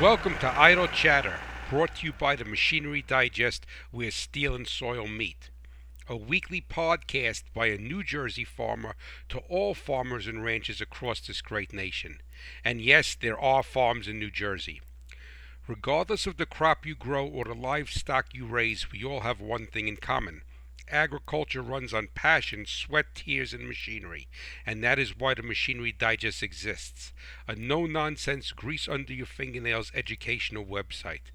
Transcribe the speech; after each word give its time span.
Welcome 0.00 0.36
to 0.40 0.60
Idle 0.60 0.88
Chatter, 0.88 1.38
brought 1.70 1.96
to 1.96 2.06
you 2.06 2.12
by 2.12 2.36
the 2.36 2.44
Machinery 2.44 3.00
Digest, 3.00 3.64
where 3.90 4.10
steel 4.10 4.54
and 4.54 4.68
soil 4.68 5.06
meet. 5.06 5.48
A 6.06 6.14
weekly 6.14 6.60
podcast 6.60 7.44
by 7.54 7.68
a 7.68 7.78
New 7.78 8.04
Jersey 8.04 8.44
farmer 8.44 8.94
to 9.30 9.38
all 9.48 9.72
farmers 9.72 10.26
and 10.26 10.44
ranchers 10.44 10.82
across 10.82 11.20
this 11.20 11.40
great 11.40 11.72
nation. 11.72 12.20
And 12.62 12.82
yes, 12.82 13.16
there 13.18 13.40
are 13.40 13.62
farms 13.62 14.06
in 14.06 14.18
New 14.18 14.30
Jersey. 14.30 14.82
Regardless 15.66 16.26
of 16.26 16.36
the 16.36 16.44
crop 16.44 16.84
you 16.84 16.94
grow 16.94 17.26
or 17.26 17.46
the 17.46 17.54
livestock 17.54 18.34
you 18.34 18.44
raise, 18.44 18.92
we 18.92 19.02
all 19.02 19.20
have 19.20 19.40
one 19.40 19.66
thing 19.66 19.88
in 19.88 19.96
common 19.96 20.42
agriculture 20.90 21.62
runs 21.62 21.92
on 21.92 22.08
passion, 22.14 22.64
sweat, 22.66 23.06
tears, 23.14 23.52
and 23.52 23.66
machinery, 23.66 24.28
and 24.64 24.82
that 24.82 24.98
is 24.98 25.18
why 25.18 25.34
the 25.34 25.42
Machinery 25.42 25.92
Digest 25.92 26.42
exists 26.42 27.12
a 27.46 27.54
no 27.54 27.86
nonsense, 27.86 28.52
grease 28.52 28.88
under 28.88 29.12
your 29.12 29.26
fingernails 29.26 29.92
educational 29.94 30.64
website. 30.64 31.32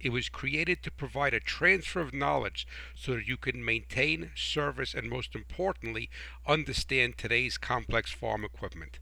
It 0.00 0.10
was 0.10 0.28
created 0.28 0.82
to 0.82 0.92
provide 0.92 1.34
a 1.34 1.40
transfer 1.40 2.00
of 2.00 2.14
knowledge 2.14 2.66
so 2.94 3.14
that 3.14 3.26
you 3.26 3.36
can 3.36 3.64
maintain, 3.64 4.30
service, 4.36 4.94
and 4.94 5.10
most 5.10 5.34
importantly, 5.34 6.08
understand 6.46 7.18
today's 7.18 7.58
complex 7.58 8.12
farm 8.12 8.44
equipment. 8.44 9.00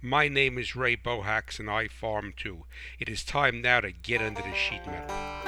My 0.00 0.28
name 0.28 0.58
is 0.58 0.76
Ray 0.76 0.96
Bohacz 0.96 1.58
and 1.58 1.68
I 1.68 1.88
farm 1.88 2.32
too. 2.36 2.64
It 2.98 3.08
is 3.08 3.24
time 3.24 3.60
now 3.60 3.80
to 3.80 3.90
get 3.90 4.22
under 4.22 4.40
the 4.40 4.54
sheet 4.54 4.86
metal. 4.86 5.47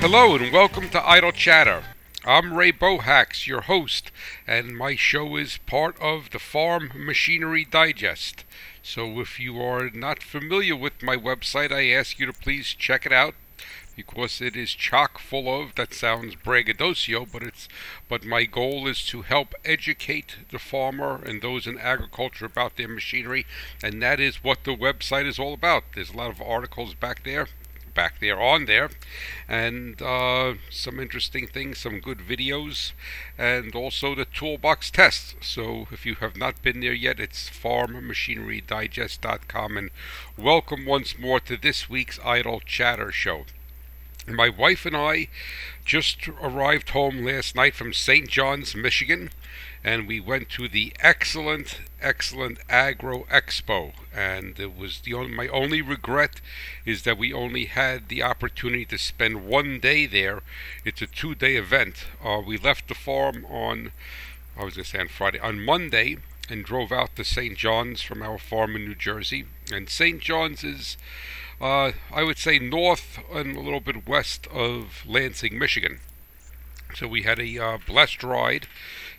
Hello 0.00 0.34
and 0.34 0.50
welcome 0.50 0.88
to 0.88 1.06
Idle 1.06 1.32
Chatter. 1.32 1.84
I'm 2.24 2.54
Ray 2.54 2.72
Bohacz, 2.72 3.46
your 3.46 3.60
host, 3.60 4.10
and 4.46 4.74
my 4.74 4.96
show 4.96 5.36
is 5.36 5.58
part 5.58 6.00
of 6.00 6.30
the 6.30 6.38
Farm 6.38 6.90
Machinery 6.96 7.66
Digest. 7.70 8.46
So 8.82 9.20
if 9.20 9.38
you 9.38 9.60
are 9.60 9.90
not 9.90 10.22
familiar 10.22 10.74
with 10.74 11.02
my 11.02 11.18
website, 11.18 11.70
I 11.70 11.90
ask 11.90 12.18
you 12.18 12.24
to 12.24 12.32
please 12.32 12.68
check 12.68 13.04
it 13.04 13.12
out 13.12 13.34
because 13.94 14.40
it 14.40 14.56
is 14.56 14.72
chock 14.72 15.18
full 15.18 15.62
of 15.62 15.74
that 15.74 15.92
sounds 15.92 16.34
braggadocio 16.34 17.26
but 17.26 17.42
it's 17.42 17.68
but 18.08 18.24
my 18.24 18.44
goal 18.44 18.86
is 18.86 19.04
to 19.04 19.20
help 19.20 19.54
educate 19.66 20.36
the 20.50 20.58
farmer 20.58 21.20
and 21.26 21.42
those 21.42 21.66
in 21.66 21.76
agriculture 21.76 22.46
about 22.46 22.76
their 22.76 22.88
machinery 22.88 23.44
and 23.82 24.00
that 24.00 24.18
is 24.18 24.42
what 24.42 24.64
the 24.64 24.74
website 24.74 25.26
is 25.26 25.38
all 25.38 25.52
about 25.52 25.84
there's 25.94 26.10
a 26.10 26.16
lot 26.16 26.30
of 26.30 26.40
articles 26.40 26.94
back 26.94 27.24
there 27.24 27.48
back 27.94 28.20
there 28.20 28.40
on 28.40 28.66
there. 28.66 28.90
And 29.48 30.00
uh, 30.00 30.54
some 30.70 31.00
interesting 31.00 31.46
things 31.46 31.78
some 31.78 32.00
good 32.00 32.18
videos 32.18 32.92
and 33.38 33.74
also 33.74 34.14
the 34.14 34.24
toolbox 34.24 34.90
test. 34.90 35.34
So 35.40 35.86
if 35.90 36.06
you 36.06 36.14
have 36.16 36.36
not 36.36 36.62
been 36.62 36.80
there 36.80 36.92
yet 36.92 37.20
it's 37.20 37.50
farmmachinerydigest.com 37.50 39.76
and 39.76 39.90
welcome 40.36 40.86
once 40.86 41.18
more 41.18 41.40
to 41.40 41.56
this 41.56 41.90
week's 41.90 42.20
idle 42.24 42.60
chatter 42.64 43.10
show. 43.10 43.46
My 44.28 44.48
wife 44.48 44.86
and 44.86 44.96
I 44.96 45.26
just 45.84 46.28
arrived 46.28 46.90
home 46.90 47.24
last 47.24 47.56
night 47.56 47.74
from 47.74 47.92
St. 47.92 48.28
John's, 48.28 48.76
Michigan, 48.76 49.30
and 49.82 50.06
we 50.06 50.20
went 50.20 50.48
to 50.50 50.68
the 50.68 50.92
excellent, 51.00 51.80
excellent 52.00 52.58
Agro 52.68 53.24
Expo. 53.30 53.92
And 54.14 54.58
it 54.58 54.76
was 54.76 55.00
the 55.00 55.14
only, 55.14 55.32
my 55.32 55.48
only 55.48 55.80
regret 55.80 56.40
is 56.84 57.02
that 57.04 57.18
we 57.18 57.32
only 57.32 57.66
had 57.66 58.08
the 58.08 58.22
opportunity 58.22 58.84
to 58.86 58.98
spend 58.98 59.46
one 59.46 59.80
day 59.80 60.06
there. 60.06 60.42
It's 60.84 61.02
a 61.02 61.06
two-day 61.06 61.56
event. 61.56 62.06
Uh, 62.22 62.42
we 62.44 62.58
left 62.58 62.88
the 62.88 62.94
farm 62.94 63.46
on, 63.46 63.92
I 64.58 64.64
was 64.64 64.74
going 64.74 64.84
to 64.84 64.90
say 64.90 65.00
on 65.00 65.08
Friday, 65.08 65.40
on 65.40 65.64
Monday, 65.64 66.18
and 66.50 66.64
drove 66.64 66.92
out 66.92 67.16
to 67.16 67.24
St. 67.24 67.56
John's 67.56 68.02
from 68.02 68.22
our 68.22 68.38
farm 68.38 68.76
in 68.76 68.84
New 68.84 68.94
Jersey. 68.94 69.46
And 69.72 69.88
St. 69.88 70.20
John's 70.20 70.64
is 70.64 70.96
uh, 71.60 71.92
I 72.10 72.22
would 72.22 72.38
say 72.38 72.58
north 72.58 73.18
and 73.32 73.54
a 73.54 73.60
little 73.60 73.80
bit 73.80 74.08
west 74.08 74.46
of 74.46 75.04
Lansing, 75.06 75.58
Michigan. 75.58 76.00
So 76.94 77.06
we 77.06 77.22
had 77.22 77.38
a 77.38 77.58
uh, 77.58 77.78
blessed 77.86 78.22
ride, 78.22 78.66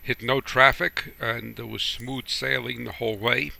hit 0.02 0.22
no 0.22 0.42
traffic, 0.42 1.16
and 1.20 1.58
it 1.60 1.68
was 1.68 1.82
smooth 1.82 2.28
sailing 2.28 2.84
the 2.84 2.94
whole 2.94 3.18
way. 3.18 3.52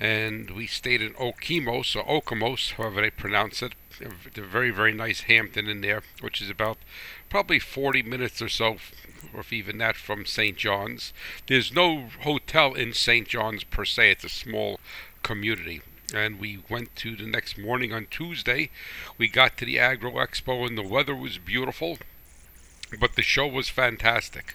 And 0.00 0.50
we 0.50 0.66
stayed 0.66 1.02
in 1.02 1.14
Okemos, 1.14 1.96
or 1.96 2.20
Okemos, 2.20 2.72
however 2.72 3.00
they 3.00 3.10
pronounce 3.10 3.62
it. 3.62 3.74
A 4.00 4.40
very, 4.40 4.70
very 4.70 4.92
nice 4.92 5.22
Hampton 5.22 5.68
in 5.68 5.80
there, 5.80 6.02
which 6.20 6.42
is 6.42 6.50
about 6.50 6.78
probably 7.28 7.58
40 7.58 8.02
minutes 8.02 8.42
or 8.42 8.48
so, 8.48 8.78
or 9.32 9.40
if 9.40 9.52
even 9.52 9.78
that, 9.78 9.96
from 9.96 10.26
St. 10.26 10.56
John's. 10.56 11.12
There's 11.46 11.72
no 11.72 12.08
hotel 12.22 12.74
in 12.74 12.92
St. 12.92 13.28
John's 13.28 13.64
per 13.64 13.84
se, 13.84 14.10
it's 14.10 14.24
a 14.24 14.28
small 14.28 14.80
community 15.22 15.80
and 16.12 16.38
we 16.38 16.58
went 16.68 16.94
to 16.96 17.16
the 17.16 17.26
next 17.26 17.58
morning 17.58 17.92
on 17.92 18.06
Tuesday. 18.10 18.70
We 19.18 19.28
got 19.28 19.56
to 19.56 19.64
the 19.64 19.78
Agro 19.78 20.12
Expo, 20.12 20.66
and 20.66 20.76
the 20.76 20.82
weather 20.82 21.14
was 21.14 21.38
beautiful, 21.38 21.98
but 23.00 23.16
the 23.16 23.22
show 23.22 23.46
was 23.46 23.68
fantastic. 23.68 24.54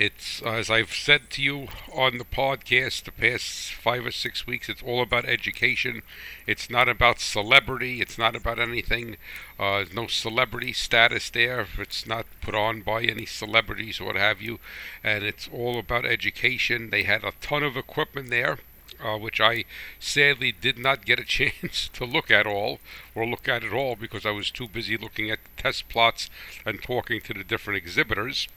It's, 0.00 0.40
as 0.40 0.70
I've 0.70 0.94
said 0.94 1.28
to 1.32 1.42
you 1.42 1.68
on 1.92 2.16
the 2.16 2.24
podcast 2.24 3.04
the 3.04 3.12
past 3.12 3.74
five 3.74 4.06
or 4.06 4.10
six 4.10 4.46
weeks, 4.46 4.70
it's 4.70 4.82
all 4.82 5.02
about 5.02 5.26
education. 5.26 6.00
It's 6.46 6.70
not 6.70 6.88
about 6.88 7.20
celebrity. 7.20 8.00
It's 8.00 8.16
not 8.16 8.34
about 8.34 8.58
anything. 8.58 9.18
Uh, 9.58 9.84
no 9.92 10.06
celebrity 10.06 10.72
status 10.72 11.28
there. 11.28 11.66
It's 11.78 12.06
not 12.06 12.24
put 12.40 12.54
on 12.54 12.80
by 12.80 13.02
any 13.02 13.26
celebrities 13.26 14.00
or 14.00 14.06
what 14.06 14.16
have 14.16 14.40
you. 14.40 14.58
And 15.04 15.22
it's 15.22 15.50
all 15.52 15.78
about 15.78 16.06
education. 16.06 16.88
They 16.88 17.02
had 17.02 17.22
a 17.22 17.34
ton 17.42 17.62
of 17.62 17.76
equipment 17.76 18.30
there 18.30 18.60
uh, 19.04 19.18
which 19.18 19.38
I 19.38 19.66
sadly 19.98 20.50
did 20.50 20.78
not 20.78 21.04
get 21.04 21.20
a 21.20 21.24
chance 21.26 21.90
to 21.92 22.06
look 22.06 22.30
at 22.30 22.46
all, 22.46 22.80
or 23.14 23.26
look 23.26 23.48
at 23.48 23.64
at 23.64 23.72
all 23.74 23.96
because 23.96 24.24
I 24.24 24.30
was 24.30 24.50
too 24.50 24.66
busy 24.66 24.96
looking 24.96 25.30
at 25.30 25.40
test 25.58 25.90
plots 25.90 26.30
and 26.64 26.82
talking 26.82 27.20
to 27.20 27.34
the 27.34 27.44
different 27.44 27.76
exhibitors. 27.76 28.48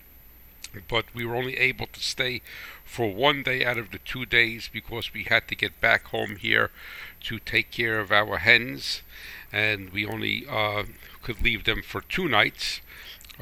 But 0.88 1.06
we 1.14 1.26
were 1.26 1.36
only 1.36 1.58
able 1.58 1.88
to 1.88 2.00
stay 2.00 2.42
for 2.84 3.14
one 3.14 3.44
day 3.44 3.64
out 3.66 3.78
of 3.78 3.92
the 3.92 4.00
two 4.00 4.26
days 4.26 4.70
because 4.72 5.14
we 5.14 5.24
had 5.24 5.48
to 5.48 5.56
get 5.56 5.80
back 5.82 6.06
home 6.06 6.38
here 6.38 6.72
to 7.22 7.40
take 7.40 7.72
care 7.72 8.00
of 8.00 8.12
our 8.12 8.38
hens, 8.38 9.02
and 9.52 9.92
we 9.92 10.06
only 10.06 10.46
uh, 10.50 10.84
could 11.22 11.42
leave 11.42 11.64
them 11.64 11.82
for 11.82 12.02
two 12.02 12.28
nights 12.28 12.82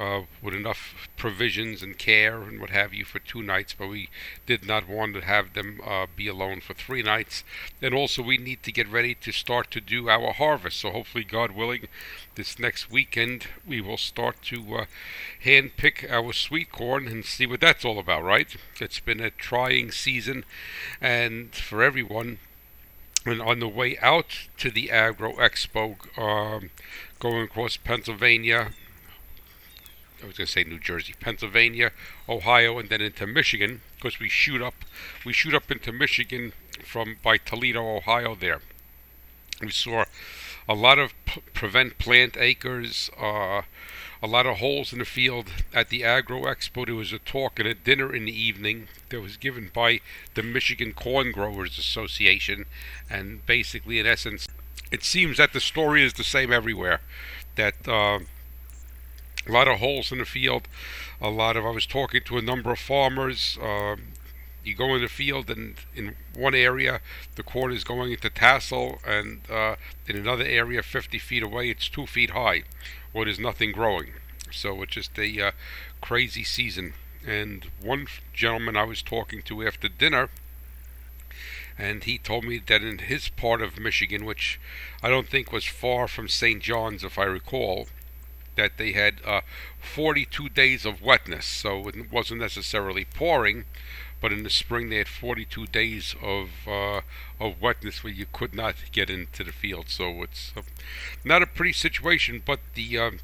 uh, 0.02 0.22
with 0.42 0.54
enough 0.54 1.08
provisions 1.16 1.82
and 1.82 1.96
care 1.96 2.42
and 2.42 2.60
what 2.60 2.70
have 2.70 2.92
you 2.92 3.04
for 3.04 3.20
two 3.20 3.42
nights, 3.42 3.72
but 3.72 3.88
we 3.88 4.08
did 4.46 4.66
not 4.66 4.88
want 4.88 5.14
to 5.14 5.20
have 5.20 5.52
them 5.52 5.80
uh, 5.86 6.06
be 6.16 6.26
alone 6.26 6.60
for 6.60 6.74
three 6.74 7.02
nights. 7.02 7.44
And 7.80 7.94
also, 7.94 8.20
we 8.20 8.36
need 8.36 8.62
to 8.64 8.72
get 8.72 8.88
ready 8.88 9.14
to 9.14 9.30
start 9.30 9.70
to 9.70 9.80
do 9.80 10.08
our 10.08 10.32
harvest. 10.32 10.80
So, 10.80 10.90
hopefully, 10.90 11.24
God 11.24 11.52
willing, 11.52 11.86
this 12.34 12.58
next 12.58 12.90
weekend 12.90 13.46
we 13.66 13.80
will 13.80 13.96
start 13.96 14.42
to 14.42 14.76
uh, 14.76 14.84
hand 15.40 15.76
pick 15.76 16.06
our 16.10 16.32
sweet 16.32 16.72
corn 16.72 17.06
and 17.06 17.24
see 17.24 17.46
what 17.46 17.60
that's 17.60 17.84
all 17.84 17.98
about, 17.98 18.24
right? 18.24 18.56
It's 18.80 19.00
been 19.00 19.20
a 19.20 19.30
trying 19.30 19.92
season, 19.92 20.44
and 21.00 21.54
for 21.54 21.82
everyone. 21.82 22.38
And 23.24 23.40
on 23.40 23.60
the 23.60 23.68
way 23.68 23.96
out 23.98 24.48
to 24.58 24.68
the 24.68 24.90
Agro 24.90 25.34
Expo, 25.34 25.94
um, 26.18 26.70
going 27.20 27.44
across 27.44 27.76
Pennsylvania, 27.76 28.72
I 30.22 30.26
was 30.26 30.36
going 30.36 30.46
to 30.46 30.52
say 30.52 30.62
New 30.62 30.78
Jersey, 30.78 31.14
Pennsylvania, 31.18 31.90
Ohio, 32.28 32.78
and 32.78 32.88
then 32.88 33.00
into 33.00 33.26
Michigan 33.26 33.80
because 33.96 34.20
we 34.20 34.28
shoot 34.28 34.62
up, 34.62 34.74
we 35.24 35.32
shoot 35.32 35.54
up 35.54 35.70
into 35.70 35.90
Michigan 35.90 36.52
from 36.84 37.16
by 37.22 37.38
Toledo, 37.38 37.96
Ohio. 37.96 38.36
There, 38.36 38.60
we 39.60 39.70
saw 39.70 40.04
a 40.68 40.74
lot 40.74 40.98
of 40.98 41.12
p- 41.24 41.42
prevent 41.52 41.98
plant 41.98 42.36
acres, 42.36 43.10
uh, 43.20 43.62
a 44.22 44.26
lot 44.28 44.46
of 44.46 44.58
holes 44.58 44.92
in 44.92 45.00
the 45.00 45.04
field 45.04 45.50
at 45.74 45.88
the 45.88 46.04
Agro 46.04 46.42
Expo. 46.42 46.86
There 46.86 46.94
was 46.94 47.12
a 47.12 47.18
talk 47.18 47.58
and 47.58 47.66
a 47.66 47.74
dinner 47.74 48.14
in 48.14 48.24
the 48.24 48.40
evening 48.40 48.86
that 49.08 49.20
was 49.20 49.36
given 49.36 49.72
by 49.74 50.00
the 50.34 50.44
Michigan 50.44 50.92
Corn 50.92 51.32
Growers 51.32 51.78
Association, 51.78 52.66
and 53.10 53.44
basically, 53.44 53.98
in 53.98 54.06
essence, 54.06 54.46
it 54.92 55.02
seems 55.02 55.38
that 55.38 55.52
the 55.52 55.60
story 55.60 56.04
is 56.04 56.12
the 56.12 56.22
same 56.22 56.52
everywhere. 56.52 57.00
That 57.56 57.88
uh, 57.88 58.20
a 59.46 59.52
lot 59.52 59.68
of 59.68 59.78
holes 59.78 60.12
in 60.12 60.18
the 60.18 60.24
field. 60.24 60.68
A 61.20 61.30
lot 61.30 61.56
of 61.56 61.64
I 61.64 61.70
was 61.70 61.86
talking 61.86 62.22
to 62.24 62.38
a 62.38 62.42
number 62.42 62.72
of 62.72 62.78
farmers. 62.78 63.58
Uh, 63.60 63.96
you 64.64 64.74
go 64.74 64.94
in 64.94 65.02
the 65.02 65.08
field, 65.08 65.50
and 65.50 65.76
in 65.94 66.14
one 66.34 66.54
area 66.54 67.00
the 67.34 67.42
corn 67.42 67.72
is 67.72 67.84
going 67.84 68.12
into 68.12 68.30
tassel, 68.30 69.00
and 69.06 69.40
uh, 69.50 69.76
in 70.06 70.16
another 70.16 70.44
area, 70.44 70.82
50 70.82 71.18
feet 71.18 71.42
away, 71.42 71.70
it's 71.70 71.88
two 71.88 72.06
feet 72.06 72.30
high, 72.30 72.62
or 73.12 73.24
there's 73.24 73.40
nothing 73.40 73.72
growing. 73.72 74.12
So 74.50 74.82
it's 74.82 74.92
just 74.92 75.18
a 75.18 75.48
uh, 75.48 75.52
crazy 76.00 76.44
season. 76.44 76.94
And 77.26 77.66
one 77.80 78.06
gentleman 78.32 78.76
I 78.76 78.84
was 78.84 79.02
talking 79.02 79.42
to 79.42 79.66
after 79.66 79.88
dinner 79.88 80.28
and 81.78 82.04
he 82.04 82.18
told 82.18 82.44
me 82.44 82.60
that 82.66 82.82
in 82.82 82.98
his 82.98 83.28
part 83.28 83.62
of 83.62 83.78
Michigan, 83.78 84.24
which 84.24 84.60
I 85.02 85.08
don't 85.08 85.28
think 85.28 85.52
was 85.52 85.64
far 85.64 86.06
from 86.06 86.28
St. 86.28 86.62
John's, 86.62 87.02
if 87.02 87.18
I 87.18 87.24
recall, 87.24 87.88
that 88.56 88.78
they 88.78 88.92
had 88.92 89.16
uh, 89.24 89.40
42 89.80 90.48
days 90.48 90.84
of 90.84 91.02
wetness. 91.02 91.46
So 91.46 91.88
it 91.88 92.12
wasn't 92.12 92.40
necessarily 92.40 93.04
pouring, 93.04 93.64
but 94.20 94.32
in 94.32 94.42
the 94.42 94.50
spring 94.50 94.88
they 94.88 94.98
had 94.98 95.08
42 95.08 95.66
days 95.66 96.14
of 96.22 96.50
uh, 96.66 97.00
of 97.40 97.60
wetness 97.60 98.04
where 98.04 98.12
you 98.12 98.26
could 98.32 98.54
not 98.54 98.76
get 98.92 99.10
into 99.10 99.44
the 99.44 99.52
field. 99.52 99.88
So 99.88 100.22
it's 100.22 100.52
uh, 100.56 100.62
not 101.24 101.42
a 101.42 101.46
pretty 101.46 101.72
situation. 101.72 102.42
But 102.44 102.60
the 102.74 102.98
um, 102.98 103.18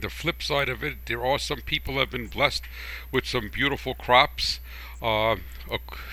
the 0.00 0.08
flip 0.08 0.42
side 0.42 0.68
of 0.68 0.82
it, 0.82 1.06
there 1.06 1.24
are 1.24 1.38
some 1.38 1.60
people 1.60 1.98
have 1.98 2.10
been 2.10 2.28
blessed 2.28 2.64
with 3.10 3.26
some 3.26 3.50
beautiful 3.52 3.94
crops. 3.94 4.60
Uh, 5.02 5.36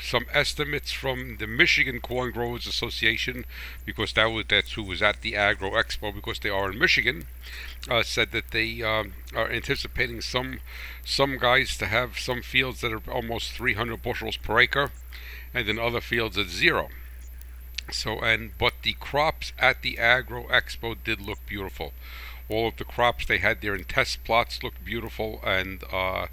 some 0.01 0.25
estimates 0.33 0.91
from 0.91 1.37
the 1.37 1.45
Michigan 1.45 1.99
Corn 1.99 2.31
Growers 2.31 2.65
Association, 2.65 3.45
because 3.85 4.13
that 4.13 4.25
was 4.25 4.45
that's 4.47 4.73
who 4.73 4.83
was 4.83 5.01
at 5.01 5.21
the 5.21 5.35
Agro 5.35 5.71
Expo, 5.71 6.13
because 6.13 6.39
they 6.39 6.49
are 6.49 6.71
in 6.71 6.79
Michigan, 6.79 7.27
uh, 7.87 8.01
said 8.01 8.31
that 8.31 8.49
they 8.49 8.81
um, 8.81 9.13
are 9.35 9.51
anticipating 9.51 10.21
some 10.21 10.59
some 11.05 11.37
guys 11.37 11.77
to 11.77 11.85
have 11.85 12.17
some 12.17 12.41
fields 12.41 12.81
that 12.81 12.91
are 12.91 13.11
almost 13.11 13.51
300 13.51 14.01
bushels 14.01 14.37
per 14.37 14.59
acre, 14.59 14.91
and 15.53 15.67
then 15.67 15.77
other 15.77 16.01
fields 16.01 16.37
at 16.37 16.47
zero. 16.47 16.89
So 17.91 18.19
and 18.19 18.57
but 18.57 18.73
the 18.81 18.93
crops 18.93 19.53
at 19.59 19.83
the 19.83 19.99
Agro 19.99 20.47
Expo 20.47 20.95
did 21.03 21.21
look 21.21 21.45
beautiful 21.45 21.93
all 22.49 22.67
of 22.67 22.77
the 22.77 22.83
crops 22.83 23.25
they 23.25 23.37
had 23.37 23.61
there 23.61 23.75
in 23.75 23.83
test 23.83 24.23
plots 24.23 24.63
looked 24.63 24.83
beautiful, 24.83 25.39
and 25.45 25.83
uh, 25.93 26.27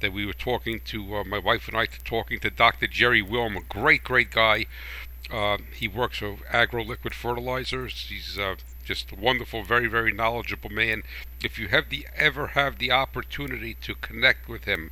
that 0.00 0.12
we 0.12 0.26
were 0.26 0.32
talking 0.32 0.80
to 0.86 1.16
uh, 1.16 1.24
my 1.24 1.38
wife 1.38 1.68
and 1.68 1.76
I 1.76 1.86
talking 1.86 2.40
to 2.40 2.50
Dr. 2.50 2.86
Jerry 2.86 3.22
Wilhm, 3.22 3.56
a 3.56 3.60
great, 3.60 4.04
great 4.04 4.30
guy. 4.30 4.66
Uh, 5.30 5.58
he 5.74 5.86
works 5.86 6.18
for 6.18 6.38
Agro 6.50 6.84
Liquid 6.84 7.14
Fertilizers. 7.14 8.06
He's 8.08 8.38
uh, 8.38 8.56
just 8.84 9.12
a 9.12 9.14
wonderful, 9.14 9.62
very, 9.62 9.86
very 9.86 10.12
knowledgeable 10.12 10.70
man. 10.70 11.02
If 11.44 11.58
you 11.58 11.68
have 11.68 11.88
the 11.88 12.06
ever 12.16 12.48
have 12.48 12.78
the 12.78 12.90
opportunity 12.90 13.74
to 13.82 13.94
connect 13.94 14.48
with 14.48 14.64
him, 14.64 14.90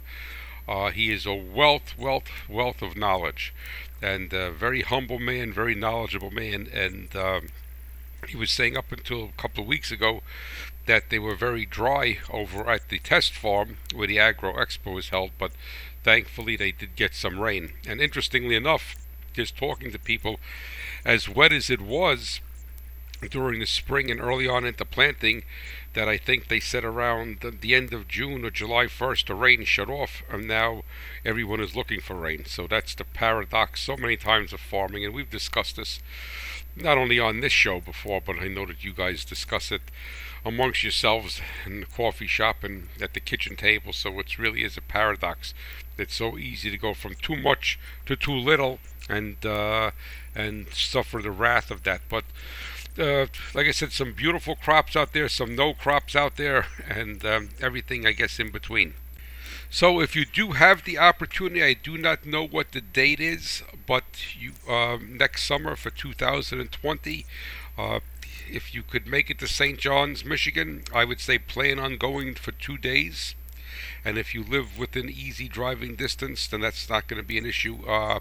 uh, 0.69 0.91
he 0.91 1.13
is 1.13 1.27
a 1.27 1.35
wealth, 1.35 1.99
wealth, 1.99 2.29
wealth 2.49 2.83
of 2.83 2.97
knowledge, 2.97 3.55
and 4.03 4.33
a 4.33 4.53
very 4.53 4.83
humble 4.83 5.19
man, 5.19 5.53
very 5.53 5.75
knowledgeable 5.75 6.31
man, 6.31 6.69
and 6.73 7.17
um, 7.17 7.49
he 8.29 8.37
was 8.37 8.51
saying 8.51 8.77
up 8.77 8.93
until 8.93 9.25
a 9.25 9.41
couple 9.41 9.63
of 9.63 9.69
weeks 9.69 9.91
ago 9.91 10.23
that 10.88 11.11
they 11.11 11.19
were 11.19 11.37
very 11.37 11.67
dry 11.67 12.17
over 12.31 12.69
at 12.69 12.88
the 12.88 12.99
test 12.99 13.35
farm 13.35 13.76
where 13.94 14.08
the 14.08 14.19
Agro 14.19 14.55
Expo 14.55 14.94
was 14.94 15.11
held, 15.11 15.31
but 15.38 15.52
thankfully 16.02 16.56
they 16.56 16.73
did 16.73 16.96
get 16.96 17.14
some 17.14 17.38
rain. 17.38 17.75
And 17.87 18.00
interestingly 18.00 18.55
enough, 18.55 18.96
just 19.35 19.56
talking 19.56 19.93
to 19.93 19.99
people, 19.99 20.40
as 21.05 21.29
wet 21.29 21.52
as 21.52 21.69
it 21.69 21.82
was 21.82 22.40
during 23.31 23.61
the 23.61 23.67
spring 23.67 24.11
and 24.11 24.19
early 24.19 24.49
on 24.49 24.64
into 24.64 24.87
planting, 24.87 25.43
that 25.93 26.08
I 26.08 26.17
think 26.17 26.49
they 26.49 26.61
said 26.61 26.85
around 26.85 27.40
the 27.61 27.75
end 27.75 27.93
of 27.93 28.08
June 28.08 28.43
or 28.44 28.50
July 28.50 28.87
1st 28.87 29.26
the 29.26 29.35
rain 29.35 29.64
shut 29.64 29.90
off, 29.90 30.23
and 30.31 30.49
now 30.49 30.85
everyone 31.23 31.61
is 31.61 31.76
looking 31.76 32.00
for 32.00 32.14
rain. 32.14 32.46
So 32.46 32.67
that's 32.67 32.94
the 32.94 33.05
paradox 33.05 33.82
so 33.82 33.99
many 33.99 34.17
times 34.17 34.55
of 34.55 34.61
farming, 34.61 35.05
and 35.05 35.12
we've 35.12 35.31
discussed 35.31 35.76
this 35.76 36.00
not 36.75 36.96
only 36.96 37.19
on 37.19 37.40
this 37.40 37.52
show 37.52 37.81
before, 37.81 38.23
but 38.25 38.38
I 38.38 38.49
know 38.49 38.64
that 38.64 38.85
you 38.85 38.94
guys 38.94 39.25
discuss 39.25 39.70
it 39.70 39.82
amongst 40.44 40.82
yourselves 40.82 41.40
in 41.67 41.81
the 41.81 41.87
coffee 41.87 42.26
shop 42.26 42.62
and 42.62 42.88
at 43.00 43.14
the 43.14 43.20
kitchen 43.20 43.56
table. 43.56 43.93
So 43.93 44.19
it 44.19 44.38
really 44.38 44.64
is 44.64 44.76
a 44.76 44.82
paradox. 44.82 45.55
It's 45.96 46.14
so 46.14 46.38
easy 46.38 46.70
to 46.70 46.79
go 46.79 46.94
from 46.94 47.14
too 47.14 47.37
much 47.37 47.79
to 48.06 48.17
too 48.17 48.35
little 48.35 48.79
and 49.08 49.44
uh, 49.44 49.90
and 50.35 50.69
suffer 50.69 51.20
the 51.20 51.31
wrath 51.31 51.70
of 51.70 51.82
that. 51.85 52.02
But 52.08 52.25
uh, 52.99 53.26
like 53.55 53.67
I 53.67 53.73
said, 53.73 53.93
some 53.93 54.12
beautiful 54.12 54.56
crops 54.56 54.96
out 54.96 55.12
there, 55.12 55.29
some 55.29 55.55
no 55.55 55.75
crops 55.75 56.17
out 56.17 56.37
there, 56.37 56.67
and 56.88 57.25
um, 57.25 57.50
everything 57.61 58.06
I 58.06 58.12
guess 58.12 58.38
in 58.38 58.50
between. 58.50 58.94
So 59.70 60.00
if 60.00 60.17
you 60.17 60.25
do 60.25 60.52
have 60.52 60.85
the 60.85 60.99
opportunity, 60.99 61.62
I 61.62 61.75
do 61.75 61.99
not 61.99 62.25
know 62.25 62.46
what 62.46 62.73
the 62.73 62.81
date 62.81 63.20
is, 63.20 63.62
but 63.87 64.05
you 64.38 64.52
um, 64.73 65.19
next 65.19 65.44
summer 65.44 65.76
for 65.76 65.90
2020, 65.90 67.26
uh, 67.76 68.00
if 68.50 68.75
you 68.75 68.83
could 68.83 69.06
make 69.06 69.31
it 69.31 69.39
to 69.39 69.49
St. 69.49 69.79
John's, 69.79 70.25
Michigan, 70.25 70.83
I 70.93 71.05
would 71.05 71.21
say 71.21 71.39
plan 71.39 71.79
on 71.79 71.97
going 71.97 72.35
for 72.35 72.53
two 72.53 72.79
days. 72.79 73.35
And 74.05 74.17
if 74.17 74.35
you 74.35 74.43
live 74.43 74.79
within 74.79 75.09
easy 75.09 75.49
driving 75.49 75.95
distance, 75.95 76.47
then 76.47 76.61
that's 76.61 76.89
not 76.89 77.06
going 77.06 77.21
to 77.21 77.27
be 77.27 77.39
an 77.39 77.47
issue. 77.47 77.87
Uh, 77.87 78.21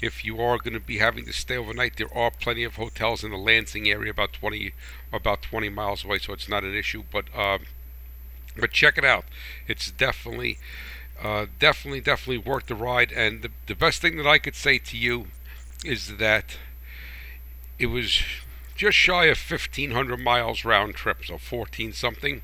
if 0.00 0.24
you 0.24 0.40
are 0.40 0.58
going 0.58 0.74
to 0.74 0.80
be 0.80 0.98
having 0.98 1.24
to 1.26 1.32
stay 1.32 1.56
overnight, 1.56 1.96
there 1.96 2.12
are 2.16 2.30
plenty 2.30 2.64
of 2.64 2.76
hotels 2.76 3.22
in 3.22 3.30
the 3.30 3.36
Lansing 3.36 3.88
area, 3.88 4.10
about 4.10 4.32
20 4.32 4.72
about 5.12 5.42
20 5.42 5.68
miles 5.68 6.04
away, 6.04 6.18
so 6.18 6.32
it's 6.32 6.48
not 6.48 6.64
an 6.64 6.74
issue. 6.74 7.02
But 7.10 7.26
uh, 7.36 7.58
but 8.56 8.72
check 8.72 8.98
it 8.98 9.04
out. 9.04 9.24
It's 9.66 9.90
definitely, 9.90 10.58
uh, 11.22 11.46
definitely, 11.58 12.00
definitely 12.00 12.38
worth 12.38 12.66
the 12.66 12.74
ride. 12.74 13.12
And 13.12 13.42
the, 13.42 13.50
the 13.66 13.74
best 13.74 14.00
thing 14.00 14.16
that 14.16 14.26
I 14.26 14.38
could 14.38 14.54
say 14.54 14.78
to 14.78 14.96
you 14.96 15.28
is 15.84 16.16
that 16.16 16.56
it 17.78 17.86
was 17.86 18.22
just 18.78 18.96
shy 18.96 19.26
of 19.26 19.38
1,500 19.38 20.18
miles 20.18 20.64
round 20.64 20.94
trip, 20.94 21.24
so 21.26 21.36
14 21.36 21.92
something 21.92 22.42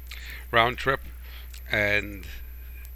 round 0.50 0.76
trip. 0.76 1.00
And 1.70 2.26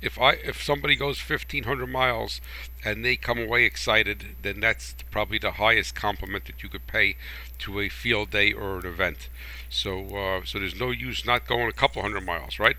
if 0.02 0.20
I 0.20 0.32
if 0.32 0.62
somebody 0.62 0.96
goes 0.96 1.18
1,500 1.18 1.86
miles 1.86 2.40
and 2.84 3.04
they 3.04 3.16
come 3.16 3.38
away 3.38 3.64
excited, 3.64 4.36
then 4.42 4.60
that's 4.60 4.94
probably 5.10 5.38
the 5.38 5.52
highest 5.52 5.94
compliment 5.94 6.46
that 6.46 6.62
you 6.62 6.68
could 6.68 6.86
pay 6.86 7.16
to 7.60 7.80
a 7.80 7.88
field 7.88 8.30
day 8.30 8.52
or 8.52 8.78
an 8.78 8.86
event. 8.86 9.28
So 9.70 10.16
uh, 10.16 10.40
so 10.44 10.58
there's 10.58 10.78
no 10.78 10.90
use 10.90 11.24
not 11.24 11.46
going 11.46 11.68
a 11.68 11.72
couple 11.72 12.02
hundred 12.02 12.26
miles, 12.26 12.58
right? 12.58 12.76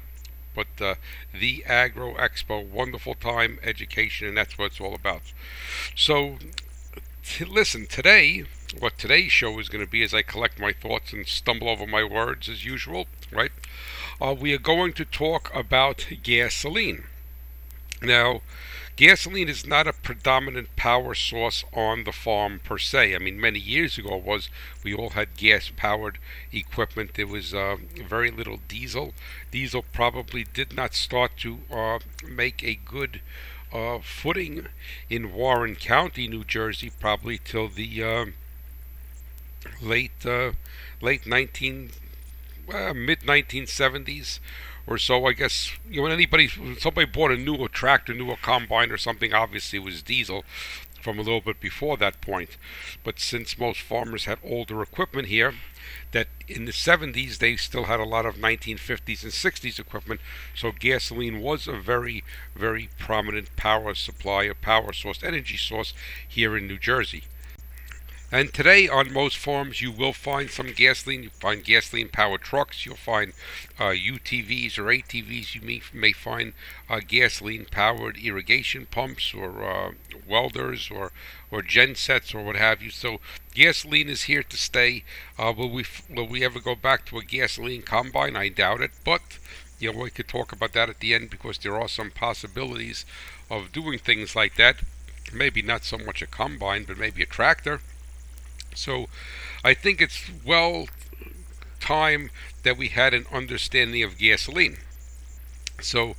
but 0.56 0.84
uh, 0.84 0.96
the 1.34 1.64
Agro 1.66 2.16
Expo, 2.16 2.68
wonderful 2.68 3.14
time, 3.14 3.60
education, 3.64 4.28
and 4.28 4.36
that's 4.36 4.58
what 4.58 4.66
it's 4.66 4.82
all 4.82 4.94
about. 4.94 5.22
So, 5.96 6.38
t- 7.24 7.46
listen, 7.46 7.86
today, 7.86 8.44
what 8.78 8.98
today's 8.98 9.32
show 9.32 9.58
is 9.60 9.70
going 9.70 9.84
to 9.84 9.90
be 9.90 10.04
as 10.04 10.14
I 10.14 10.22
collect 10.22 10.60
my 10.60 10.74
thoughts 10.74 11.14
and 11.14 11.28
stumble 11.28 11.70
over 11.70 11.88
my 11.88 12.04
words 12.04 12.48
as 12.50 12.66
usual, 12.66 13.08
right? 13.32 13.52
Uh, 14.22 14.36
we 14.40 14.54
are 14.54 14.60
going 14.60 14.94
to 14.94 15.06
talk 15.06 15.50
about 15.56 16.08
gasoline. 16.24 17.06
Now, 18.02 18.42
Gasoline 19.00 19.48
is 19.48 19.66
not 19.66 19.88
a 19.88 19.94
predominant 19.94 20.76
power 20.76 21.16
source 21.16 21.64
on 21.72 22.04
the 22.04 22.12
farm 22.12 22.60
per 22.60 22.78
se. 22.78 23.16
I 23.16 23.18
mean, 23.18 23.40
many 23.40 23.58
years 23.58 23.98
ago 23.98 24.18
was 24.18 24.50
we 24.84 24.94
all 24.94 25.12
had 25.12 25.38
gas-powered 25.38 26.20
equipment. 26.52 27.14
There 27.14 27.26
was 27.26 27.54
uh, 27.54 27.78
very 28.10 28.30
little 28.30 28.60
diesel. 28.68 29.14
Diesel 29.52 29.86
probably 29.94 30.44
did 30.44 30.76
not 30.76 30.96
start 30.96 31.38
to 31.38 31.60
uh, 31.72 32.00
make 32.28 32.62
a 32.62 32.76
good 32.76 33.22
uh, 33.72 34.00
footing 34.00 34.68
in 35.10 35.32
Warren 35.32 35.78
County, 35.78 36.28
New 36.28 36.44
Jersey, 36.44 36.92
probably 37.00 37.38
till 37.38 37.70
the 37.70 38.04
uh, 38.04 38.26
late 39.82 40.26
uh, 40.26 40.52
late 41.02 41.26
19 41.28 41.92
mid 42.68 43.22
1970s 43.22 44.40
or 44.88 44.98
so. 44.98 45.26
I 45.26 45.34
guess 45.34 45.72
you 45.90 45.98
know 45.98 46.04
when 46.04 46.12
anybody, 46.12 46.48
somebody 46.80 47.06
bought 47.06 47.32
a 47.32 47.38
new 47.38 47.68
tractor, 47.70 48.14
newer 48.14 48.38
combine 48.42 48.92
or 48.92 48.98
something, 48.98 49.34
obviously 49.34 49.80
it 49.80 49.86
was 49.86 50.02
diesel 50.02 50.44
from 51.02 51.18
a 51.18 51.22
little 51.22 51.42
bit 51.42 51.60
before 51.60 51.98
that 51.98 52.22
point. 52.22 52.58
But 53.04 53.20
since 53.20 53.58
most 53.58 53.82
farmers 53.82 54.26
had 54.26 54.40
older 54.44 54.82
equipment 54.82 55.28
here, 55.28 55.54
that 56.12 56.28
in 56.48 56.66
the 56.66 56.72
70s 56.72 57.38
they 57.38 57.56
still 57.56 57.86
had 57.86 58.00
a 58.00 58.06
lot 58.06 58.26
of 58.26 58.36
1950s 58.36 59.24
and 59.24 59.32
60s 59.32 59.80
equipment, 59.80 60.22
so 60.56 60.72
gasoline 60.72 61.40
was 61.40 61.68
a 61.68 61.74
very, 61.74 62.24
very 62.56 62.90
prominent 62.98 63.56
power 63.56 63.94
supply, 63.96 64.44
a 64.44 64.56
power 64.56 64.92
source, 64.92 65.24
energy 65.24 65.58
source 65.58 65.94
here 66.28 66.58
in 66.58 66.68
New 66.68 66.78
Jersey. 66.78 67.24
And 68.32 68.54
today, 68.54 68.88
on 68.88 69.12
most 69.12 69.38
farms, 69.38 69.82
you 69.82 69.92
will 69.92 70.14
find 70.14 70.52
some 70.52 70.72
gasoline. 70.74 71.24
You 71.24 71.30
find 71.32 71.64
gasoline-powered 71.64 72.42
trucks. 72.42 72.86
You'll 72.86 72.96
find 72.96 73.34
uh, 73.80 73.86
UTVs 73.86 74.78
or 74.78 74.84
ATVs. 74.84 75.56
You 75.56 75.62
may, 75.62 75.82
may 75.92 76.12
find 76.12 76.54
uh, 76.88 77.00
gasoline-powered 77.08 78.18
irrigation 78.18 78.86
pumps 78.86 79.34
or 79.34 79.64
uh, 79.64 79.92
welders 80.28 80.92
or 80.92 81.12
or 81.52 81.64
gensets 81.64 82.36
or 82.36 82.44
what 82.44 82.56
have 82.56 82.84
you. 82.84 82.92
So 82.92 83.20
gasoline 83.56 84.10
is 84.10 84.24
here 84.24 84.44
to 84.44 84.58
stay. 84.58 85.04
Uh, 85.40 85.52
will 85.58 85.72
we 85.72 85.86
will 86.08 86.28
we 86.28 86.46
ever 86.46 86.60
go 86.60 86.76
back 86.76 87.06
to 87.06 87.18
a 87.18 87.24
gasoline 87.24 87.82
combine? 87.82 88.36
I 88.36 88.50
doubt 88.50 88.82
it. 88.82 88.92
But 89.04 89.22
you 89.80 89.92
know 89.92 90.02
we 90.04 90.12
could 90.12 90.28
talk 90.28 90.52
about 90.52 90.74
that 90.74 90.90
at 90.90 91.00
the 91.00 91.16
end 91.16 91.32
because 91.32 91.58
there 91.58 91.82
are 91.82 91.88
some 91.88 92.12
possibilities 92.12 93.06
of 93.50 93.72
doing 93.72 93.98
things 93.98 94.36
like 94.36 94.56
that. 94.58 94.76
Maybe 95.34 95.64
not 95.64 95.84
so 95.84 95.98
much 95.98 96.22
a 96.22 96.28
combine, 96.28 96.84
but 96.84 97.00
maybe 97.00 97.24
a 97.24 97.26
tractor. 97.26 97.82
So 98.80 99.08
I 99.64 99.74
think 99.74 100.00
it's 100.00 100.24
well 100.46 100.88
time 101.82 102.32
that 102.64 102.78
we 102.78 102.88
had 102.88 103.14
an 103.14 103.26
understanding 103.32 104.04
of 104.04 104.18
gasoline. 104.18 104.78
So 105.82 106.16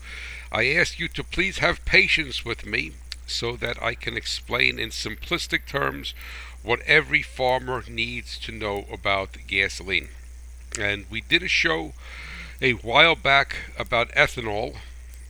I 0.52 0.66
ask 0.74 0.98
you 0.98 1.08
to 1.08 1.24
please 1.24 1.58
have 1.58 1.84
patience 1.86 2.44
with 2.44 2.66
me 2.66 2.92
so 3.26 3.56
that 3.56 3.82
I 3.82 3.94
can 3.94 4.16
explain 4.16 4.78
in 4.78 4.90
simplistic 4.90 5.66
terms 5.66 6.12
what 6.62 6.80
every 6.82 7.22
farmer 7.22 7.82
needs 7.88 8.38
to 8.40 8.52
know 8.52 8.84
about 8.92 9.38
gasoline. 9.46 10.08
And 10.78 11.06
we 11.10 11.22
did 11.22 11.42
a 11.42 11.48
show 11.48 11.94
a 12.60 12.72
while 12.72 13.16
back 13.16 13.56
about 13.78 14.10
ethanol 14.10 14.76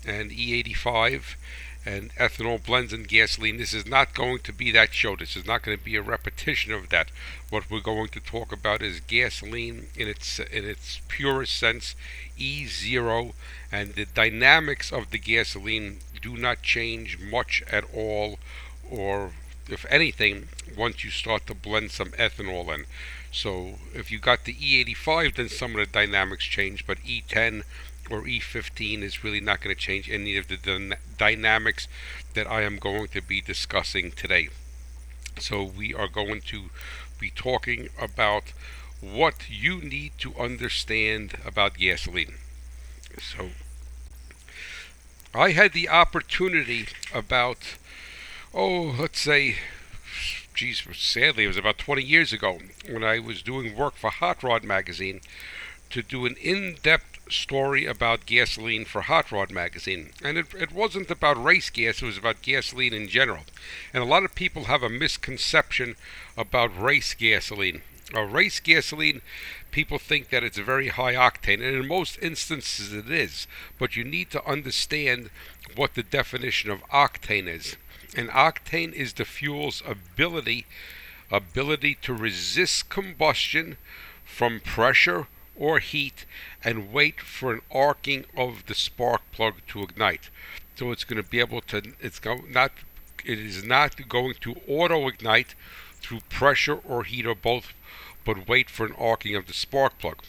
and 0.05 0.33
E85 0.33 1.37
and 1.85 2.15
ethanol 2.17 2.65
blends 2.65 2.93
in 2.93 3.05
gasoline. 3.05 3.57
This 3.57 3.73
is 3.73 3.87
not 3.87 4.15
going 4.15 4.41
to 4.41 4.53
be 4.53 4.71
that 4.73 4.93
show. 4.93 5.17
This 5.17 5.37
is 5.37 5.47
not 5.47 5.63
going 5.63 5.77
to 5.77 5.85
be 5.85 5.97
a 5.97 6.03
repetition 6.03 6.73
of 6.73 6.91
that. 6.91 7.11
What 7.49 7.71
we're 7.71 7.81
going 7.81 8.09
to 8.09 8.21
talk 8.21 8.53
about 8.53 8.83
is 8.83 9.01
gasoline 9.01 9.89
in 9.97 10.09
its 10.09 10.39
in 10.39 10.65
its 10.65 11.01
purest 11.09 11.57
sense, 11.57 11.95
E0, 12.39 13.33
and 13.73 13.95
the 13.95 14.07
dynamics 14.07 14.93
of 14.93 15.11
the 15.11 15.19
gasoline 15.19 15.99
do 16.21 16.37
not 16.37 16.63
change 16.63 17.19
much 17.19 17.63
at 17.71 17.85
all, 17.95 18.39
or 18.89 19.33
if 19.69 19.87
anything, 19.89 20.49
once 20.77 21.05
you 21.05 21.11
start 21.11 21.47
to 21.47 21.55
blend 21.55 21.91
some 21.91 22.11
ethanol 22.13 22.75
in. 22.75 22.85
So 23.33 23.79
if 23.95 24.11
you 24.11 24.19
got 24.19 24.45
the 24.45 24.55
E85, 24.55 25.37
then 25.37 25.49
some 25.49 25.73
of 25.73 25.79
the 25.79 25.87
dynamics 25.87 26.45
change, 26.45 26.87
but 26.87 26.99
E10 26.99 27.63
or 28.11 28.23
E15 28.23 29.03
is 29.03 29.25
really 29.25 29.41
not 29.41 29.61
going 29.61 29.75
to 29.75 29.81
change 29.81 30.11
any 30.11 30.37
of 30.37 30.49
the 30.49 30.97
dynamics 31.17 31.89
that 32.35 32.47
I 32.47 32.63
am 32.63 32.79
going 32.79 33.09
to 33.09 33.23
be 33.23 33.41
discussing 33.41 34.11
today. 34.11 34.49
So 35.39 35.63
we 35.63 35.95
are 35.95 36.09
going 36.09 36.41
to 36.43 36.71
be 37.19 37.31
talking 37.31 37.89
about 38.01 38.53
what 39.01 39.49
you 39.49 39.81
need 39.81 40.13
to 40.19 40.35
understand 40.37 41.37
about 41.47 41.79
gasoline. 41.79 42.35
So 43.19 43.51
I 45.35 45.53
had 45.53 45.73
the 45.73 45.89
opportunity 45.89 46.89
about, 47.15 47.79
oh, 48.53 48.95
let's 48.99 49.21
say, 49.21 49.57
geez, 50.55 50.83
sadly, 50.93 51.45
it 51.45 51.49
was 51.49 51.57
about 51.57 51.79
20 51.79 52.03
years 52.03 52.33
ago 52.33 52.59
when 52.89 53.05
I 53.05 53.19
was 53.19 53.43
doing 53.43 53.77
work 53.77 53.95
for 53.95 54.11
Hot 54.11 54.43
Rod 54.43 54.65
Magazine 54.65 55.21
to 55.91 56.03
do 56.03 56.27
an 56.27 56.37
in 56.41 56.77
depth 56.83 57.10
story 57.33 57.87
about 57.87 58.27
gasoline 58.27 58.85
for 58.85 59.03
Hot 59.03 59.31
Rod 59.31 59.51
Magazine. 59.51 60.11
And 60.23 60.39
it, 60.39 60.55
it 60.55 60.73
wasn't 60.73 61.11
about 61.11 61.43
race 61.43 61.71
gas, 61.71 62.03
it 62.03 62.07
was 62.07 62.19
about 62.19 62.43
gasoline 62.43 62.95
in 62.95 63.09
general. 63.09 63.45
And 63.93 64.03
a 64.03 64.07
lot 64.07 64.25
of 64.25 64.35
people 64.35 64.65
have 64.65 64.83
a 64.83 64.89
misconception 64.89 65.97
about 66.37 66.81
race 66.81 67.15
gasoline. 67.15 67.83
A 68.13 68.25
race 68.25 68.59
gasoline, 68.59 69.23
people 69.71 69.99
think 69.99 70.31
that 70.31 70.43
it's 70.43 70.59
very 70.59 70.89
high 70.89 71.15
octane, 71.15 71.63
and 71.63 71.77
in 71.77 71.87
most 71.87 72.19
instances 72.21 72.93
it 72.93 73.11
is. 73.11 73.47
But 73.79 73.97
you 73.97 74.05
need 74.05 74.31
to 74.31 74.45
understand 74.45 75.31
what 75.77 75.95
the 75.95 76.03
definition 76.03 76.71
of 76.71 76.83
octane 76.89 77.47
is. 77.47 77.77
And 78.17 78.29
octane 78.31 78.93
is 78.93 79.13
the 79.13 79.25
fuel's 79.25 79.83
ability 79.87 80.67
ability 81.31 81.97
to 82.03 82.13
resist 82.13 82.89
combustion 82.89 83.77
from 84.25 84.61
pressure 84.61 85.29
or 85.57 85.79
heat 85.79 86.25
and 86.65 86.93
wait 86.93 87.21
for 87.21 87.53
an 87.53 87.61
arcing 87.71 88.25
of 88.37 88.67
the 88.67 88.75
spark 88.75 89.23
plug 89.33 89.55
to 89.69 89.83
ignite. 89.83 90.31
So 90.77 90.93
it's 90.93 91.05
going 91.05 91.23
to 91.23 91.29
be 91.29 91.41
able 91.41 91.61
to 91.63 91.83
it's 92.01 92.19
go, 92.19 92.41
not 92.49 92.73
it 93.25 93.39
is 93.39 93.63
not 93.65 94.09
going 94.09 94.35
to 94.41 94.57
auto 94.67 95.09
ignite 95.09 95.55
through 96.01 96.21
pressure 96.31 96.77
or 96.77 97.05
heat 97.05 97.27
or 97.27 97.35
both 97.35 97.75
but 98.25 98.49
wait 98.49 98.71
for 98.71 98.87
an 98.87 98.95
arcing 98.99 99.35
of 99.35 99.47
the 99.47 99.53
spark 99.53 99.99
plug. 99.99 100.23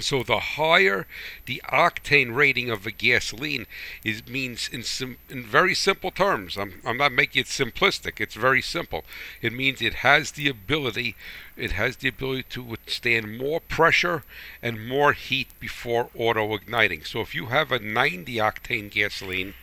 So 0.00 0.22
the 0.22 0.40
higher 0.40 1.06
the 1.46 1.62
octane 1.70 2.34
rating 2.34 2.70
of 2.70 2.86
a 2.86 2.90
gasoline 2.90 3.66
is 4.04 4.26
means 4.26 4.68
in 4.68 4.82
sim, 4.82 5.18
in 5.28 5.44
very 5.44 5.74
simple 5.74 6.10
terms. 6.10 6.56
I'm 6.56 6.80
I'm 6.84 6.96
not 6.96 7.12
making 7.12 7.40
it 7.40 7.46
simplistic. 7.46 8.20
It's 8.20 8.34
very 8.34 8.62
simple. 8.62 9.04
It 9.42 9.52
means 9.52 9.82
it 9.82 9.94
has 9.94 10.32
the 10.32 10.48
ability 10.48 11.16
it 11.56 11.72
has 11.72 11.96
the 11.96 12.08
ability 12.08 12.44
to 12.50 12.62
withstand 12.62 13.36
more 13.36 13.60
pressure 13.60 14.24
and 14.62 14.88
more 14.88 15.12
heat 15.12 15.48
before 15.60 16.10
auto 16.14 16.54
igniting. 16.54 17.04
So 17.04 17.20
if 17.20 17.34
you 17.34 17.46
have 17.46 17.70
a 17.70 17.78
90 17.78 18.36
octane 18.36 18.90
gasoline 18.90 19.54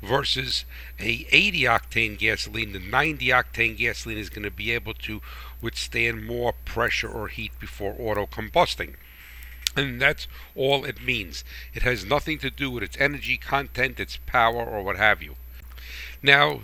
versus 0.00 0.64
a 0.98 1.26
80 1.30 1.62
octane 1.62 2.18
gasoline, 2.18 2.72
the 2.72 2.78
90 2.78 3.26
octane 3.26 3.76
gasoline 3.76 4.18
is 4.18 4.30
going 4.30 4.44
to 4.44 4.50
be 4.50 4.70
able 4.70 4.94
to 4.94 5.20
withstand 5.60 6.26
more 6.26 6.54
pressure 6.64 7.08
or 7.08 7.28
heat 7.28 7.52
before 7.58 7.96
auto 7.98 8.26
combusting. 8.26 8.94
And 9.76 10.00
that's 10.00 10.26
all 10.56 10.84
it 10.84 11.02
means. 11.02 11.44
It 11.72 11.82
has 11.82 12.04
nothing 12.04 12.38
to 12.38 12.50
do 12.50 12.70
with 12.70 12.82
its 12.82 12.96
energy 12.98 13.36
content, 13.36 14.00
its 14.00 14.18
power, 14.26 14.64
or 14.64 14.82
what 14.82 14.96
have 14.96 15.22
you. 15.22 15.36
Now, 16.22 16.62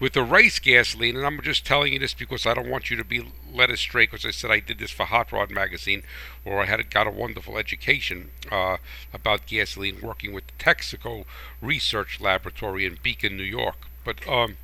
with 0.00 0.12
the 0.12 0.22
race 0.22 0.60
gasoline, 0.60 1.16
and 1.16 1.26
I'm 1.26 1.40
just 1.42 1.66
telling 1.66 1.92
you 1.92 1.98
this 1.98 2.14
because 2.14 2.46
I 2.46 2.54
don't 2.54 2.70
want 2.70 2.90
you 2.90 2.96
to 2.96 3.04
be 3.04 3.32
led 3.52 3.70
astray, 3.70 4.04
because 4.04 4.24
I 4.24 4.30
said 4.30 4.50
I 4.50 4.60
did 4.60 4.78
this 4.78 4.92
for 4.92 5.04
Hot 5.04 5.32
Rod 5.32 5.50
Magazine, 5.50 6.04
where 6.44 6.60
I 6.60 6.66
had 6.66 6.88
got 6.90 7.08
a 7.08 7.10
wonderful 7.10 7.58
education 7.58 8.30
uh, 8.50 8.76
about 9.12 9.46
gasoline 9.46 10.00
working 10.00 10.32
with 10.32 10.44
the 10.46 10.64
Texaco 10.64 11.24
Research 11.60 12.20
Laboratory 12.20 12.86
in 12.86 12.98
Beacon, 13.02 13.36
New 13.36 13.42
York. 13.42 13.88
But 14.04 14.26
um, 14.28 14.56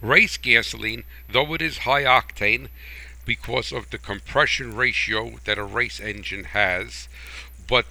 race 0.00 0.38
gasoline, 0.38 1.04
though 1.30 1.52
it 1.52 1.60
is 1.60 1.78
high 1.78 2.04
octane, 2.04 2.68
because 3.24 3.72
of 3.72 3.90
the 3.90 3.98
compression 3.98 4.74
ratio 4.74 5.38
that 5.44 5.58
a 5.58 5.64
race 5.64 6.00
engine 6.00 6.44
has, 6.44 7.08
but 7.66 7.86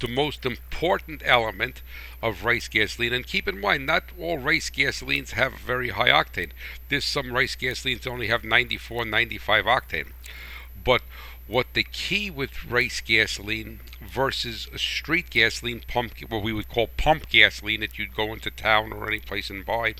the 0.00 0.08
most 0.08 0.44
important 0.44 1.22
element 1.24 1.82
of 2.22 2.44
race 2.44 2.68
gasoline. 2.68 3.12
And 3.12 3.26
keep 3.26 3.48
in 3.48 3.60
mind, 3.60 3.86
not 3.86 4.04
all 4.18 4.38
race 4.38 4.70
gasolines 4.70 5.30
have 5.30 5.54
very 5.54 5.90
high 5.90 6.10
octane. 6.10 6.50
There's 6.88 7.04
some 7.04 7.32
race 7.32 7.56
gasolines 7.56 8.06
only 8.06 8.28
have 8.28 8.44
94, 8.44 9.04
95 9.04 9.64
octane. 9.64 10.12
But 10.84 11.02
what 11.46 11.66
the 11.74 11.84
key 11.84 12.30
with 12.30 12.64
race 12.64 13.00
gasoline 13.00 13.80
versus 14.00 14.68
a 14.72 14.78
street 14.78 15.30
gasoline 15.30 15.82
pump, 15.86 16.14
what 16.28 16.42
we 16.42 16.52
would 16.52 16.68
call 16.68 16.88
pump 16.88 17.28
gasoline 17.28 17.80
that 17.80 17.98
you'd 17.98 18.16
go 18.16 18.32
into 18.32 18.50
town 18.50 18.92
or 18.92 19.06
any 19.06 19.20
place 19.20 19.48
and 19.48 19.64
buy, 19.64 19.94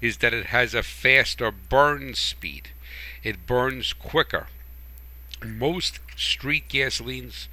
is 0.00 0.18
that 0.18 0.32
it 0.32 0.46
has 0.46 0.74
a 0.74 0.82
faster 0.82 1.50
burn 1.50 2.14
speed. 2.14 2.70
It 3.28 3.44
burns 3.44 3.92
quicker. 3.92 4.46
Most 5.44 6.00
street 6.16 6.70
gasolines 6.70 7.48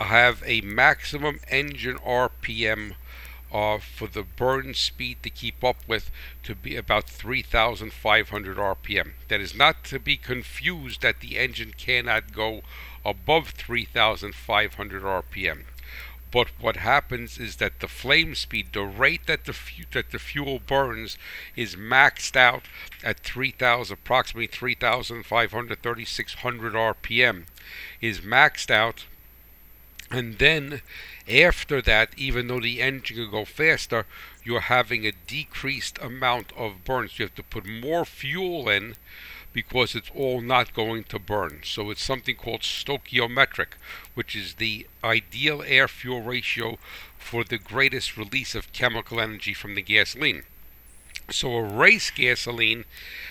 have 0.00 0.44
a 0.46 0.60
maximum 0.60 1.40
engine 1.48 1.96
RPM 1.96 2.94
uh, 3.52 3.78
for 3.78 4.06
the 4.06 4.22
burn 4.22 4.74
speed 4.74 5.16
to 5.24 5.30
keep 5.30 5.64
up 5.64 5.78
with 5.88 6.12
to 6.44 6.54
be 6.54 6.76
about 6.76 7.10
3,500 7.10 8.56
RPM. 8.58 9.14
That 9.26 9.40
is 9.40 9.56
not 9.56 9.82
to 9.86 9.98
be 9.98 10.16
confused 10.16 11.02
that 11.02 11.18
the 11.18 11.36
engine 11.36 11.74
cannot 11.76 12.32
go 12.32 12.62
above 13.04 13.48
3,500 13.48 15.02
RPM. 15.02 15.64
But 16.30 16.48
what 16.60 16.76
happens 16.76 17.38
is 17.38 17.56
that 17.56 17.80
the 17.80 17.88
flame 17.88 18.34
speed, 18.34 18.72
the 18.72 18.82
rate 18.82 19.26
that 19.26 19.44
the 19.44 19.52
fu- 19.52 19.84
that 19.92 20.10
the 20.10 20.18
fuel 20.18 20.58
burns, 20.58 21.16
is 21.56 21.74
maxed 21.74 22.36
out 22.36 22.64
at 23.02 23.20
3,000, 23.20 23.94
approximately 23.94 24.46
3,500, 24.46 25.82
3,600 25.82 26.72
RPM, 26.74 27.46
is 28.00 28.20
maxed 28.20 28.70
out 28.70 29.06
and 30.10 30.38
then 30.38 30.80
after 31.28 31.82
that, 31.82 32.14
even 32.16 32.48
though 32.48 32.60
the 32.60 32.80
engine 32.80 33.16
can 33.16 33.30
go 33.30 33.44
faster, 33.44 34.06
you're 34.42 34.60
having 34.60 35.06
a 35.06 35.12
decreased 35.12 35.98
amount 36.00 36.52
of 36.56 36.84
burns. 36.84 37.18
You 37.18 37.26
have 37.26 37.34
to 37.34 37.42
put 37.42 37.66
more 37.66 38.06
fuel 38.06 38.68
in 38.70 38.96
because 39.52 39.94
it's 39.94 40.10
all 40.14 40.40
not 40.40 40.74
going 40.74 41.04
to 41.04 41.18
burn. 41.18 41.60
So 41.64 41.90
it's 41.90 42.02
something 42.02 42.36
called 42.36 42.60
stoichiometric, 42.60 43.74
which 44.14 44.36
is 44.36 44.54
the 44.54 44.86
ideal 45.02 45.62
air 45.66 45.88
fuel 45.88 46.22
ratio 46.22 46.78
for 47.18 47.44
the 47.44 47.58
greatest 47.58 48.16
release 48.16 48.54
of 48.54 48.72
chemical 48.72 49.20
energy 49.20 49.54
from 49.54 49.74
the 49.74 49.82
gasoline. 49.82 50.44
So 51.30 51.52
a 51.56 51.62
race 51.62 52.10
gasoline 52.10 52.84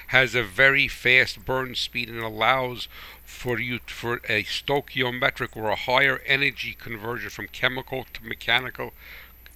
has 0.08 0.36
a 0.36 0.44
very 0.44 0.88
fast 0.88 1.46
burn 1.46 1.74
speed 1.74 2.10
and 2.10 2.20
allows 2.20 2.88
for 3.26 3.60
you 3.60 3.80
for 3.88 4.18
a 4.30 4.44
stoichiometric 4.44 5.58
or 5.58 5.70
a 5.70 5.76
higher 5.76 6.22
energy 6.26 6.76
conversion 6.80 7.32
from 7.32 7.48
chemical 7.48 8.06
to 8.14 8.24
mechanical 8.24 8.94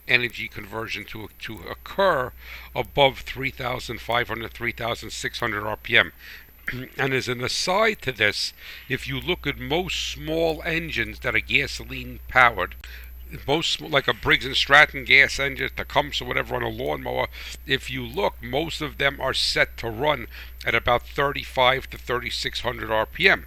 energy 0.08 0.48
conversion 0.48 1.06
to 1.06 1.30
to 1.40 1.60
occur 1.70 2.34
above 2.76 3.20
3500 3.20 4.52
3600 4.52 5.64
rpm 5.64 6.12
and 6.98 7.14
as 7.14 7.28
an 7.28 7.44
aside 7.44 8.02
to 8.02 8.12
this 8.12 8.54
if 8.88 9.08
you 9.08 9.20
look 9.20 9.46
at 9.46 9.58
most 9.58 10.12
small 10.12 10.62
engines 10.64 11.20
that 11.20 11.36
are 11.36 11.40
gasoline 11.40 12.20
powered 12.28 12.76
most 13.48 13.82
like 13.82 14.08
a 14.08 14.14
Briggs 14.14 14.46
and 14.46 14.56
Stratton 14.56 15.06
gas 15.06 15.40
engine, 15.40 15.70
Tecumseh, 15.76 16.26
whatever 16.26 16.56
on 16.56 16.64
a 16.64 16.70
lawnmower, 16.70 17.28
if 17.66 17.90
you 17.90 18.06
look, 18.06 18.42
most 18.44 18.82
of 18.82 18.98
them 18.98 19.20
are 19.22 19.34
set 19.34 19.78
to 19.78 19.90
run 19.90 20.28
at 20.66 20.76
about 20.76 21.08
35 21.08 21.90
to 21.92 21.98
3600 21.98 22.90
RPM. 22.90 23.46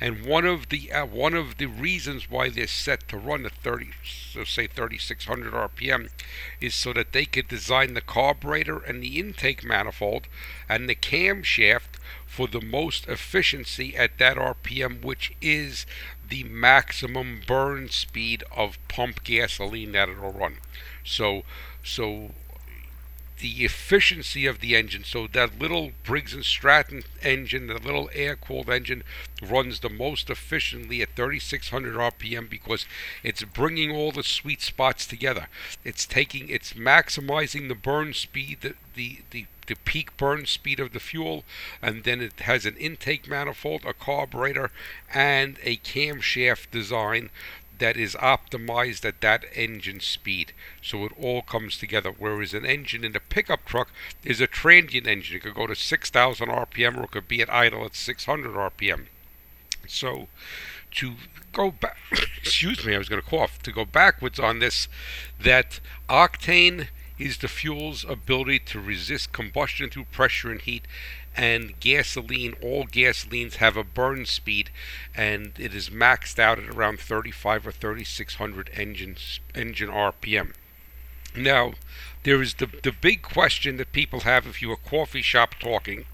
And 0.00 0.24
one 0.24 0.44
of 0.44 0.70
the 0.70 0.90
uh, 0.90 1.06
one 1.06 1.34
of 1.34 1.56
the 1.56 1.66
reasons 1.66 2.28
why 2.28 2.48
they're 2.48 2.66
set 2.66 3.06
to 3.08 3.16
run 3.16 3.46
at 3.46 3.52
30, 3.52 3.90
so 4.04 4.44
say 4.44 4.66
3600 4.66 5.52
RPM, 5.52 6.10
is 6.60 6.74
so 6.74 6.92
that 6.92 7.12
they 7.12 7.24
could 7.24 7.48
design 7.48 7.94
the 7.94 8.00
carburetor 8.00 8.78
and 8.78 9.02
the 9.02 9.18
intake 9.18 9.62
manifold 9.62 10.26
and 10.68 10.88
the 10.88 10.94
camshaft 10.94 11.93
for 12.34 12.48
the 12.48 12.60
most 12.60 13.06
efficiency 13.06 13.96
at 13.96 14.18
that 14.18 14.36
RPM, 14.36 15.04
which 15.04 15.32
is 15.40 15.86
the 16.28 16.42
maximum 16.42 17.40
burn 17.46 17.88
speed 17.90 18.42
of 18.50 18.76
pump 18.88 19.22
gasoline 19.22 19.92
that 19.92 20.08
it'll 20.08 20.32
run. 20.32 20.56
So, 21.04 21.44
so 21.84 22.32
the 23.44 23.62
efficiency 23.66 24.46
of 24.46 24.60
the 24.60 24.74
engine. 24.74 25.04
So 25.04 25.26
that 25.26 25.58
little 25.58 25.90
Briggs 26.02 26.32
and 26.32 26.46
Stratton 26.46 27.02
engine, 27.22 27.66
the 27.66 27.74
little 27.74 28.08
air-cooled 28.14 28.70
engine, 28.70 29.02
runs 29.42 29.80
the 29.80 29.90
most 29.90 30.30
efficiently 30.30 31.02
at 31.02 31.14
3,600 31.14 31.94
RPM 31.94 32.48
because 32.48 32.86
it's 33.22 33.44
bringing 33.44 33.94
all 33.94 34.12
the 34.12 34.22
sweet 34.22 34.62
spots 34.62 35.06
together. 35.06 35.48
It's 35.84 36.06
taking, 36.06 36.48
it's 36.48 36.72
maximizing 36.72 37.68
the 37.68 37.74
burn 37.74 38.14
speed, 38.14 38.62
the 38.62 38.76
the 38.94 39.18
the, 39.30 39.44
the 39.66 39.76
peak 39.84 40.16
burn 40.16 40.46
speed 40.46 40.80
of 40.80 40.92
the 40.92 41.00
fuel, 41.00 41.44
and 41.82 42.04
then 42.04 42.22
it 42.22 42.40
has 42.40 42.64
an 42.64 42.78
intake 42.78 43.28
manifold, 43.28 43.84
a 43.84 43.92
carburetor, 43.92 44.70
and 45.12 45.58
a 45.62 45.76
camshaft 45.78 46.70
design 46.70 47.28
that 47.78 47.96
is 47.96 48.14
optimized 48.14 49.04
at 49.04 49.20
that 49.20 49.44
engine 49.54 50.00
speed. 50.00 50.52
So 50.82 51.04
it 51.04 51.12
all 51.18 51.42
comes 51.42 51.76
together. 51.76 52.12
Whereas 52.16 52.54
an 52.54 52.64
engine 52.64 53.04
in 53.04 53.16
a 53.16 53.20
pickup 53.20 53.64
truck 53.64 53.90
is 54.24 54.40
a 54.40 54.46
transient 54.46 55.06
engine. 55.06 55.36
It 55.36 55.42
could 55.42 55.54
go 55.54 55.66
to 55.66 55.74
6,000 55.74 56.48
RPM 56.48 56.98
or 56.98 57.04
it 57.04 57.10
could 57.10 57.28
be 57.28 57.42
at 57.42 57.52
idle 57.52 57.84
at 57.84 57.94
600 57.94 58.52
RPM. 58.52 59.06
So 59.86 60.28
to 60.92 61.14
go 61.52 61.70
back, 61.70 61.96
excuse 62.38 62.84
me, 62.84 62.94
I 62.94 62.98
was 62.98 63.08
going 63.08 63.22
to 63.22 63.28
cough, 63.28 63.62
to 63.62 63.72
go 63.72 63.84
backwards 63.84 64.38
on 64.38 64.58
this, 64.58 64.88
that 65.40 65.80
octane 66.08 66.88
is 67.18 67.38
the 67.38 67.48
fuel's 67.48 68.04
ability 68.04 68.58
to 68.58 68.80
resist 68.80 69.32
combustion 69.32 69.88
through 69.88 70.04
pressure 70.06 70.50
and 70.50 70.60
heat 70.60 70.84
and 71.36 71.78
gasoline, 71.80 72.54
all 72.62 72.86
gasolines 72.86 73.56
have 73.56 73.76
a 73.76 73.84
burn 73.84 74.26
speed, 74.26 74.70
and 75.14 75.52
it 75.58 75.74
is 75.74 75.90
maxed 75.90 76.38
out 76.38 76.58
at 76.58 76.68
around 76.68 77.00
35 77.00 77.66
or 77.66 77.72
3600 77.72 78.70
engines, 78.74 79.40
engine 79.54 79.88
RPM. 79.88 80.52
Now, 81.36 81.74
there 82.22 82.40
is 82.40 82.54
the, 82.54 82.66
the 82.66 82.92
big 82.92 83.22
question 83.22 83.76
that 83.78 83.92
people 83.92 84.20
have 84.20 84.46
if 84.46 84.62
you're 84.62 84.74
a 84.74 84.88
coffee 84.88 85.22
shop 85.22 85.56
talking, 85.58 86.06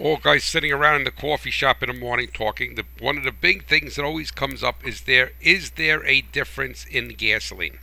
all 0.00 0.16
guys 0.16 0.42
sitting 0.42 0.72
around 0.72 0.96
in 0.96 1.04
the 1.04 1.10
coffee 1.10 1.50
shop 1.50 1.82
in 1.82 1.88
the 1.88 1.98
morning 1.98 2.28
talking. 2.32 2.74
The, 2.74 2.84
one 2.98 3.16
of 3.16 3.24
the 3.24 3.32
big 3.32 3.66
things 3.66 3.94
that 3.94 4.04
always 4.04 4.30
comes 4.30 4.64
up 4.64 4.84
is 4.84 5.02
there 5.02 5.32
is 5.40 5.72
there 5.72 6.04
a 6.04 6.20
difference 6.20 6.84
in 6.84 7.08
gasoline, 7.10 7.78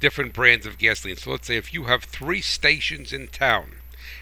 different 0.00 0.32
brands 0.32 0.64
of 0.64 0.78
gasoline. 0.78 1.16
So 1.16 1.32
let's 1.32 1.46
say 1.46 1.56
if 1.56 1.74
you 1.74 1.84
have 1.84 2.04
three 2.04 2.40
stations 2.40 3.12
in 3.12 3.28
town, 3.28 3.76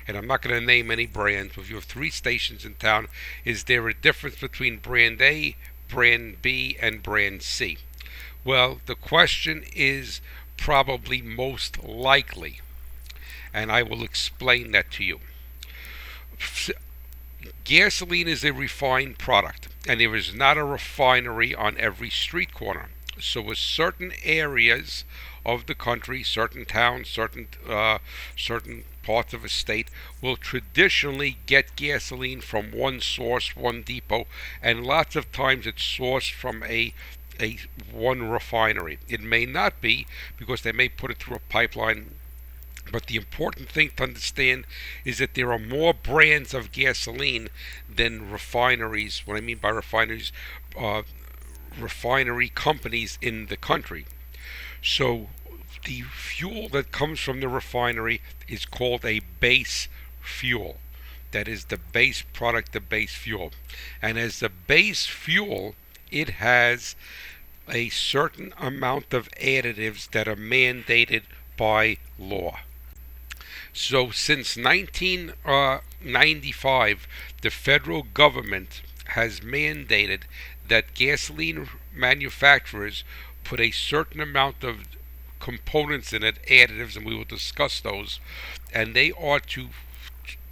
and 0.06 0.16
I'm 0.16 0.26
not 0.26 0.42
going 0.42 0.58
to 0.58 0.64
name 0.64 0.90
any 0.90 1.06
brands, 1.06 1.52
but 1.54 1.62
if 1.62 1.70
you 1.70 1.76
have 1.76 1.84
three 1.84 2.10
stations 2.10 2.64
in 2.64 2.74
town, 2.74 3.08
is 3.44 3.64
there 3.64 3.88
a 3.88 3.94
difference 3.94 4.36
between 4.36 4.78
brand 4.78 5.20
A, 5.20 5.56
brand 5.88 6.42
B, 6.42 6.76
and 6.80 7.02
brand 7.02 7.42
C? 7.42 7.78
Well, 8.44 8.80
the 8.86 8.94
question 8.94 9.64
is 9.74 10.20
probably 10.56 11.20
most 11.20 11.82
likely, 11.82 12.60
and 13.52 13.72
I 13.72 13.82
will 13.82 14.04
explain 14.04 14.72
that 14.72 14.90
to 14.92 15.04
you. 15.04 15.20
Gasoline 17.64 18.28
is 18.28 18.44
a 18.44 18.52
refined 18.52 19.18
product, 19.18 19.68
and 19.88 20.00
there 20.00 20.14
is 20.14 20.34
not 20.34 20.56
a 20.56 20.64
refinery 20.64 21.54
on 21.54 21.76
every 21.78 22.10
street 22.10 22.52
corner. 22.52 22.90
So, 23.18 23.40
with 23.40 23.58
certain 23.58 24.12
areas 24.22 25.04
of 25.46 25.66
the 25.66 25.74
country, 25.74 26.22
certain 26.24 26.64
towns, 26.64 27.08
certain 27.08 27.46
uh, 27.68 27.98
certain 28.36 28.84
parts 29.04 29.32
of 29.32 29.44
a 29.44 29.48
state 29.48 29.88
will 30.20 30.36
traditionally 30.36 31.38
get 31.46 31.76
gasoline 31.76 32.40
from 32.40 32.72
one 32.72 33.00
source, 33.00 33.54
one 33.54 33.82
depot, 33.82 34.26
and 34.60 34.84
lots 34.84 35.14
of 35.14 35.30
times 35.30 35.66
it's 35.66 35.82
sourced 35.82 36.32
from 36.32 36.64
a 36.64 36.92
a 37.40 37.58
one 37.92 38.28
refinery. 38.28 38.98
It 39.08 39.20
may 39.20 39.46
not 39.46 39.80
be 39.80 40.06
because 40.36 40.62
they 40.62 40.72
may 40.72 40.88
put 40.88 41.10
it 41.12 41.18
through 41.18 41.36
a 41.36 41.50
pipeline. 41.52 42.16
But 42.90 43.06
the 43.06 43.16
important 43.16 43.68
thing 43.68 43.90
to 43.96 44.04
understand 44.04 44.64
is 45.04 45.18
that 45.18 45.34
there 45.34 45.52
are 45.52 45.58
more 45.58 45.92
brands 45.92 46.54
of 46.54 46.72
gasoline 46.72 47.48
than 47.92 48.30
refineries. 48.30 49.22
What 49.24 49.36
I 49.36 49.40
mean 49.40 49.58
by 49.58 49.70
refineries, 49.70 50.32
uh, 50.78 51.02
refinery 51.78 52.48
companies 52.48 53.18
in 53.20 53.46
the 53.46 53.56
country. 53.56 54.06
So 54.82 55.30
the 55.86 56.02
fuel 56.02 56.68
that 56.70 56.90
comes 56.90 57.20
from 57.20 57.38
the 57.40 57.48
refinery 57.48 58.20
is 58.48 58.66
called 58.66 59.04
a 59.04 59.20
base 59.40 59.86
fuel. 60.20 60.78
That 61.30 61.46
is 61.46 61.66
the 61.66 61.78
base 61.78 62.24
product, 62.32 62.72
the 62.72 62.80
base 62.80 63.14
fuel. 63.14 63.52
And 64.02 64.18
as 64.18 64.40
the 64.40 64.48
base 64.48 65.06
fuel, 65.06 65.76
it 66.10 66.30
has 66.40 66.96
a 67.68 67.88
certain 67.90 68.52
amount 68.58 69.14
of 69.14 69.30
additives 69.32 70.10
that 70.10 70.26
are 70.26 70.34
mandated 70.34 71.22
by 71.56 71.98
law. 72.18 72.58
So 73.72 74.10
since 74.10 74.56
1995, 74.56 76.96
uh, 76.96 76.98
the 77.42 77.50
federal 77.50 78.02
government 78.02 78.82
has 79.10 79.38
mandated 79.40 80.22
that 80.66 80.94
gasoline 80.94 81.68
manufacturers 81.94 83.04
put 83.44 83.60
a 83.60 83.70
certain 83.70 84.20
amount 84.20 84.64
of 84.64 84.95
components 85.46 86.12
in 86.12 86.24
it, 86.24 86.42
additives, 86.50 86.96
and 86.96 87.06
we 87.06 87.14
will 87.14 87.24
discuss 87.24 87.78
those. 87.78 88.18
And 88.74 88.94
they 88.94 89.12
are 89.12 89.38
to 89.38 89.68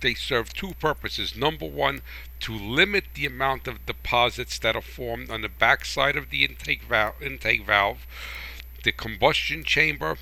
they 0.02 0.14
serve 0.14 0.52
two 0.52 0.74
purposes. 0.74 1.34
Number 1.34 1.66
one, 1.66 2.02
to 2.40 2.52
limit 2.54 3.04
the 3.14 3.26
amount 3.26 3.66
of 3.66 3.86
deposits 3.86 4.56
that 4.60 4.76
are 4.76 4.82
formed 4.82 5.30
on 5.30 5.40
the 5.40 5.48
backside 5.48 6.14
of 6.14 6.30
the 6.30 6.44
intake 6.44 6.84
valve, 6.84 7.20
intake 7.20 7.66
valve, 7.66 8.06
the 8.84 8.92
combustion 8.92 9.64
chamber, 9.64 10.16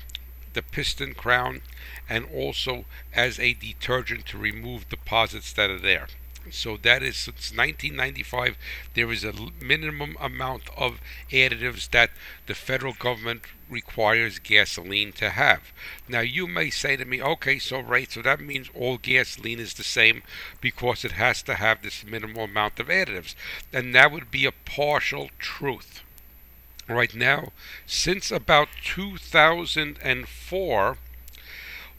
the 0.53 0.63
piston 0.63 1.13
crown, 1.13 1.61
and 2.09 2.25
also 2.33 2.85
as 3.13 3.39
a 3.39 3.53
detergent 3.53 4.25
to 4.25 4.39
remove 4.39 4.89
deposits 4.89 5.53
that 5.53 5.69
are 5.69 5.79
there. 5.79 6.07
So 6.51 6.77
that 6.77 7.01
is 7.01 7.17
since 7.17 7.51
1995, 7.51 8.57
there 8.93 9.11
is 9.11 9.23
a 9.23 9.33
minimum 9.61 10.17
amount 10.19 10.63
of 10.75 10.99
additives 11.31 11.89
that 11.91 12.11
the 12.47 12.53
federal 12.53 12.93
government 12.93 13.43
requires 13.69 14.39
gasoline 14.39 15.13
to 15.13 15.31
have. 15.31 15.71
Now 16.07 16.19
you 16.19 16.47
may 16.47 16.69
say 16.69 16.95
to 16.97 17.05
me, 17.05 17.21
okay, 17.21 17.59
so 17.59 17.79
right, 17.79 18.11
so 18.11 18.21
that 18.21 18.39
means 18.39 18.69
all 18.75 18.97
gasoline 18.97 19.59
is 19.59 19.73
the 19.73 19.83
same 19.83 20.21
because 20.61 21.05
it 21.05 21.13
has 21.13 21.41
to 21.43 21.55
have 21.55 21.81
this 21.81 22.03
minimal 22.03 22.43
amount 22.43 22.79
of 22.79 22.87
additives. 22.87 23.35
And 23.71 23.95
that 23.95 24.11
would 24.11 24.29
be 24.29 24.45
a 24.45 24.51
partial 24.51 25.29
truth. 25.39 26.01
Right 26.87 27.15
now, 27.15 27.53
since 27.85 28.29
about 28.29 28.67
2004, 28.83 30.97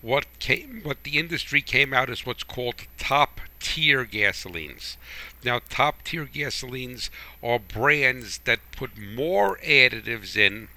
what 0.03 0.27
came 0.39 0.81
what 0.83 1.05
the 1.05 1.19
industry 1.19 1.63
came 1.63 1.95
out 1.95 2.11
is 2.11 2.27
what's 2.27 2.43
called 2.43 2.75
top 2.99 3.41
tier 3.65 4.05
gasolines. 4.05 4.97
Now, 5.43 5.61
top 5.71 6.05
tier 6.05 6.27
gasolines 6.27 7.09
are 7.43 7.59
brands 7.59 8.39
that 8.45 8.61
put 8.73 8.97
more 8.99 9.57
additives 9.65 10.37
in 10.37 10.69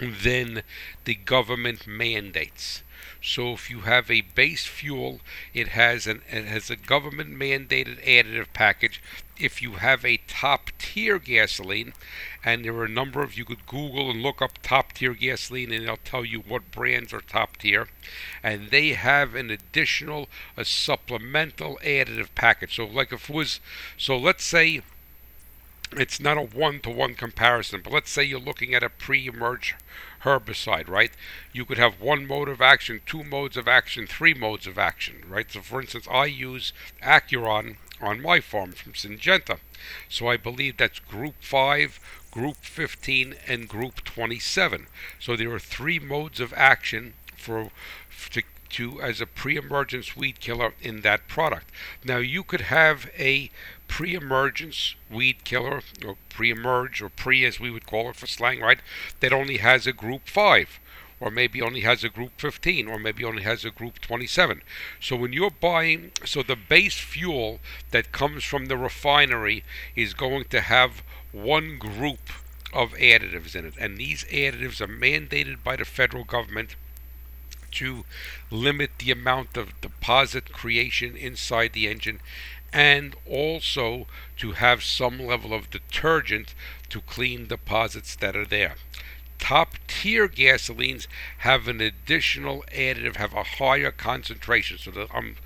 than 0.00 0.62
the 1.04 1.14
government 1.14 1.86
mandates. 1.86 2.82
So 3.22 3.52
if 3.52 3.68
you 3.70 3.80
have 3.80 4.10
a 4.10 4.20
base 4.20 4.66
fuel, 4.66 5.20
it 5.52 5.68
has 5.68 6.06
an 6.06 6.22
it 6.30 6.44
has 6.44 6.70
a 6.70 6.76
government 6.76 7.36
mandated 7.36 8.04
additive 8.04 8.52
package. 8.52 9.02
If 9.38 9.62
you 9.62 9.74
have 9.74 10.04
a 10.04 10.20
top 10.26 10.70
tier 10.78 11.18
gasoline, 11.18 11.92
and 12.44 12.64
there 12.64 12.74
are 12.74 12.84
a 12.84 12.88
number 12.88 13.22
of 13.22 13.36
you 13.36 13.44
could 13.44 13.66
Google 13.66 14.10
and 14.10 14.22
look 14.22 14.42
up 14.42 14.58
top 14.62 14.92
tier 14.92 15.14
gasoline, 15.14 15.72
and 15.72 15.86
they'll 15.86 15.98
tell 15.98 16.24
you 16.24 16.40
what 16.40 16.70
brands 16.70 17.12
are 17.12 17.20
top 17.20 17.56
tier, 17.58 17.88
and 18.42 18.70
they 18.70 18.94
have 18.94 19.34
an 19.34 19.50
additional 19.50 20.28
a 20.56 20.64
supplemental 20.64 21.78
additive 21.84 22.28
package. 22.34 22.76
So 22.76 22.86
like 22.86 23.12
if 23.12 23.28
it 23.28 23.34
was 23.34 23.60
so 23.96 24.16
let's 24.16 24.44
say 24.44 24.82
it's 25.92 26.20
not 26.20 26.36
a 26.36 26.42
one-to-one 26.42 27.14
comparison, 27.14 27.80
but 27.82 27.92
let's 27.92 28.10
say 28.10 28.22
you're 28.22 28.38
looking 28.38 28.74
at 28.74 28.82
a 28.82 28.90
pre-emerge 28.90 29.74
herbicide, 30.24 30.88
right? 30.88 31.12
You 31.52 31.64
could 31.64 31.78
have 31.78 32.00
one 32.00 32.26
mode 32.26 32.48
of 32.48 32.60
action, 32.60 33.00
two 33.06 33.24
modes 33.24 33.56
of 33.56 33.68
action, 33.68 34.06
three 34.06 34.34
modes 34.34 34.66
of 34.66 34.78
action, 34.78 35.24
right? 35.28 35.50
So, 35.50 35.60
for 35.60 35.80
instance, 35.80 36.06
I 36.10 36.26
use 36.26 36.72
Acuron 37.02 37.76
on 38.00 38.22
my 38.22 38.40
farm 38.40 38.72
from 38.72 38.92
Syngenta. 38.92 39.58
So 40.08 40.28
I 40.28 40.36
believe 40.36 40.76
that's 40.76 40.98
group 40.98 41.34
5, 41.40 42.00
group 42.30 42.56
15, 42.62 43.34
and 43.46 43.68
group 43.68 44.04
27. 44.04 44.86
So 45.18 45.36
there 45.36 45.52
are 45.52 45.58
three 45.58 45.98
modes 45.98 46.40
of 46.40 46.52
action 46.56 47.14
for 47.36 47.70
to, 48.30 48.42
to 48.70 49.00
as 49.00 49.20
a 49.20 49.26
pre-emergence 49.26 50.16
weed 50.16 50.40
killer 50.40 50.74
in 50.80 51.00
that 51.02 51.28
product. 51.28 51.70
Now 52.04 52.18
you 52.18 52.42
could 52.42 52.62
have 52.62 53.10
a 53.18 53.50
pre-emergence 53.86 54.94
weed 55.10 55.44
killer 55.44 55.82
or 56.04 56.16
pre-emerge 56.28 57.00
or 57.02 57.08
pre 57.08 57.44
as 57.44 57.58
we 57.58 57.70
would 57.70 57.86
call 57.86 58.10
it 58.10 58.16
for 58.16 58.26
slang, 58.26 58.60
right? 58.60 58.80
That 59.20 59.32
only 59.32 59.58
has 59.58 59.86
a 59.86 59.92
group 59.92 60.28
5 60.28 60.80
or 61.20 61.30
maybe 61.30 61.60
only 61.60 61.80
has 61.80 62.04
a 62.04 62.08
group 62.08 62.32
15, 62.38 62.86
or 62.86 62.98
maybe 62.98 63.24
only 63.24 63.42
has 63.42 63.64
a 63.64 63.70
group 63.70 64.00
27. 64.00 64.62
So 65.00 65.16
when 65.16 65.32
you're 65.32 65.50
buying, 65.50 66.12
so 66.24 66.42
the 66.42 66.56
base 66.56 66.98
fuel 66.98 67.60
that 67.90 68.12
comes 68.12 68.44
from 68.44 68.66
the 68.66 68.76
refinery 68.76 69.64
is 69.96 70.14
going 70.14 70.44
to 70.50 70.60
have 70.60 71.02
one 71.32 71.78
group 71.78 72.30
of 72.72 72.92
additives 72.92 73.56
in 73.56 73.64
it, 73.64 73.74
and 73.80 73.96
these 73.96 74.24
additives 74.24 74.80
are 74.80 74.86
mandated 74.86 75.62
by 75.64 75.76
the 75.76 75.84
federal 75.84 76.24
government 76.24 76.76
to 77.72 78.04
limit 78.50 78.90
the 78.98 79.10
amount 79.10 79.56
of 79.56 79.80
deposit 79.80 80.52
creation 80.52 81.16
inside 81.16 81.72
the 81.72 81.88
engine 81.88 82.20
and 82.72 83.16
also 83.26 84.06
to 84.36 84.52
have 84.52 84.82
some 84.82 85.18
level 85.18 85.54
of 85.54 85.70
detergent 85.70 86.54
to 86.88 87.00
clean 87.00 87.46
deposits 87.46 88.14
that 88.16 88.36
are 88.36 88.46
there. 88.46 88.74
Top 89.38 89.74
tier 89.86 90.28
gasolines 90.28 91.06
have 91.38 91.68
an 91.68 91.80
additional 91.80 92.64
additive, 92.72 93.16
have 93.16 93.34
a 93.34 93.44
higher 93.44 93.90
concentration. 93.90 94.78
So 94.78 95.06
um, 95.14 95.36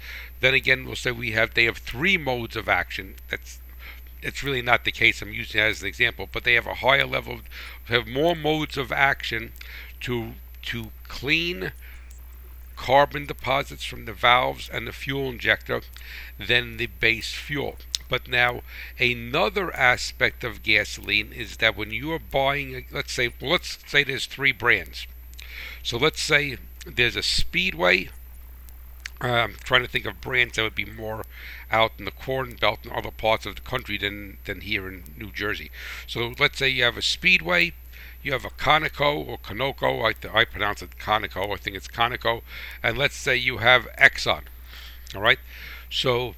then 0.40 0.54
again, 0.54 0.84
we'll 0.86 0.96
say 0.96 1.12
we 1.12 1.32
have 1.32 1.54
they 1.54 1.64
have 1.64 1.78
three 1.78 2.16
modes 2.16 2.56
of 2.56 2.68
action. 2.68 3.14
That's 3.28 3.60
it's 4.22 4.42
really 4.42 4.62
not 4.62 4.84
the 4.84 4.92
case. 4.92 5.20
I'm 5.20 5.32
using 5.32 5.60
that 5.60 5.70
as 5.70 5.82
an 5.82 5.88
example, 5.88 6.28
but 6.30 6.44
they 6.44 6.54
have 6.54 6.66
a 6.66 6.74
higher 6.74 7.06
level, 7.06 7.40
have 7.86 8.06
more 8.06 8.34
modes 8.34 8.76
of 8.76 8.92
action 8.92 9.52
to 10.00 10.32
to 10.62 10.90
clean 11.08 11.72
carbon 12.82 13.26
deposits 13.26 13.84
from 13.84 14.06
the 14.06 14.12
valves 14.12 14.68
and 14.68 14.88
the 14.88 14.92
fuel 14.92 15.30
injector 15.30 15.82
than 16.36 16.78
the 16.78 16.86
base 16.86 17.32
fuel. 17.32 17.76
But 18.08 18.26
now, 18.26 18.62
another 18.98 19.72
aspect 19.72 20.42
of 20.42 20.64
gasoline 20.64 21.32
is 21.32 21.58
that 21.58 21.76
when 21.76 21.92
you 21.92 22.10
are 22.12 22.18
buying, 22.18 22.86
let's 22.90 23.12
say, 23.12 23.32
let's 23.40 23.78
say 23.86 24.02
there's 24.02 24.26
three 24.26 24.50
brands. 24.50 25.06
So 25.84 25.96
let's 25.96 26.20
say 26.20 26.56
there's 26.84 27.14
a 27.14 27.22
Speedway. 27.22 28.08
Uh, 29.22 29.28
I'm 29.28 29.54
trying 29.62 29.82
to 29.82 29.88
think 29.88 30.04
of 30.04 30.20
brands 30.20 30.56
that 30.56 30.62
would 30.62 30.74
be 30.74 30.84
more 30.84 31.24
out 31.70 31.92
in 32.00 32.04
the 32.04 32.10
Corn 32.10 32.56
Belt 32.56 32.80
and 32.82 32.92
other 32.92 33.12
parts 33.12 33.46
of 33.46 33.54
the 33.54 33.60
country 33.60 33.96
than, 33.96 34.38
than 34.44 34.62
here 34.62 34.88
in 34.88 35.04
New 35.16 35.30
Jersey. 35.30 35.70
So 36.08 36.34
let's 36.36 36.58
say 36.58 36.68
you 36.68 36.82
have 36.82 36.96
a 36.96 37.02
Speedway, 37.02 37.74
you 38.22 38.32
have 38.32 38.44
a 38.44 38.50
Conoco 38.50 39.26
or 39.26 39.38
Conoco, 39.38 40.04
I, 40.04 40.38
I 40.38 40.44
pronounce 40.44 40.82
it 40.82 40.98
Conoco, 40.98 41.52
I 41.52 41.56
think 41.56 41.76
it's 41.76 41.88
Conoco, 41.88 42.42
and 42.82 42.96
let's 42.96 43.16
say 43.16 43.36
you 43.36 43.58
have 43.58 43.88
Exxon, 43.98 44.42
all 45.14 45.22
right? 45.22 45.38
So 45.90 46.34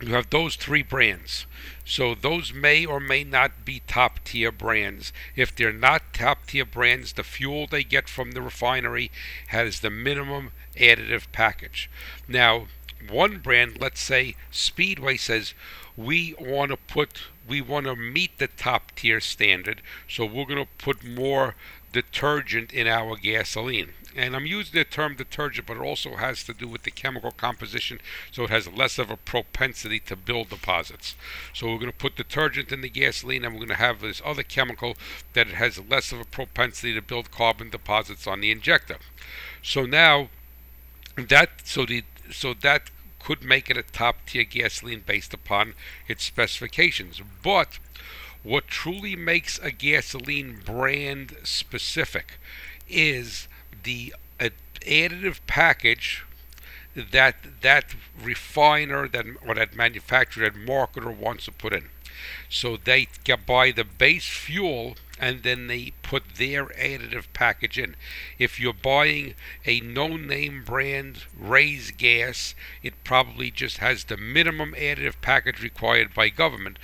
you 0.00 0.14
have 0.14 0.30
those 0.30 0.56
three 0.56 0.82
brands. 0.82 1.46
So 1.84 2.14
those 2.14 2.52
may 2.52 2.84
or 2.84 3.00
may 3.00 3.24
not 3.24 3.64
be 3.64 3.82
top 3.86 4.24
tier 4.24 4.50
brands. 4.50 5.12
If 5.36 5.54
they're 5.54 5.72
not 5.72 6.12
top 6.12 6.46
tier 6.46 6.64
brands, 6.64 7.12
the 7.12 7.24
fuel 7.24 7.66
they 7.66 7.84
get 7.84 8.08
from 8.08 8.32
the 8.32 8.42
refinery 8.42 9.10
has 9.48 9.80
the 9.80 9.90
minimum 9.90 10.52
additive 10.76 11.26
package. 11.32 11.90
Now, 12.26 12.66
one 13.08 13.38
brand, 13.38 13.80
let's 13.80 14.00
say 14.00 14.34
Speedway 14.50 15.16
says, 15.16 15.54
we 15.96 16.34
want 16.38 16.70
to 16.70 16.76
put 16.76 17.22
we 17.48 17.60
want 17.60 17.86
to 17.86 17.96
meet 17.96 18.38
the 18.38 18.48
top 18.48 18.92
tier 18.94 19.20
standard, 19.20 19.82
so 20.08 20.24
we're 20.24 20.46
going 20.46 20.64
to 20.64 20.84
put 20.84 21.04
more 21.04 21.54
detergent 21.92 22.72
in 22.72 22.86
our 22.86 23.16
gasoline. 23.16 23.90
And 24.16 24.36
I'm 24.36 24.46
using 24.46 24.78
the 24.78 24.84
term 24.84 25.16
detergent, 25.16 25.66
but 25.66 25.76
it 25.76 25.82
also 25.82 26.16
has 26.16 26.44
to 26.44 26.52
do 26.54 26.68
with 26.68 26.84
the 26.84 26.90
chemical 26.90 27.32
composition, 27.32 28.00
so 28.30 28.44
it 28.44 28.50
has 28.50 28.68
less 28.68 28.98
of 28.98 29.10
a 29.10 29.16
propensity 29.16 29.98
to 30.00 30.16
build 30.16 30.50
deposits. 30.50 31.16
So 31.52 31.66
we're 31.66 31.78
going 31.78 31.90
to 31.90 31.96
put 31.96 32.16
detergent 32.16 32.70
in 32.70 32.80
the 32.80 32.88
gasoline, 32.88 33.44
and 33.44 33.54
we're 33.54 33.66
going 33.66 33.76
to 33.76 33.84
have 33.84 34.00
this 34.00 34.22
other 34.24 34.44
chemical 34.44 34.96
that 35.32 35.48
has 35.48 35.80
less 35.88 36.12
of 36.12 36.20
a 36.20 36.24
propensity 36.24 36.94
to 36.94 37.02
build 37.02 37.30
carbon 37.30 37.70
deposits 37.70 38.26
on 38.26 38.40
the 38.40 38.52
injector. 38.52 38.96
So 39.62 39.84
now 39.84 40.28
that 41.16 41.50
so 41.64 41.84
the 41.84 42.04
so 42.30 42.54
that 42.54 42.90
could 43.24 43.42
make 43.42 43.70
it 43.70 43.76
a 43.76 43.82
top 43.82 44.16
tier 44.26 44.44
gasoline 44.44 45.02
based 45.04 45.32
upon 45.32 45.74
its 46.06 46.24
specifications. 46.24 47.22
But 47.42 47.78
what 48.42 48.68
truly 48.68 49.16
makes 49.16 49.58
a 49.58 49.70
gasoline 49.70 50.60
brand 50.64 51.36
specific 51.42 52.38
is 52.86 53.48
the 53.82 54.14
additive 54.38 55.38
package 55.46 56.24
that 56.94 57.36
that 57.62 57.94
refiner 58.22 59.08
that 59.08 59.24
or 59.46 59.54
that 59.54 59.74
manufacturer 59.74 60.50
that 60.50 60.58
marketer 60.58 61.16
wants 61.16 61.46
to 61.46 61.52
put 61.52 61.72
in. 61.72 61.88
So 62.48 62.76
they 62.76 63.08
can 63.24 63.40
buy 63.46 63.72
the 63.72 63.84
base 63.84 64.28
fuel 64.28 64.96
and 65.18 65.42
then 65.42 65.68
they 65.68 65.92
put 66.02 66.34
their 66.36 66.66
additive 66.66 67.26
package 67.32 67.78
in. 67.78 67.94
If 68.38 68.58
you're 68.58 68.72
buying 68.72 69.34
a 69.64 69.80
no 69.80 70.16
name 70.16 70.64
brand 70.64 71.24
Ray's 71.38 71.90
gas, 71.92 72.54
it 72.82 73.04
probably 73.04 73.50
just 73.50 73.78
has 73.78 74.04
the 74.04 74.16
minimum 74.16 74.74
additive 74.76 75.20
package 75.20 75.62
required 75.62 76.14
by 76.14 76.28
government. 76.30 76.78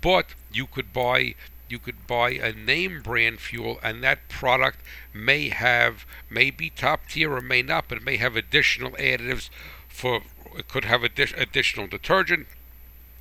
But 0.00 0.34
you 0.52 0.66
could 0.66 0.92
buy 0.92 1.34
you 1.68 1.80
could 1.80 2.06
buy 2.06 2.30
a 2.30 2.52
name 2.52 3.02
brand 3.02 3.40
fuel 3.40 3.80
and 3.82 4.02
that 4.02 4.28
product 4.28 4.78
may 5.12 5.48
have 5.48 6.06
may 6.30 6.50
be 6.50 6.70
top 6.70 7.08
tier 7.08 7.32
or 7.32 7.40
may 7.40 7.62
not, 7.62 7.88
but 7.88 7.98
it 7.98 8.04
may 8.04 8.16
have 8.16 8.36
additional 8.36 8.92
additives 8.92 9.48
for 9.88 10.22
it 10.56 10.68
could 10.68 10.84
have 10.84 11.02
additional 11.02 11.86
detergent 11.86 12.46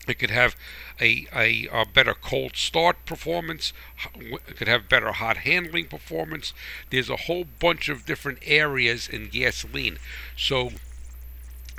it 0.07 0.19
could 0.19 0.31
have 0.31 0.55
a, 0.99 1.27
a, 1.35 1.67
a, 1.71 1.85
better 1.85 2.13
cold 2.13 2.55
start 2.55 3.05
performance. 3.05 3.73
It 4.15 4.57
could 4.57 4.67
have 4.67 4.89
better 4.89 5.11
hot 5.11 5.37
handling 5.37 5.87
performance. 5.87 6.53
There's 6.89 7.09
a 7.09 7.15
whole 7.15 7.45
bunch 7.59 7.89
of 7.89 8.05
different 8.05 8.39
areas 8.43 9.07
in 9.07 9.29
gasoline. 9.29 9.97
So 10.37 10.71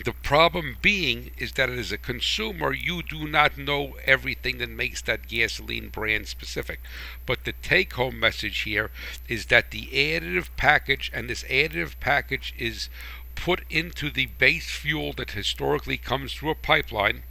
the 0.05 0.13
problem 0.13 0.77
being 0.83 1.31
is 1.39 1.53
that 1.53 1.71
as 1.71 1.91
a 1.91 1.97
consumer, 1.97 2.73
you 2.75 3.03
do 3.03 3.27
not 3.27 3.57
know 3.57 3.97
everything 4.05 4.59
that 4.59 4.69
makes 4.69 5.01
that 5.03 5.27
gasoline 5.27 5.89
brand 5.89 6.29
specific. 6.29 6.81
But 7.25 7.45
the 7.45 7.55
take 7.63 7.95
home 7.95 8.21
message 8.21 8.61
here 8.61 8.91
is 9.27 9.47
that 9.47 9.71
the 9.71 9.87
additive 9.87 10.49
package, 10.57 11.11
and 11.15 11.31
this 11.31 11.45
additive 11.45 11.99
package 11.99 12.55
is 12.59 12.91
put 13.35 13.63
into 13.71 14.11
the 14.11 14.27
base 14.27 14.71
fuel 14.71 15.13
that 15.15 15.31
historically 15.31 15.97
comes 15.97 16.35
through 16.35 16.51
a 16.51 16.55
pipeline 16.55 17.23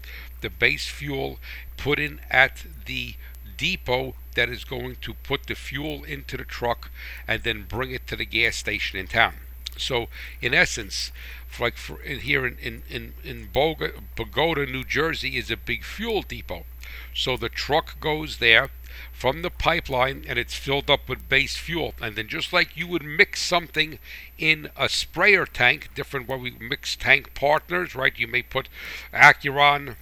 the 0.46 0.50
base 0.52 0.88
fuel 0.88 1.40
put 1.76 2.00
in 2.00 2.22
at 2.30 2.66
the 2.86 3.16
depot 3.58 4.16
that 4.36 4.48
is 4.48 4.64
going 4.64 4.96
to 5.02 5.14
put 5.14 5.48
the 5.48 5.56
fuel 5.56 6.04
into 6.04 6.38
the 6.38 6.46
truck 6.46 6.92
and 7.28 7.44
then 7.44 7.66
bring 7.68 7.92
it 7.92 8.06
to 8.06 8.16
the 8.16 8.26
gas 8.26 8.56
station 8.56 9.00
in 9.00 9.08
town. 9.08 9.34
So, 9.78 10.08
in 10.42 10.54
essence, 10.54 11.12
like 11.60 11.78
for, 11.78 12.02
in, 12.02 12.20
here 12.20 12.46
in 12.46 12.58
in 12.60 12.84
in, 12.90 13.14
in 13.24 13.48
Boga, 13.48 13.92
Bogota, 14.16 14.66
New 14.66 14.84
Jersey, 14.84 15.38
is 15.38 15.50
a 15.50 15.58
big 15.58 15.84
fuel 15.84 16.22
depot. 16.22 16.66
So 17.14 17.36
the 17.36 17.50
truck 17.50 18.00
goes 18.00 18.38
there 18.38 18.70
from 19.12 19.42
the 19.42 19.50
pipeline 19.50 20.24
and 20.28 20.38
it's 20.38 20.56
filled 20.56 20.90
up 20.90 21.10
with 21.10 21.28
base 21.28 21.58
fuel. 21.58 21.94
And 22.02 22.16
then 22.16 22.28
just 22.28 22.54
like 22.54 22.78
you 22.78 22.88
would 22.88 23.04
mix 23.04 23.42
something 23.42 24.00
in 24.38 24.70
a 24.78 24.88
sprayer 24.88 25.46
tank, 25.46 25.90
different 25.96 26.28
when 26.28 26.42
we 26.42 26.52
mix 26.52 26.96
tank 26.96 27.34
partners, 27.34 27.96
right? 27.96 28.18
You 28.18 28.28
may 28.28 28.42
put 28.42 28.70
Acuron 29.14 29.96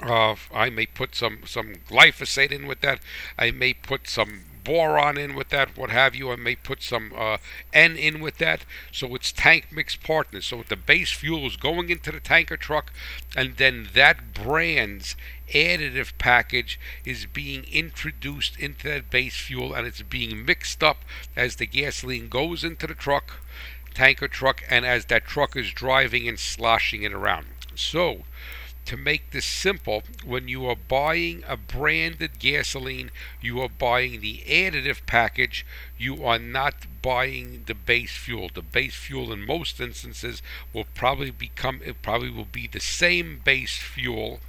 uh, 0.00 0.36
I 0.52 0.70
may 0.70 0.86
put 0.86 1.14
some, 1.14 1.40
some 1.46 1.74
glyphosate 1.88 2.52
in 2.52 2.66
with 2.66 2.80
that. 2.80 3.00
I 3.38 3.50
may 3.50 3.74
put 3.74 4.08
some 4.08 4.44
boron 4.64 5.18
in 5.18 5.34
with 5.34 5.48
that, 5.48 5.76
what 5.76 5.90
have 5.90 6.14
you. 6.14 6.30
I 6.30 6.36
may 6.36 6.54
put 6.54 6.82
some 6.82 7.12
uh, 7.16 7.38
N 7.72 7.96
in 7.96 8.20
with 8.20 8.38
that. 8.38 8.64
So 8.92 9.14
it's 9.14 9.32
tank 9.32 9.68
mix 9.70 9.96
partners. 9.96 10.46
So 10.46 10.62
the 10.68 10.76
base 10.76 11.12
fuel 11.12 11.46
is 11.46 11.56
going 11.56 11.90
into 11.90 12.12
the 12.12 12.20
tanker 12.20 12.56
truck, 12.56 12.92
and 13.36 13.56
then 13.56 13.88
that 13.94 14.34
brand's 14.34 15.16
additive 15.52 16.12
package 16.18 16.78
is 17.04 17.26
being 17.26 17.64
introduced 17.72 18.58
into 18.58 18.88
that 18.88 19.10
base 19.10 19.36
fuel, 19.36 19.74
and 19.74 19.86
it's 19.86 20.02
being 20.02 20.44
mixed 20.44 20.82
up 20.82 21.04
as 21.36 21.56
the 21.56 21.66
gasoline 21.66 22.28
goes 22.28 22.64
into 22.64 22.86
the 22.86 22.94
truck, 22.94 23.40
tanker 23.94 24.28
truck, 24.28 24.62
and 24.70 24.86
as 24.86 25.06
that 25.06 25.26
truck 25.26 25.56
is 25.56 25.72
driving 25.72 26.28
and 26.28 26.38
sloshing 26.38 27.02
it 27.02 27.12
around. 27.12 27.46
So 27.74 28.24
to 28.84 28.96
make 28.96 29.30
this 29.30 29.44
simple, 29.44 30.02
when 30.24 30.48
you 30.48 30.66
are 30.66 30.76
buying 30.76 31.44
a 31.46 31.56
branded 31.56 32.38
gasoline, 32.38 33.10
you 33.40 33.60
are 33.60 33.68
buying 33.68 34.20
the 34.20 34.42
additive 34.48 35.06
package. 35.06 35.64
You 35.96 36.24
are 36.24 36.38
not 36.38 36.74
buying 37.00 37.62
the 37.66 37.74
base 37.74 38.16
fuel. 38.16 38.50
The 38.52 38.62
base 38.62 38.94
fuel, 38.94 39.32
in 39.32 39.46
most 39.46 39.80
instances, 39.80 40.42
will 40.72 40.86
probably 40.94 41.30
become 41.30 41.80
it 41.84 42.02
probably 42.02 42.30
will 42.30 42.44
be 42.44 42.66
the 42.66 42.80
same 42.80 43.40
base 43.44 43.78
fuel, 43.78 44.40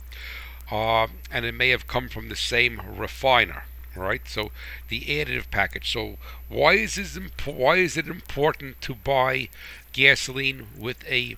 uh, 0.72 1.08
and 1.32 1.46
it 1.46 1.54
may 1.54 1.70
have 1.70 1.88
come 1.88 2.10
from 2.10 2.30
the 2.30 2.36
same 2.36 2.82
refiner. 2.98 3.64
Right, 3.96 4.28
so 4.28 4.50
the 4.90 5.02
additive 5.02 5.52
package. 5.52 5.92
So 5.94 6.18
why 6.50 6.74
is 6.74 6.96
this 6.96 7.16
imp- 7.16 7.46
why 7.46 7.76
is 7.76 7.96
it 7.96 8.08
important 8.08 8.82
to 8.82 8.96
buy 8.96 9.50
gasoline 9.92 10.68
with 10.76 11.06
a 11.08 11.38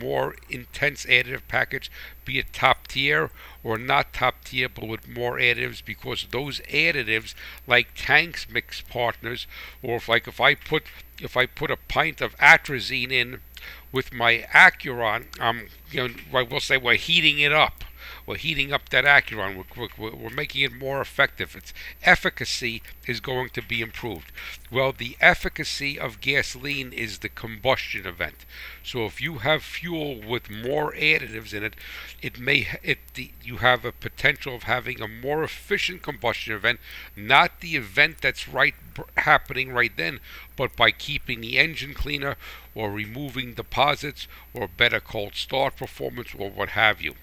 more 0.00 0.36
intense 0.48 1.04
additive 1.06 1.42
package, 1.48 1.90
be 2.24 2.38
it 2.38 2.52
top 2.52 2.86
tier 2.86 3.30
or 3.64 3.78
not 3.78 4.12
top 4.12 4.44
tier, 4.44 4.68
but 4.68 4.86
with 4.86 5.08
more 5.08 5.38
additives 5.38 5.84
because 5.84 6.26
those 6.30 6.60
additives, 6.60 7.34
like 7.66 7.88
tanks 7.94 8.46
mix 8.50 8.80
partners, 8.80 9.46
or 9.82 9.96
if 9.96 10.08
like 10.08 10.28
if 10.28 10.40
I 10.40 10.54
put 10.54 10.84
if 11.20 11.36
I 11.36 11.46
put 11.46 11.70
a 11.70 11.76
pint 11.76 12.20
of 12.20 12.36
atrazine 12.36 13.10
in 13.10 13.40
with 13.90 14.12
my 14.12 14.46
Acuron, 14.52 15.26
um, 15.40 15.66
you 15.90 16.08
know, 16.08 16.14
I 16.32 16.42
will 16.42 16.60
say 16.60 16.76
we're 16.76 16.94
heating 16.94 17.38
it 17.38 17.52
up. 17.52 17.84
We're 18.26 18.36
heating 18.36 18.72
up 18.72 18.88
that 18.90 19.04
Acuron. 19.04 19.56
We're, 19.56 19.88
we're, 19.98 20.14
we're, 20.14 20.30
making 20.30 20.62
it 20.62 20.72
more 20.72 21.00
effective. 21.00 21.56
Its 21.56 21.72
efficacy 22.02 22.82
is 23.06 23.20
going 23.20 23.50
to 23.50 23.62
be 23.62 23.80
improved. 23.80 24.32
Well, 24.70 24.92
the 24.92 25.16
efficacy 25.20 25.98
of 25.98 26.20
gasoline 26.20 26.92
is 26.92 27.18
the 27.18 27.28
combustion 27.28 28.06
event. 28.06 28.44
So 28.82 29.06
if 29.06 29.20
you 29.20 29.38
have 29.38 29.62
fuel 29.62 30.20
with 30.20 30.50
more 30.50 30.92
additives 30.92 31.52
in 31.52 31.64
it, 31.64 31.74
it 32.22 32.38
may 32.38 32.66
it 32.82 32.98
the, 33.14 33.30
you 33.42 33.58
have 33.58 33.84
a 33.84 33.92
potential 33.92 34.54
of 34.54 34.64
having 34.64 35.00
a 35.00 35.08
more 35.08 35.42
efficient 35.42 36.02
combustion 36.02 36.54
event, 36.54 36.80
not 37.16 37.60
the 37.60 37.76
event 37.76 38.20
that's 38.20 38.48
right 38.48 38.74
happening 39.16 39.72
right 39.72 39.96
then, 39.96 40.20
but 40.56 40.76
by 40.76 40.90
keeping 40.90 41.40
the 41.40 41.58
engine 41.58 41.94
cleaner 41.94 42.36
or 42.74 42.90
removing 42.90 43.54
deposits 43.54 44.28
or 44.54 44.68
better 44.68 45.00
cold 45.00 45.34
start 45.34 45.76
performance 45.76 46.34
or 46.36 46.50
what 46.50 46.70
have 46.70 47.00
you. 47.02 47.14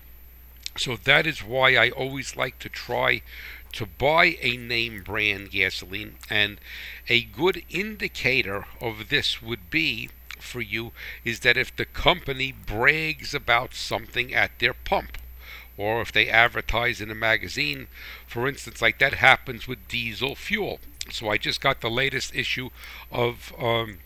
So 0.77 0.97
that 0.97 1.25
is 1.25 1.43
why 1.43 1.75
I 1.75 1.89
always 1.89 2.35
like 2.35 2.59
to 2.59 2.69
try 2.69 3.21
to 3.73 3.85
buy 3.85 4.37
a 4.41 4.57
name 4.57 5.03
brand 5.03 5.51
gasoline. 5.51 6.15
And 6.29 6.59
a 7.07 7.23
good 7.23 7.63
indicator 7.69 8.65
of 8.81 9.09
this 9.09 9.41
would 9.41 9.69
be 9.69 10.09
for 10.39 10.61
you 10.61 10.91
is 11.23 11.41
that 11.41 11.57
if 11.57 11.75
the 11.75 11.85
company 11.85 12.51
brags 12.51 13.33
about 13.33 13.73
something 13.73 14.33
at 14.33 14.59
their 14.59 14.73
pump, 14.73 15.17
or 15.77 16.01
if 16.01 16.11
they 16.11 16.29
advertise 16.29 17.01
in 17.01 17.11
a 17.11 17.15
magazine, 17.15 17.87
for 18.27 18.47
instance, 18.47 18.81
like 18.81 18.99
that 18.99 19.15
happens 19.15 19.67
with 19.67 19.87
diesel 19.87 20.35
fuel. 20.35 20.79
So 21.11 21.29
I 21.29 21.37
just 21.37 21.61
got 21.61 21.81
the 21.81 21.89
latest 21.89 22.33
issue 22.33 22.69
of 23.11 23.53
um, 23.59 23.99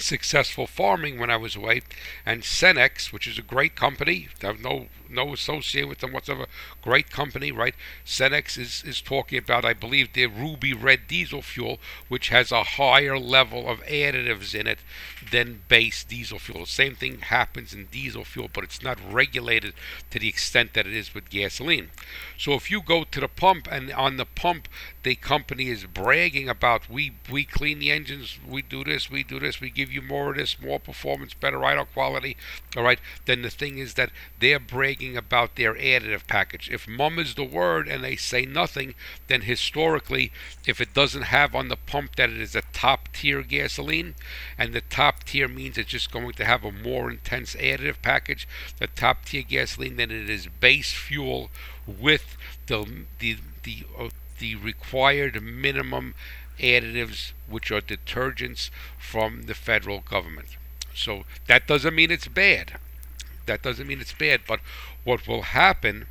Successful 0.00 0.66
Farming 0.66 1.18
when 1.18 1.30
I 1.30 1.36
was 1.36 1.56
away, 1.56 1.82
and 2.24 2.42
Cenex, 2.42 3.12
which 3.12 3.26
is 3.26 3.38
a 3.38 3.42
great 3.42 3.74
company. 3.74 4.28
I 4.42 4.46
have 4.46 4.60
no 4.60 4.88
no 5.08 5.32
associate 5.32 5.88
with 5.88 5.98
them 5.98 6.12
whatsoever. 6.12 6.46
Great 6.82 7.10
company, 7.10 7.50
right? 7.50 7.74
Cenex 8.06 8.56
is, 8.56 8.84
is 8.84 9.00
talking 9.00 9.38
about, 9.38 9.64
I 9.64 9.72
believe, 9.72 10.12
their 10.12 10.28
Ruby 10.28 10.72
Red 10.72 11.08
diesel 11.08 11.42
fuel, 11.42 11.80
which 12.08 12.28
has 12.28 12.52
a 12.52 12.62
higher 12.62 13.18
level 13.18 13.68
of 13.68 13.80
additives 13.84 14.54
in 14.54 14.66
it 14.66 14.78
than 15.30 15.62
base 15.68 16.04
diesel 16.04 16.38
fuel. 16.38 16.66
Same 16.66 16.94
thing 16.94 17.18
happens 17.18 17.72
in 17.72 17.86
diesel 17.86 18.24
fuel, 18.24 18.48
but 18.52 18.64
it's 18.64 18.82
not 18.82 18.98
regulated 19.10 19.74
to 20.10 20.18
the 20.18 20.28
extent 20.28 20.74
that 20.74 20.86
it 20.86 20.94
is 20.94 21.14
with 21.14 21.30
gasoline. 21.30 21.90
So 22.38 22.54
if 22.54 22.70
you 22.70 22.82
go 22.82 23.04
to 23.04 23.20
the 23.20 23.28
pump 23.28 23.68
and 23.70 23.92
on 23.92 24.16
the 24.16 24.26
pump 24.26 24.68
the 25.02 25.14
company 25.14 25.68
is 25.68 25.86
bragging 25.86 26.48
about 26.48 26.90
we 26.90 27.12
we 27.30 27.44
clean 27.44 27.78
the 27.78 27.90
engines, 27.90 28.38
we 28.46 28.60
do 28.60 28.84
this, 28.84 29.10
we 29.10 29.22
do 29.22 29.40
this, 29.40 29.60
we 29.60 29.70
give 29.70 29.90
you 29.90 30.02
more 30.02 30.30
of 30.30 30.36
this, 30.36 30.60
more 30.60 30.78
performance, 30.78 31.32
better 31.32 31.64
idle 31.64 31.86
quality, 31.86 32.36
all 32.76 32.82
right, 32.82 32.98
then 33.24 33.40
the 33.42 33.50
thing 33.50 33.78
is 33.78 33.94
that 33.94 34.10
they're 34.40 34.58
bragging 34.58 34.90
bragging 34.90 35.16
about 35.16 35.56
their 35.56 35.74
additive 35.74 36.26
package. 36.26 36.70
If 36.70 36.88
mum 36.88 37.18
is 37.18 37.34
the 37.34 37.44
word 37.44 37.86
and 37.86 38.02
they 38.02 38.16
say 38.16 38.44
nothing, 38.44 38.94
then 39.28 39.42
historically, 39.42 40.32
if 40.66 40.80
it 40.80 40.94
doesn't 40.94 41.22
have 41.22 41.54
on 41.54 41.68
the 41.68 41.76
pump 41.76 42.16
that 42.16 42.30
it 42.30 42.40
is 42.40 42.54
a 42.56 42.62
top 42.72 43.08
tier 43.12 43.42
gasoline, 43.42 44.14
and 44.58 44.72
the 44.72 44.80
top 44.80 45.19
tier 45.24 45.48
means 45.48 45.78
it's 45.78 45.90
just 45.90 46.10
going 46.10 46.32
to 46.32 46.44
have 46.44 46.64
a 46.64 46.72
more 46.72 47.10
intense 47.10 47.54
additive 47.56 48.02
package, 48.02 48.48
the 48.78 48.86
top 48.86 49.24
tier 49.24 49.42
gasoline, 49.42 49.96
than 49.96 50.10
it 50.10 50.28
is 50.28 50.46
base 50.46 50.92
fuel 50.92 51.50
with 51.86 52.36
the 52.66 53.04
the 53.18 53.36
the 53.62 53.84
uh, 53.98 54.08
the 54.38 54.56
required 54.56 55.42
minimum 55.42 56.14
additives, 56.58 57.32
which 57.48 57.70
are 57.70 57.80
detergents 57.80 58.70
from 58.98 59.42
the 59.42 59.54
federal 59.54 60.00
government. 60.00 60.56
So 60.94 61.24
that 61.46 61.66
doesn't 61.66 61.94
mean 61.94 62.10
it's 62.10 62.28
bad. 62.28 62.78
That 63.46 63.62
doesn't 63.62 63.86
mean 63.86 64.00
it's 64.00 64.12
bad, 64.12 64.42
but 64.46 64.60
what 65.04 65.26
will 65.26 65.42
happen 65.42 66.06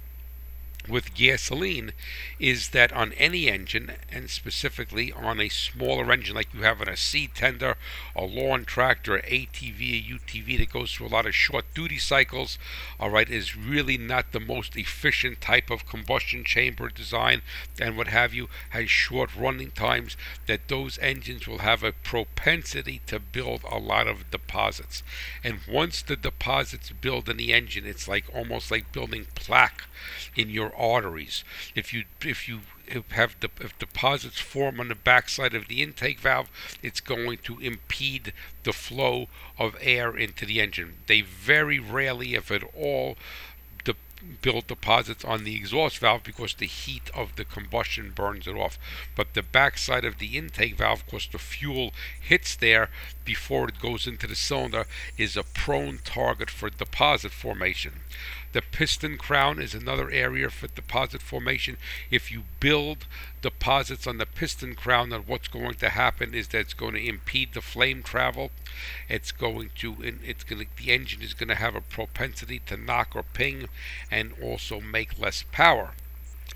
with 0.90 1.14
gasoline 1.14 1.94
is 2.40 2.70
that 2.70 2.92
on 2.94 3.14
any 3.14 3.50
engine, 3.50 3.92
and 4.12 4.30
specifically 4.30 5.12
on 5.12 5.40
a 5.40 5.50
smaller 5.50 6.12
engine 6.12 6.36
like 6.36 6.54
you 6.54 6.62
have 6.62 6.82
on 6.82 6.88
a 6.88 6.98
sea 6.98 7.30
tender, 7.34 7.76
a 8.16 8.24
lawn 8.24 8.66
tractor, 8.66 9.18
a 9.18 9.22
ATV, 9.22 9.80
a 9.80 10.18
UTV 10.18 10.58
that 10.58 10.72
goes 10.72 10.94
through 10.94 11.08
a 11.08 11.10
lot 11.10 11.26
of 11.26 11.36
short 11.36 11.66
duty 11.74 11.98
cycles, 11.98 12.58
all 13.00 13.10
right, 13.10 13.30
is 13.30 13.56
really 13.56 13.98
not 13.98 14.32
the 14.32 14.40
most 14.40 14.76
efficient 14.76 15.42
type 15.42 15.70
of 15.70 15.88
combustion 15.88 16.44
chamber 16.44 16.90
design 16.90 17.42
and 17.80 17.98
what 17.98 18.08
have 18.08 18.34
you, 18.34 18.50
has 18.72 18.90
short 18.90 19.36
running 19.36 19.72
times, 19.72 20.18
that 20.48 20.68
those 20.68 20.98
engines 21.00 21.48
will 21.48 21.60
have 21.60 21.84
a 21.84 21.92
propensity 21.92 23.02
to 23.08 23.20
build 23.20 23.62
a 23.70 23.78
lot 23.78 24.08
of 24.08 24.30
deposits. 24.32 25.04
And 25.44 25.60
once 25.70 26.02
the 26.02 26.16
deposits 26.16 26.92
build 26.92 27.30
in 27.30 27.38
the 27.38 27.54
engine, 27.54 27.86
it's 27.86 28.08
like 28.08 28.26
almost 28.34 28.72
like 28.72 28.92
building 28.92 29.28
plaque 29.36 29.84
in 30.36 30.50
your 30.50 30.74
arteries. 30.80 31.44
If 31.76 31.94
you 31.94 32.06
if 32.22 32.48
you 32.48 32.62
have 33.12 33.40
de- 33.40 33.50
if 33.60 33.78
deposits 33.78 34.40
form 34.40 34.80
on 34.80 34.88
the 34.88 34.96
backside 34.96 35.54
of 35.54 35.68
the 35.68 35.82
intake 35.84 36.20
valve, 36.20 36.50
it's 36.82 37.00
going 37.00 37.40
to 37.44 37.60
impede 37.60 38.34
the 38.64 38.74
flow 38.74 39.28
of 39.58 39.76
air 39.82 40.16
into 40.16 40.46
the 40.46 40.60
engine. 40.62 40.98
They 41.08 41.22
very 41.22 41.80
rarely, 41.80 42.36
if 42.36 42.50
at 42.50 42.64
all, 42.76 43.18
de- 43.84 43.96
build 44.42 44.68
deposits 44.68 45.24
on 45.24 45.44
the 45.44 45.56
exhaust 45.56 46.00
valve 46.00 46.24
because 46.24 46.56
the 46.56 46.66
heat 46.66 47.10
of 47.14 47.36
the 47.36 47.46
combustion 47.46 48.12
burns 48.12 48.48
it 48.48 48.56
off. 48.56 48.80
But 49.16 49.34
the 49.34 49.44
backside 49.44 50.06
of 50.06 50.18
the 50.18 50.38
intake 50.38 50.76
valve, 50.76 51.06
because 51.06 51.28
the 51.28 51.38
fuel 51.38 51.94
hits 52.20 52.56
there 52.56 52.90
before 53.24 53.70
it 53.70 53.80
goes 53.80 54.08
into 54.08 54.28
the 54.28 54.36
cylinder, 54.36 54.86
is 55.18 55.38
a 55.38 55.44
prone 55.44 56.00
target 56.04 56.50
for 56.50 56.70
deposit 56.70 57.32
formation. 57.32 58.02
The 58.52 58.62
piston 58.62 59.18
crown 59.18 59.62
is 59.62 59.76
another 59.76 60.10
area 60.10 60.50
for 60.50 60.68
deposit 60.68 61.22
formation. 61.22 61.78
If 62.10 62.32
you 62.32 62.44
build 62.60 63.06
deposits 63.42 64.08
on 64.08 64.18
the 64.18 64.26
piston 64.26 64.74
crown, 64.76 65.10
then 65.10 65.22
what's 65.28 65.48
going 65.48 65.76
to 65.76 65.90
happen 65.90 66.34
is 66.34 66.48
that 66.50 66.60
it's 66.60 66.74
going 66.74 66.96
to 66.96 67.08
impede 67.08 67.54
the 67.54 67.62
flame 67.62 68.02
travel. 68.02 68.50
It's 69.08 69.32
going 69.32 69.70
to, 69.76 69.98
it's 70.02 70.44
going 70.44 70.62
to, 70.62 70.84
the 70.84 70.92
engine 70.92 71.22
is 71.22 71.34
going 71.34 71.50
to 71.50 71.56
have 71.56 71.76
a 71.76 71.82
propensity 71.82 72.60
to 72.66 72.78
knock 72.78 73.16
or 73.16 73.24
ping, 73.24 73.68
and 74.10 74.34
also 74.42 74.82
make 74.82 75.20
less 75.20 75.44
power. 75.52 75.92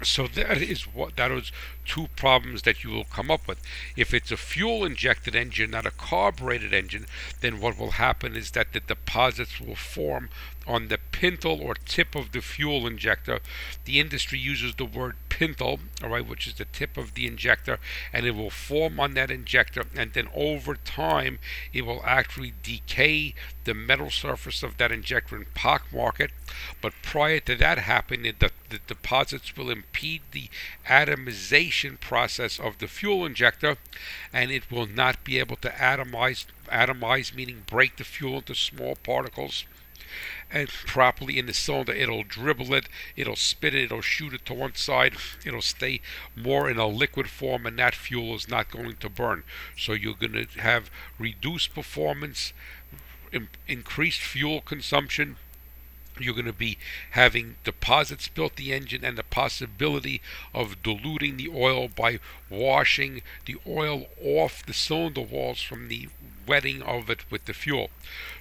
So 0.02 0.28
that 0.28 0.58
is 0.58 0.84
what 0.84 1.16
that 1.18 1.32
is 1.32 1.52
two 1.86 2.08
problems 2.16 2.64
that 2.64 2.84
you 2.84 2.90
will 2.90 3.04
come 3.04 3.30
up 3.30 3.48
with. 3.48 3.62
If 3.96 4.14
it's 4.14 4.32
a 4.32 4.38
fuel 4.38 4.86
injected 4.86 5.36
engine, 5.36 5.72
not 5.72 5.86
a 5.86 5.92
carbureted 5.92 6.74
engine, 6.74 7.06
then 7.42 7.60
what 7.60 7.78
will 7.78 7.92
happen 7.92 8.36
is 8.36 8.52
that 8.52 8.74
the 8.74 8.80
deposits 8.80 9.60
will 9.60 9.76
form 9.76 10.30
on 10.66 10.88
the 10.88 10.98
pintle 10.98 11.62
or 11.62 11.74
tip 11.74 12.16
of 12.16 12.32
the 12.32 12.42
fuel 12.42 12.88
injector. 12.88 13.40
The 13.86 14.00
industry 14.00 14.40
uses 14.40 14.76
the 14.76 14.86
word 14.86 15.16
pintle, 15.30 15.80
all 16.02 16.10
right, 16.10 16.26
which 16.26 16.48
is 16.48 16.54
the 16.54 16.66
tip 16.66 16.96
of 16.96 17.16
the 17.16 17.28
injector, 17.28 17.80
and 18.14 18.26
it 18.26 18.32
will 18.32 18.50
form 18.50 19.00
on 19.00 19.14
that 19.16 19.32
injector, 19.32 19.84
and 19.96 20.14
then 20.14 20.30
over 20.34 20.76
time 20.76 21.40
it 21.74 21.86
will 21.86 22.02
actually 22.06 22.54
decay 22.64 23.34
the 23.66 23.74
metal 23.74 24.10
surface 24.10 24.64
of 24.64 24.78
that 24.78 24.92
injector 24.92 25.36
and 25.36 25.54
pockmark 25.54 26.20
it. 26.20 26.32
But 26.82 26.94
prior 27.02 27.40
to 27.42 27.56
that 27.56 27.80
happening, 27.80 28.34
the, 28.40 28.52
the 28.70 28.80
deposits 28.86 29.58
will 29.58 29.70
impede 29.70 30.22
the 30.32 30.50
atomization 30.88 31.73
process 31.98 32.60
of 32.60 32.78
the 32.78 32.88
fuel 32.88 33.26
injector, 33.26 33.78
and 34.32 34.52
it 34.52 34.70
will 34.72 34.88
not 34.88 35.24
be 35.24 35.40
able 35.40 35.58
to 35.58 35.70
atomize. 35.70 36.46
Atomize 36.68 37.34
meaning 37.34 37.64
break 37.68 37.98
the 37.98 38.04
fuel 38.04 38.38
into 38.38 38.56
small 38.56 38.96
particles 38.96 39.66
and 40.52 40.70
properly 40.70 41.40
in 41.40 41.48
the 41.48 41.54
cylinder. 41.54 41.94
It'll 41.94 42.24
dribble 42.24 42.74
it, 42.74 42.88
it'll 43.16 43.36
spit 43.36 43.74
it, 43.74 43.86
it'll 43.86 44.02
shoot 44.02 44.34
it 44.34 44.46
to 44.46 44.54
one 44.54 44.76
side, 44.76 45.16
it'll 45.46 45.62
stay 45.62 46.02
more 46.36 46.70
in 46.70 46.78
a 46.78 46.88
liquid 46.88 47.30
form, 47.30 47.66
and 47.66 47.78
that 47.80 47.96
fuel 47.96 48.36
is 48.36 48.48
not 48.48 48.72
going 48.72 48.96
to 48.98 49.10
burn. 49.10 49.44
So 49.78 49.94
you're 49.94 50.14
going 50.14 50.34
to 50.34 50.60
have 50.60 50.92
reduced 51.18 51.74
performance, 51.74 52.54
increased 53.68 54.22
fuel 54.22 54.62
consumption, 54.62 55.38
you're 56.20 56.34
going 56.34 56.46
to 56.46 56.54
be 56.54 56.78
having 57.12 57.56
deposits 57.64 58.28
built 58.28 58.56
the 58.56 58.72
engine 58.72 59.04
and 59.04 59.18
the 59.18 59.24
possibility 59.24 60.22
of 60.54 60.82
diluting 60.84 61.38
the 61.38 61.50
oil 61.50 61.88
by 61.88 62.20
washing 62.50 63.22
the 63.46 63.58
oil 63.68 64.08
off 64.22 64.66
the 64.66 64.74
cylinder 64.74 65.22
walls 65.22 65.62
from 65.62 65.88
the 65.88 66.10
wetting 66.48 66.82
of 66.82 67.10
it 67.10 67.30
with 67.32 67.46
the 67.46 67.54
fuel. 67.54 67.90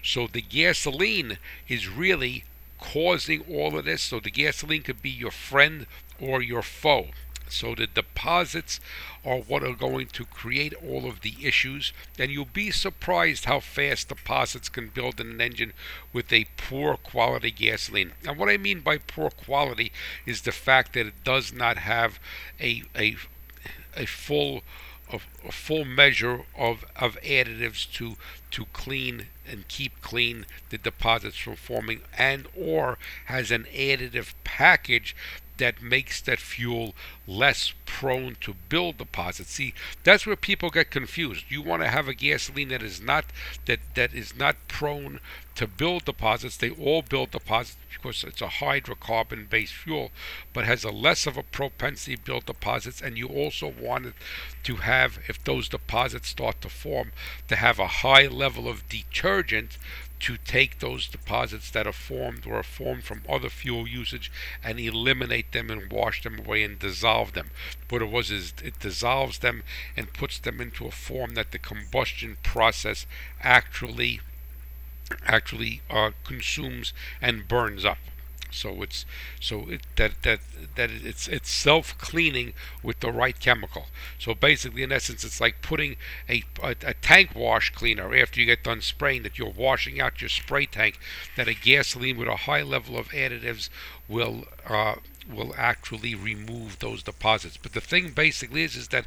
So 0.03 0.27
the 0.27 0.43
gasoline 0.43 1.39
is 1.69 1.89
really 1.89 2.45
causing 2.79 3.43
all 3.49 3.79
of 3.79 3.85
this. 3.85 4.03
So 4.03 4.21
the 4.21 4.31
gasoline 4.31 4.83
could 4.83 5.01
be 5.01 5.11
your 5.11 5.31
friend 5.31 5.87
or 6.21 6.43
your 6.43 6.63
foe. 6.63 7.09
So 7.53 7.75
the 7.75 7.87
deposits 7.87 8.81
are 9.25 9.39
what 9.39 9.63
are 9.63 9.75
going 9.75 10.07
to 10.09 10.25
create 10.25 10.75
all 10.75 11.07
of 11.07 11.21
the 11.21 11.37
issues, 11.41 11.93
and 12.19 12.31
you'll 12.31 12.47
be 12.47 12.71
surprised 12.71 13.45
how 13.45 13.61
fast 13.61 14.09
deposits 14.09 14.69
can 14.69 14.89
build 14.89 15.21
in 15.21 15.31
an 15.31 15.41
engine 15.41 15.73
with 16.13 16.33
a 16.33 16.47
poor 16.57 16.97
quality 16.97 17.51
gasoline. 17.51 18.13
And 18.27 18.39
what 18.39 18.49
I 18.49 18.57
mean 18.57 18.81
by 18.81 18.99
poor 18.99 19.31
quality 19.31 19.93
is 20.27 20.43
the 20.43 20.53
fact 20.53 20.95
that 20.95 21.07
it 21.07 21.25
does 21.25 21.53
not 21.53 21.77
have 21.79 22.19
a 22.61 22.83
a 22.97 23.17
a 23.97 24.07
full 24.07 24.63
a, 25.13 25.19
full 25.53 25.85
measure 25.85 26.45
of, 26.57 26.85
of 26.97 27.21
additives 27.23 27.91
to 27.93 28.17
to 28.51 28.65
clean 28.73 29.27
and 29.47 29.69
keep 29.69 30.01
clean 30.01 30.47
the 30.71 30.79
deposits 30.79 31.37
from 31.37 31.57
forming 31.57 32.01
and 32.17 32.47
or 32.57 32.99
has 33.27 33.51
an 33.51 33.67
additive 33.75 34.35
package 34.45 35.15
that 35.59 35.83
makes 35.83 36.21
that 36.23 36.41
fuel 36.41 36.95
less 37.27 37.73
prone 37.87 38.37
to 38.41 38.55
build 38.69 38.99
deposits. 38.99 39.53
See, 39.53 39.75
that's 40.03 40.27
where 40.27 40.37
people 40.37 40.71
get 40.71 40.91
confused. 40.91 41.45
You 41.49 41.63
want 41.63 41.83
to 41.83 41.89
have 41.89 42.09
a 42.09 42.15
gasoline 42.15 42.69
that 42.69 42.83
is 42.83 43.01
not 43.01 43.27
that 43.67 43.81
that 43.95 44.15
is 44.15 44.37
not 44.37 44.57
prone 44.69 45.21
to 45.55 45.67
build 45.67 46.05
deposits. 46.07 46.57
They 46.57 46.71
all 46.71 47.03
build 47.03 47.31
deposits 47.31 47.77
because 47.91 48.25
it's 48.25 48.41
a 48.41 48.47
hydrocarbon 48.47 49.49
based 49.49 49.75
fuel, 49.75 50.11
but 50.53 50.65
has 50.65 50.85
a 50.85 50.91
less 50.91 51.27
of 51.27 51.37
a 51.37 51.43
propensity 51.43 52.17
to 52.17 52.23
build 52.23 52.47
deposits. 52.47 53.03
And 53.03 53.19
you 53.19 53.29
also 53.29 53.69
want 53.69 54.07
it 54.07 54.15
to 54.65 54.77
have, 54.77 55.19
if 55.29 55.43
those 55.45 55.69
deposits 55.69 56.29
start 56.29 56.61
to 56.63 56.69
form, 56.69 57.13
to 57.49 57.57
have 57.57 57.79
a 57.79 58.03
high 58.03 58.27
level 58.27 58.69
of 58.69 58.89
detergent 58.89 59.77
to 60.23 60.37
take 60.37 60.79
those 60.79 61.09
deposits 61.09 61.69
that 61.73 61.87
are 61.87 61.93
formed 61.93 62.47
or 62.47 62.55
are 62.55 62.63
formed 62.63 63.03
from 63.03 63.23
other 63.29 63.49
fuel 63.49 63.89
usage 63.89 64.31
and 64.63 64.79
eliminate 64.79 65.51
them 65.51 65.69
and 65.69 65.93
wash 65.93 66.23
them 66.23 66.39
away 66.39 66.63
and 66.63 66.79
dissolve 66.79 67.33
them. 67.33 67.51
What 67.89 68.03
it 68.03 68.11
was 68.11 68.31
is 68.31 68.55
it 68.63 68.79
dissolves 68.79 69.39
them 69.39 69.65
and 69.97 70.13
puts 70.13 70.39
them 70.39 70.61
into 70.61 70.87
a 70.87 70.93
form 70.93 71.35
that 71.35 71.51
the 71.51 71.59
combustion 71.59 72.37
process 72.43 73.05
actually 73.43 74.21
actually 75.27 75.83
uh, 75.91 76.13
consumes 76.25 76.93
and 77.21 77.49
burns 77.49 77.85
up. 77.85 77.99
So 78.53 78.83
it's 78.83 79.05
so 79.41 79.69
it, 79.69 79.83
that 79.97 80.23
that 80.23 80.41
that 80.77 80.91
it's 80.91 81.27
it's 81.29 81.51
self 81.51 81.97
cleaning 81.99 82.53
with 82.83 83.01
the 83.01 83.11
right 83.11 83.39
chemical. 83.39 83.87
So 84.19 84.35
basically, 84.35 84.83
in 84.83 84.93
essence, 84.93 85.25
it's 85.25 85.41
like 85.41 85.63
putting 85.63 85.97
a, 86.29 86.45
a, 86.63 86.77
a 86.85 86.95
tank 86.95 87.35
wash 87.35 87.71
cleaner 87.71 88.15
after 88.15 88.41
you 88.41 88.47
get 88.47 88.63
done 88.65 88.81
spraying 88.81 89.23
that 89.23 89.39
you're 89.39 89.51
washing 89.51 90.01
out 90.01 90.21
your 90.21 90.29
spray 90.29 90.67
tank. 90.67 90.99
That 91.37 91.49
a 91.49 91.55
gasoline 91.55 92.17
with 92.19 92.29
a 92.29 92.37
high 92.37 92.63
level 92.63 92.97
of 92.99 93.09
additives 93.09 93.69
will 94.09 94.45
uh, 94.67 94.97
will 95.31 95.55
actually 95.57 96.15
remove 96.15 96.79
those 96.79 97.03
deposits. 97.03 97.57
But 97.57 97.73
the 97.73 97.81
thing 97.81 98.11
basically 98.11 98.63
is 98.63 98.77
is 98.77 98.89
that 98.89 99.07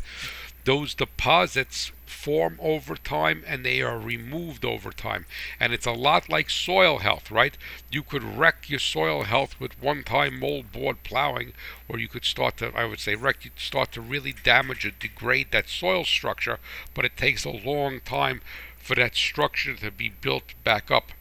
those 0.66 0.96
deposits 0.96 1.92
form 2.06 2.60
over 2.60 2.96
time 2.96 3.44
and 3.48 3.64
they 3.64 3.82
are 3.82 4.00
removed 4.00 4.66
over 4.66 4.92
time. 4.92 5.26
And 5.60 5.74
it's 5.74 5.86
a 5.86 5.92
lot 5.92 6.28
like 6.28 6.50
soil 6.50 7.00
health, 7.00 7.30
right? 7.30 7.56
You 7.92 8.02
could 8.02 8.24
wreck 8.24 8.68
your 8.68 8.80
soil 8.80 9.24
health 9.24 9.60
with 9.60 9.82
one 9.82 10.04
time 10.04 10.40
moldboard 10.40 10.98
plowing, 11.04 11.54
or 11.88 12.00
you 12.00 12.08
could 12.08 12.26
start 12.26 12.58
to, 12.58 12.76
I 12.76 12.86
would 12.86 13.00
say, 13.00 13.16
wreck, 13.16 13.46
you 13.46 13.52
start 13.56 13.92
to 13.94 14.02
really 14.02 14.34
damage 14.44 14.86
or 14.86 14.92
degrade 14.92 15.52
that 15.52 15.70
soil 15.70 16.04
structure, 16.04 16.60
but 16.96 17.06
it 17.06 17.16
takes 17.16 17.46
a 17.46 17.52
long 17.52 18.00
time 18.00 18.42
for 18.78 18.96
that 18.96 19.16
structure 19.16 19.76
to 19.76 19.92
be 19.92 20.10
built 20.10 20.56
back 20.64 20.90
up. 20.90 21.12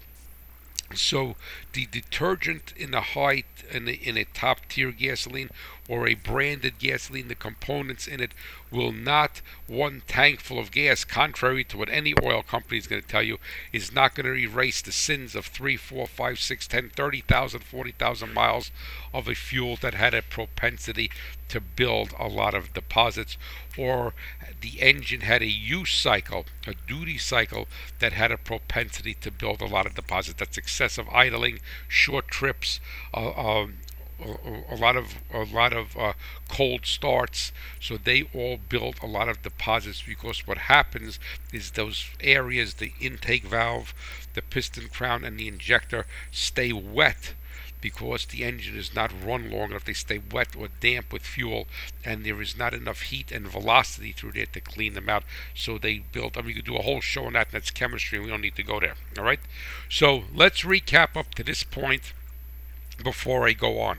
So 0.95 1.37
the 1.73 1.87
detergent 1.87 2.73
in 2.77 2.93
the 2.93 3.01
high 3.01 3.45
in, 3.71 3.85
the, 3.87 3.95
in 3.95 4.17
a 4.17 4.25
top 4.25 4.61
tier 4.69 4.93
gasoline 4.93 5.51
or 5.89 6.09
a 6.09 6.15
branded 6.15 6.79
gasoline, 6.79 7.29
the 7.29 7.35
components 7.35 8.07
in 8.07 8.21
it 8.21 8.33
will 8.71 8.93
not 8.93 9.41
one 9.67 10.03
tankful 10.07 10.59
of 10.59 10.71
gas, 10.71 11.05
contrary 11.05 11.63
to 11.63 11.77
what 11.77 11.89
any 11.89 12.15
oil 12.23 12.43
company 12.43 12.79
is 12.79 12.87
going 12.87 13.03
to 13.03 13.07
tell 13.07 13.23
you, 13.23 13.39
is 13.73 13.93
not 13.93 14.15
going 14.15 14.27
to 14.27 14.35
erase 14.35 14.83
the 14.83 14.93
sins 14.93 15.35
of 15.35 15.47
three, 15.47 15.77
four, 15.77 16.07
five, 16.07 16.39
six, 16.39 16.67
ten, 16.67 16.91
thirty 16.91 17.21
thousand, 17.21 17.61
forty 17.61 17.93
thousand 17.93 18.33
miles 18.33 18.71
of 19.13 19.29
a 19.29 19.35
fuel 19.35 19.77
that 19.77 19.95
had 19.95 20.15
a 20.15 20.23
propensity 20.23 21.11
to 21.49 21.61
build 21.61 22.15
a 22.19 22.27
lot 22.27 22.55
of 22.55 22.73
deposits, 22.73 23.37
or 23.79 24.15
the 24.61 24.81
engine 24.81 25.21
had 25.21 25.43
a 25.43 25.47
use 25.47 25.95
cycle, 25.95 26.47
a 26.67 26.75
duty 26.89 27.19
cycle 27.19 27.69
that 28.01 28.13
had 28.13 28.33
a 28.33 28.39
propensity 28.39 29.15
to 29.15 29.31
build 29.31 29.61
a 29.61 29.67
lot 29.67 29.87
of 29.87 29.95
deposits. 29.95 30.39
That's 30.39 30.59
excessive 30.59 31.07
idling, 31.13 31.61
short 31.87 32.29
trips, 32.29 32.81
uh, 33.13 33.33
um, 33.33 33.75
a, 34.71 34.77
lot 34.77 34.97
of 34.97 35.17
a 35.33 35.45
lot 35.45 35.73
of 35.73 35.97
uh, 35.97 36.13
cold 36.49 36.87
starts. 36.87 37.53
So 37.81 37.97
they 37.97 38.23
all 38.35 38.59
build 38.69 38.97
a 39.03 39.07
lot 39.07 39.29
of 39.29 39.43
deposits 39.43 40.03
because 40.03 40.47
what 40.47 40.59
happens 40.59 41.19
is 41.53 41.73
those 41.73 42.09
areas, 42.21 42.75
the 42.75 42.93
intake 43.01 43.45
valve, 43.45 43.95
the 44.35 44.43
piston 44.43 44.89
crown, 44.89 45.25
and 45.25 45.39
the 45.39 45.49
injector 45.49 46.07
stay 46.31 46.73
wet 46.73 47.35
because 47.81 48.25
the 48.25 48.45
engine 48.45 48.79
is 48.79 48.95
not 48.95 49.13
run 49.23 49.51
long 49.51 49.71
enough. 49.71 49.85
They 49.85 49.93
stay 49.93 50.19
wet 50.33 50.57
or 50.57 50.69
damp 50.81 51.13
with 51.13 51.21
fuel, 51.23 51.67
and 52.03 52.25
there 52.25 52.41
is 52.41 52.57
not 52.57 52.73
enough 52.73 53.03
heat 53.03 53.31
and 53.31 53.47
velocity 53.47 54.13
through 54.13 54.33
there 54.33 54.47
to 54.47 54.61
clean 54.61 54.95
them 54.95 55.11
out. 55.11 55.25
So 55.55 55.77
they 55.77 55.99
build. 55.99 56.39
I 56.39 56.41
mean, 56.41 56.51
you 56.51 56.55
could 56.57 56.65
do 56.65 56.77
a 56.77 56.83
whole 56.83 57.03
show 57.03 57.27
on 57.27 57.35
that. 57.35 57.51
That's 57.51 57.71
chemistry. 57.71 58.17
And 58.17 58.25
we 58.25 58.31
don't 58.31 58.41
need 58.41 58.57
to 58.57 58.63
go 58.63 58.81
there. 58.81 58.95
All 59.19 59.25
right. 59.25 59.41
So 59.91 60.25
let's 60.35 60.63
recap 60.63 61.15
up 61.15 61.35
to 61.35 61.45
this 61.45 61.63
point 61.63 62.15
before 63.03 63.47
I 63.47 63.53
go 63.53 63.81
on. 63.81 63.99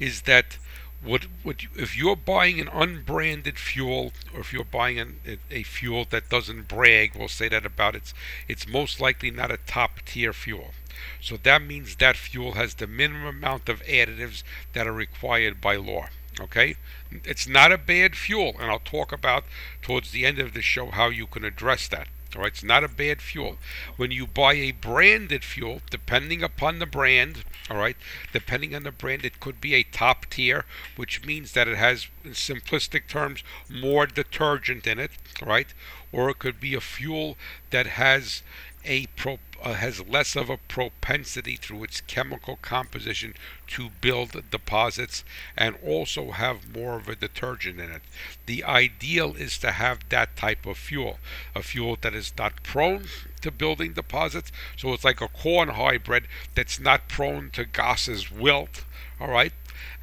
Is 0.00 0.22
that 0.22 0.56
what, 1.02 1.26
what 1.42 1.64
if 1.76 1.96
you're 1.96 2.16
buying 2.16 2.60
an 2.60 2.68
unbranded 2.68 3.58
fuel 3.58 4.12
or 4.34 4.40
if 4.40 4.52
you're 4.52 4.64
buying 4.64 4.98
an, 4.98 5.20
a, 5.50 5.62
fuel 5.62 6.04
that 6.10 6.28
doesn't 6.28 6.68
brag 6.68 7.12
we'll 7.14 7.28
say 7.28 7.48
that 7.48 7.64
about 7.64 7.94
it 7.94 8.12
it's 8.48 8.68
most 8.68 9.00
likely 9.00 9.30
not 9.30 9.50
a 9.50 9.56
top 9.56 10.00
tier 10.04 10.32
fuel. 10.32 10.72
So 11.20 11.38
that 11.38 11.62
means 11.62 11.96
that 11.96 12.16
fuel 12.16 12.52
has 12.52 12.74
the 12.74 12.86
minimum 12.86 13.26
amount 13.26 13.68
of 13.68 13.82
additives 13.84 14.42
that 14.74 14.86
are 14.86 14.92
required 14.92 15.60
by 15.60 15.76
law 15.76 16.08
okay? 16.38 16.76
It's 17.10 17.46
not 17.46 17.72
a 17.72 17.78
bad 17.78 18.16
fuel 18.16 18.56
and 18.60 18.70
i'll 18.70 18.78
talk 18.80 19.12
about 19.12 19.44
towards 19.80 20.10
the 20.10 20.26
end 20.26 20.38
of 20.38 20.52
the 20.52 20.62
show 20.62 20.90
how 20.90 21.08
you 21.08 21.26
can 21.26 21.44
address 21.44 21.88
that 21.88 22.08
all 22.36 22.42
right, 22.42 22.52
it's 22.52 22.62
not 22.62 22.84
a 22.84 22.88
bad 22.88 23.20
fuel. 23.20 23.56
When 23.96 24.12
you 24.12 24.26
buy 24.26 24.54
a 24.54 24.70
branded 24.70 25.44
fuel, 25.44 25.82
depending 25.90 26.42
upon 26.42 26.78
the 26.78 26.86
brand, 26.86 27.44
all 27.68 27.76
right, 27.76 27.96
depending 28.32 28.74
on 28.74 28.84
the 28.84 28.92
brand, 28.92 29.24
it 29.24 29.40
could 29.40 29.60
be 29.60 29.74
a 29.74 29.82
top 29.82 30.26
tier, 30.30 30.64
which 30.96 31.24
means 31.24 31.52
that 31.52 31.66
it 31.66 31.76
has, 31.76 32.06
in 32.24 32.32
simplistic 32.32 33.08
terms, 33.08 33.42
more 33.68 34.06
detergent 34.06 34.86
in 34.86 34.98
it, 35.00 35.10
right? 35.42 35.74
Or 36.12 36.30
it 36.30 36.38
could 36.38 36.60
be 36.60 36.74
a 36.74 36.80
fuel 36.80 37.36
that 37.70 37.86
has 37.86 38.42
a 38.84 39.06
pro, 39.16 39.38
uh, 39.62 39.74
has 39.74 40.06
less 40.08 40.36
of 40.36 40.48
a 40.48 40.56
propensity 40.56 41.56
through 41.56 41.84
its 41.84 42.00
chemical 42.00 42.58
composition 42.62 43.34
to 43.66 43.90
build 44.00 44.50
deposits 44.50 45.22
and 45.56 45.76
also 45.84 46.30
have 46.30 46.74
more 46.74 46.96
of 46.96 47.08
a 47.08 47.14
detergent 47.14 47.78
in 47.78 47.90
it. 47.90 48.02
The 48.46 48.64
ideal 48.64 49.34
is 49.36 49.58
to 49.58 49.72
have 49.72 50.08
that 50.08 50.36
type 50.36 50.66
of 50.66 50.78
fuel, 50.78 51.18
a 51.54 51.62
fuel 51.62 51.98
that 52.00 52.14
is 52.14 52.32
not 52.38 52.62
prone 52.62 53.06
to 53.42 53.50
building 53.50 53.92
deposits. 53.92 54.50
So 54.76 54.92
it's 54.92 55.04
like 55.04 55.20
a 55.20 55.28
corn 55.28 55.70
hybrid 55.70 56.24
that's 56.54 56.80
not 56.80 57.08
prone 57.08 57.50
to 57.50 57.64
Goss's 57.64 58.30
wilt, 58.30 58.84
all 59.20 59.28
right, 59.28 59.52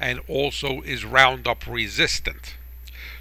and 0.00 0.20
also 0.28 0.80
is 0.82 1.04
Roundup 1.04 1.66
resistant. 1.66 2.54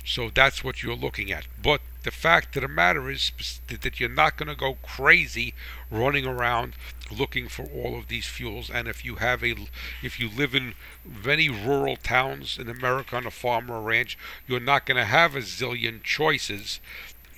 So 0.06 0.30
that's 0.34 0.64
what 0.64 0.84
you're 0.84 0.96
looking 0.96 1.32
at. 1.32 1.48
But 1.62 1.82
the 2.08 2.12
fact 2.12 2.56
of 2.56 2.62
the 2.62 2.70
matter 2.70 3.12
is 3.12 3.34
that 3.68 4.00
you're 4.00 4.08
not 4.08 4.38
going 4.38 4.48
to 4.48 4.56
go 4.56 4.78
crazy 4.82 5.54
running 5.92 6.26
around 6.26 6.74
looking 7.12 7.50
for 7.50 7.64
all 7.64 8.00
of 8.00 8.08
these 8.08 8.26
fuels. 8.26 8.70
And 8.70 8.88
if 8.88 9.04
you 9.04 9.16
have 9.16 9.44
a, 9.44 9.56
if 10.02 10.18
you 10.18 10.30
live 10.30 10.56
in 10.56 10.76
many 11.04 11.50
rural 11.50 11.98
towns 11.98 12.58
in 12.58 12.70
America 12.70 13.18
on 13.18 13.28
a 13.28 13.32
farm 13.32 13.70
or 13.70 13.80
a 13.80 13.82
ranch, 13.82 14.18
you're 14.48 14.62
not 14.62 14.86
going 14.86 14.96
to 14.96 15.04
have 15.04 15.36
a 15.36 15.40
zillion 15.40 16.02
choices 16.02 16.80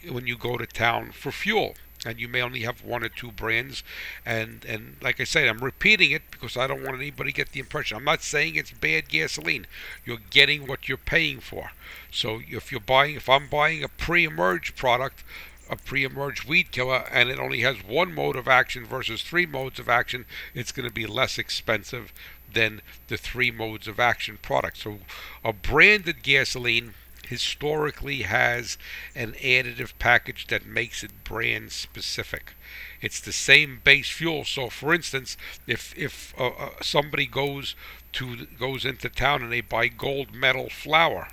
when 0.08 0.28
you 0.28 0.38
go 0.38 0.56
to 0.56 0.68
town 0.68 1.14
for 1.14 1.32
fuel 1.32 1.74
and 2.06 2.20
you 2.20 2.28
may 2.28 2.42
only 2.42 2.62
have 2.62 2.84
one 2.84 3.04
or 3.04 3.10
two 3.10 3.32
brands. 3.32 3.84
And 4.26 4.66
and 4.66 4.96
like 5.02 5.20
i 5.20 5.24
said 5.24 5.48
i'm 5.48 5.64
repeating 5.64 6.12
it 6.12 6.24
because 6.32 6.58
i 6.58 6.68
don't 6.68 6.84
want 6.84 6.98
anybody 6.98 7.32
to 7.32 7.36
get 7.36 7.52
the 7.52 7.60
impression. 7.60 7.98
I'm 7.98 8.04
not 8.04 8.24
saying 8.24 8.56
it's 8.56 8.72
bad 8.72 9.10
gasoline. 9.10 9.68
You're 10.06 10.18
getting 10.30 10.68
what 10.68 10.88
you're 10.88 10.98
paying 10.98 11.40
for. 11.40 11.72
So 12.12 12.42
if 12.48 12.72
you're 12.72 12.82
buying 12.82 13.16
if 13.16 13.30
i'm 13.30 13.48
buying 13.48 13.84
a 13.84 13.90
pre-emerge 13.90 14.76
product 14.76 15.24
a 15.70 15.76
pre-emerge 15.76 16.48
weed 16.48 16.72
killer 16.72 17.04
and 17.12 17.30
it 17.30 17.38
only 17.38 17.62
has 17.62 17.78
one 17.84 18.14
mode 18.16 18.36
of 18.36 18.48
action 18.48 18.86
versus 18.86 19.22
three 19.22 19.46
modes 19.46 19.80
of 19.80 19.88
action 19.88 20.26
it's 20.56 20.72
going 20.72 20.88
to 20.88 20.94
be 20.94 21.06
less 21.06 21.38
expensive 21.38 22.12
than 22.54 22.82
the 23.08 23.18
three 23.18 23.52
modes 23.52 23.88
of 23.88 24.00
action 24.00 24.38
product. 24.42 24.78
So 24.78 25.00
a 25.44 25.54
branded 25.54 26.24
gasoline 26.24 26.94
historically 27.30 28.24
has 28.24 28.78
an 29.14 29.34
additive 29.34 29.94
package 30.00 30.48
that 30.48 30.66
makes 30.66 31.04
it 31.04 31.24
brand 31.24 31.72
specific. 31.72 32.56
It's 33.02 33.20
the 33.20 33.32
same 33.32 33.82
base 33.84 34.10
fuel. 34.10 34.46
So, 34.46 34.70
for 34.70 34.94
instance, 34.94 35.38
if 35.68 35.96
if 35.98 36.34
uh, 36.40 36.48
uh, 36.48 36.70
somebody 36.82 37.28
goes 37.28 37.76
to 38.14 38.48
goes 38.48 38.84
into 38.84 39.10
town 39.10 39.44
and 39.44 39.52
they 39.52 39.62
buy 39.62 39.90
gold 39.90 40.34
medal 40.34 40.70
flour, 40.70 41.28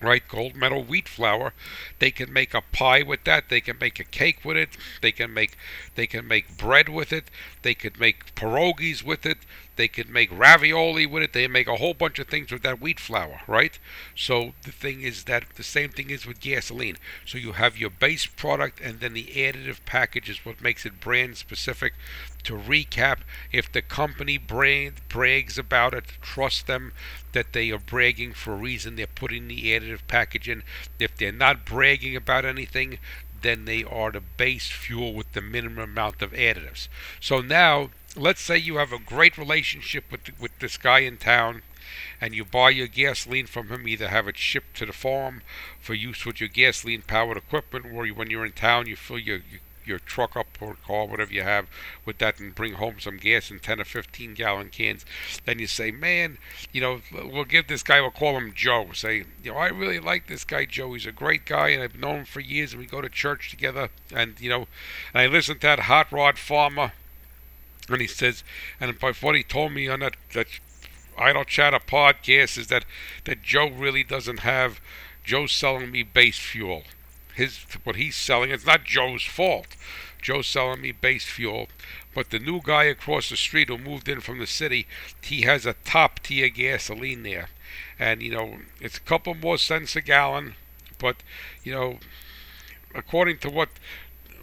right 0.00 0.26
gold 0.28 0.54
medal 0.54 0.82
wheat 0.82 1.08
flour 1.08 1.52
they 1.98 2.10
can 2.10 2.32
make 2.32 2.54
a 2.54 2.62
pie 2.62 3.02
with 3.02 3.24
that 3.24 3.48
they 3.48 3.60
can 3.60 3.76
make 3.78 4.00
a 4.00 4.04
cake 4.04 4.44
with 4.44 4.56
it 4.56 4.70
they 5.02 5.12
can 5.12 5.32
make 5.32 5.56
they 5.94 6.06
can 6.06 6.26
make 6.26 6.56
bread 6.56 6.88
with 6.88 7.12
it 7.12 7.24
they 7.62 7.74
could 7.74 7.98
make 7.98 8.34
pierogies 8.34 9.02
with 9.02 9.24
it 9.26 9.38
they 9.76 9.88
could 9.88 10.08
make 10.08 10.30
ravioli 10.36 11.06
with 11.06 11.22
it 11.22 11.32
they 11.32 11.46
make 11.46 11.66
a 11.66 11.76
whole 11.76 11.94
bunch 11.94 12.18
of 12.18 12.26
things 12.28 12.52
with 12.52 12.62
that 12.62 12.80
wheat 12.80 13.00
flour 13.00 13.40
right 13.46 13.78
so 14.14 14.52
the 14.62 14.72
thing 14.72 15.02
is 15.02 15.24
that 15.24 15.44
the 15.56 15.62
same 15.62 15.90
thing 15.90 16.10
is 16.10 16.26
with 16.26 16.40
gasoline 16.40 16.96
so 17.24 17.38
you 17.38 17.52
have 17.52 17.78
your 17.78 17.90
base 17.90 18.26
product 18.26 18.80
and 18.80 19.00
then 19.00 19.14
the 19.14 19.26
additive 19.26 19.78
package 19.86 20.28
is 20.28 20.44
what 20.44 20.60
makes 20.60 20.84
it 20.84 21.00
brand 21.00 21.36
specific 21.36 21.94
to 22.44 22.54
recap, 22.56 23.18
if 23.52 23.70
the 23.70 23.82
company 23.82 24.38
brand 24.38 24.94
brags 25.08 25.58
about 25.58 25.94
it, 25.94 26.04
trust 26.22 26.66
them 26.66 26.92
that 27.32 27.52
they 27.52 27.70
are 27.70 27.78
bragging 27.78 28.32
for 28.32 28.54
a 28.54 28.56
reason. 28.56 28.96
They're 28.96 29.06
putting 29.06 29.48
the 29.48 29.78
additive 29.78 30.00
package 30.08 30.48
in. 30.48 30.62
If 30.98 31.16
they're 31.16 31.32
not 31.32 31.64
bragging 31.64 32.16
about 32.16 32.44
anything, 32.44 32.98
then 33.42 33.64
they 33.64 33.84
are 33.84 34.10
the 34.10 34.20
base 34.20 34.68
fuel 34.68 35.14
with 35.14 35.32
the 35.32 35.40
minimum 35.40 35.78
amount 35.78 36.22
of 36.22 36.32
additives. 36.32 36.88
So 37.20 37.40
now, 37.40 37.90
let's 38.16 38.40
say 38.40 38.58
you 38.58 38.76
have 38.76 38.92
a 38.92 38.98
great 38.98 39.38
relationship 39.38 40.04
with 40.10 40.38
with 40.40 40.58
this 40.58 40.76
guy 40.76 41.00
in 41.00 41.16
town 41.16 41.62
and 42.20 42.34
you 42.34 42.44
buy 42.44 42.70
your 42.70 42.86
gasoline 42.86 43.46
from 43.46 43.68
him, 43.68 43.88
either 43.88 44.08
have 44.08 44.28
it 44.28 44.36
shipped 44.36 44.76
to 44.76 44.86
the 44.86 44.92
farm 44.92 45.42
for 45.80 45.94
use 45.94 46.24
with 46.24 46.40
your 46.40 46.48
gasoline 46.48 47.02
powered 47.02 47.36
equipment, 47.36 47.86
or 47.86 48.06
when 48.08 48.30
you're 48.30 48.44
in 48.44 48.52
town, 48.52 48.86
you 48.86 48.96
fill 48.96 49.18
your, 49.18 49.38
your 49.50 49.60
your 49.84 49.98
truck 49.98 50.36
up 50.36 50.46
or 50.60 50.76
car, 50.86 51.06
whatever 51.06 51.32
you 51.32 51.42
have, 51.42 51.66
with 52.04 52.18
that 52.18 52.38
and 52.38 52.54
bring 52.54 52.74
home 52.74 52.96
some 52.98 53.16
gas 53.16 53.50
in 53.50 53.58
10 53.58 53.80
or 53.80 53.84
15 53.84 54.34
gallon 54.34 54.68
cans. 54.68 55.04
Then 55.44 55.58
you 55.58 55.66
say, 55.66 55.90
man, 55.90 56.38
you 56.72 56.80
know, 56.80 57.00
we'll 57.12 57.44
give 57.44 57.66
this 57.66 57.82
guy, 57.82 58.00
we'll 58.00 58.10
call 58.10 58.36
him 58.36 58.52
Joe. 58.54 58.88
Say, 58.92 59.24
you 59.42 59.52
know, 59.52 59.58
I 59.58 59.68
really 59.68 60.00
like 60.00 60.26
this 60.26 60.44
guy, 60.44 60.64
Joe. 60.64 60.92
He's 60.92 61.06
a 61.06 61.12
great 61.12 61.44
guy, 61.46 61.68
and 61.70 61.82
I've 61.82 61.98
known 61.98 62.20
him 62.20 62.24
for 62.24 62.40
years, 62.40 62.72
and 62.72 62.80
we 62.80 62.86
go 62.86 63.00
to 63.00 63.08
church 63.08 63.50
together. 63.50 63.90
And, 64.12 64.40
you 64.40 64.50
know, 64.50 64.66
and 65.12 65.22
I 65.22 65.26
listen 65.26 65.56
to 65.56 65.60
that 65.62 65.80
Hot 65.80 66.10
Rod 66.12 66.38
Farmer, 66.38 66.92
and 67.88 68.00
he 68.00 68.06
says, 68.06 68.44
and 68.80 68.98
by 68.98 69.12
what 69.12 69.34
he 69.34 69.42
told 69.42 69.72
me 69.72 69.88
on 69.88 70.00
that, 70.00 70.16
that 70.34 70.46
Idle 71.18 71.44
Chatter 71.44 71.80
podcast 71.80 72.56
is 72.56 72.68
that, 72.68 72.84
that 73.24 73.42
Joe 73.42 73.68
really 73.68 74.04
doesn't 74.04 74.40
have, 74.40 74.80
Joe's 75.24 75.52
selling 75.52 75.90
me 75.90 76.02
base 76.02 76.38
fuel 76.38 76.84
his 77.40 77.64
what 77.84 77.96
he's 77.96 78.16
selling. 78.16 78.50
It's 78.50 78.66
not 78.66 78.84
Joe's 78.84 79.24
fault. 79.24 79.76
Joe's 80.20 80.46
selling 80.46 80.82
me 80.82 80.92
base 80.92 81.24
fuel, 81.24 81.68
but 82.14 82.30
the 82.30 82.38
new 82.38 82.60
guy 82.62 82.84
across 82.84 83.30
the 83.30 83.36
street 83.36 83.68
who 83.68 83.78
moved 83.78 84.08
in 84.08 84.20
from 84.20 84.38
the 84.38 84.46
city, 84.46 84.86
he 85.22 85.42
has 85.42 85.64
a 85.64 85.74
top 85.84 86.20
tier 86.20 86.50
gasoline 86.50 87.22
there, 87.22 87.48
and 87.98 88.22
you 88.22 88.30
know 88.30 88.58
it's 88.80 88.98
a 88.98 89.08
couple 89.12 89.34
more 89.34 89.58
cents 89.58 89.96
a 89.96 90.02
gallon, 90.02 90.54
but 90.98 91.16
you 91.64 91.72
know, 91.72 91.98
according 92.94 93.38
to 93.38 93.50
what 93.50 93.70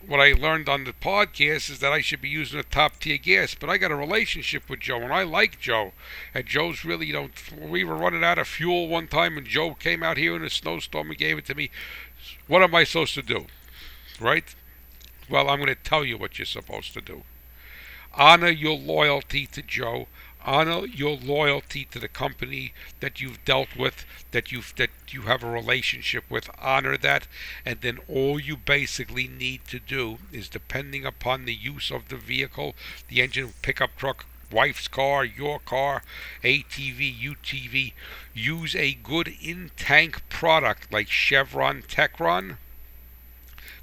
what 0.08 0.22
I 0.22 0.32
learned 0.32 0.70
on 0.70 0.86
the 0.86 0.94
podcast 0.94 1.70
is 1.70 1.80
that 1.80 1.92
I 1.92 2.00
should 2.00 2.22
be 2.22 2.30
using 2.30 2.60
a 2.60 2.64
top 2.64 3.00
tier 3.00 3.18
gas. 3.18 3.54
But 3.54 3.70
I 3.70 3.78
got 3.78 3.92
a 3.92 3.96
relationship 3.96 4.70
with 4.70 4.80
Joe, 4.80 5.02
and 5.02 5.14
I 5.14 5.24
like 5.24 5.60
Joe. 5.60 5.92
And 6.34 6.46
Joe's 6.46 6.86
really, 6.86 7.08
you 7.08 7.14
know, 7.14 7.30
we 7.60 7.84
were 7.84 7.96
running 7.96 8.24
out 8.24 8.38
of 8.38 8.48
fuel 8.48 8.88
one 8.88 9.08
time, 9.10 9.38
and 9.38 9.46
Joe 9.46 9.74
came 9.74 10.04
out 10.04 10.16
here 10.16 10.36
in 10.36 10.46
a 10.46 10.50
snowstorm 10.50 11.10
and 11.10 11.18
gave 11.18 11.38
it 11.38 11.46
to 11.48 11.56
me. 11.56 11.70
What 12.48 12.64
am 12.64 12.76
I 12.76 12.84
supposed 12.84 13.14
to 13.16 13.22
do? 13.22 13.48
Right? 14.20 14.56
Well, 15.30 15.50
I'm 15.50 15.60
going 15.60 15.68
to 15.68 15.76
tell 15.76 16.06
you 16.06 16.18
what 16.18 16.40
you're 16.40 16.46
supposed 16.46 16.94
to 16.94 17.02
do. 17.02 17.24
Honor 18.14 18.50
your 18.50 18.78
loyalty 18.78 19.46
to 19.48 19.62
Joe. 19.62 20.08
Honor 20.46 20.86
your 20.86 21.18
loyalty 21.18 21.84
to 21.92 22.00
the 22.00 22.08
company 22.08 22.74
that 23.02 23.20
you've 23.20 23.44
dealt 23.44 23.76
with, 23.76 24.06
that 24.32 24.50
you've 24.50 24.74
that 24.78 24.92
you 25.10 25.24
have 25.24 25.44
a 25.44 25.52
relationship 25.52 26.24
with. 26.30 26.50
Honor 26.62 26.96
that, 26.96 27.28
and 27.66 27.82
then 27.82 28.00
all 28.08 28.40
you 28.40 28.56
basically 28.56 29.28
need 29.28 29.66
to 29.66 29.80
do 29.80 30.20
is, 30.32 30.48
depending 30.48 31.06
upon 31.06 31.44
the 31.44 31.54
use 31.54 31.92
of 31.92 32.08
the 32.08 32.16
vehicle, 32.16 32.76
the 33.10 33.22
engine, 33.22 33.54
pickup 33.62 33.98
truck, 33.98 34.26
wife's 34.52 34.88
car, 34.88 35.26
your 35.26 35.60
car, 35.60 36.04
ATV, 36.44 37.20
UTV, 37.20 37.94
use 38.34 38.76
a 38.76 38.94
good 38.94 39.34
in 39.42 39.72
tank 39.76 40.28
product 40.30 40.92
like 40.92 41.10
Chevron 41.10 41.82
Techron, 41.84 42.58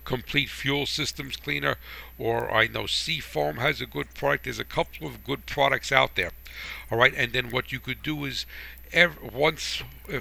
Complete 0.04 0.50
Fuel 0.50 0.86
Systems 0.86 1.36
Cleaner, 1.36 1.76
or 2.18 2.52
I 2.52 2.66
know 2.66 2.86
Seafoam 2.86 3.56
has 3.56 3.80
a 3.80 3.86
good 3.86 4.12
product. 4.14 4.44
There's 4.44 4.58
a 4.58 4.64
couple 4.64 5.06
of 5.06 5.24
good 5.24 5.46
products 5.46 5.90
out 5.90 6.14
there. 6.14 6.32
All 6.90 6.98
right, 6.98 7.14
and 7.16 7.32
then 7.32 7.50
what 7.50 7.72
you 7.72 7.80
could 7.80 8.02
do 8.02 8.24
is 8.24 8.46
once. 9.32 9.82
Uh, 10.12 10.20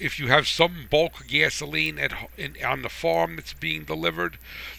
If 0.00 0.18
you 0.18 0.28
have 0.28 0.48
some 0.48 0.86
bulk 0.88 1.26
gasoline 1.26 1.98
at 1.98 2.14
in, 2.38 2.56
on 2.64 2.80
the 2.80 2.88
farm 2.88 3.36
that's 3.36 3.52
being 3.52 3.84
delivered, 3.84 4.38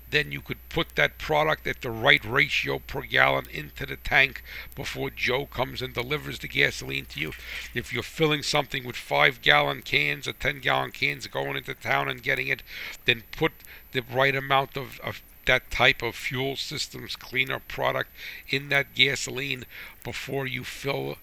then 0.09 0.31
you 0.31 0.41
could 0.41 0.67
put 0.67 0.95
that 0.95 1.19
product 1.19 1.67
at 1.67 1.81
the 1.81 1.91
right 1.91 2.25
ratio 2.25 2.79
per 2.79 3.01
gallon 3.01 3.45
into 3.51 3.85
the 3.85 3.97
tank 3.97 4.41
before 4.75 5.11
Joe 5.11 5.45
comes 5.45 5.79
and 5.83 5.93
delivers 5.93 6.39
the 6.39 6.47
gasoline 6.47 7.05
to 7.05 7.19
you. 7.19 7.33
If 7.75 7.93
you're 7.93 8.01
filling 8.01 8.41
something 8.41 8.83
with 8.83 8.95
five 8.95 9.43
gallon 9.43 9.83
cans 9.83 10.27
or 10.27 10.33
ten 10.33 10.59
gallon 10.59 10.89
cans 10.89 11.27
going 11.27 11.55
into 11.55 11.75
town 11.75 12.09
and 12.09 12.23
getting 12.23 12.47
it, 12.47 12.63
then 13.05 13.21
put 13.31 13.51
the 13.91 14.01
right 14.01 14.35
amount 14.35 14.75
of, 14.75 14.99
of 15.01 15.21
that 15.45 15.69
type 15.69 16.01
of 16.01 16.15
fuel 16.15 16.55
systems 16.55 17.15
cleaner 17.15 17.59
product 17.59 18.09
in 18.49 18.69
that 18.69 18.95
gasoline 18.95 19.65
before 20.03 20.47
you 20.47 20.63
fill 20.63 21.17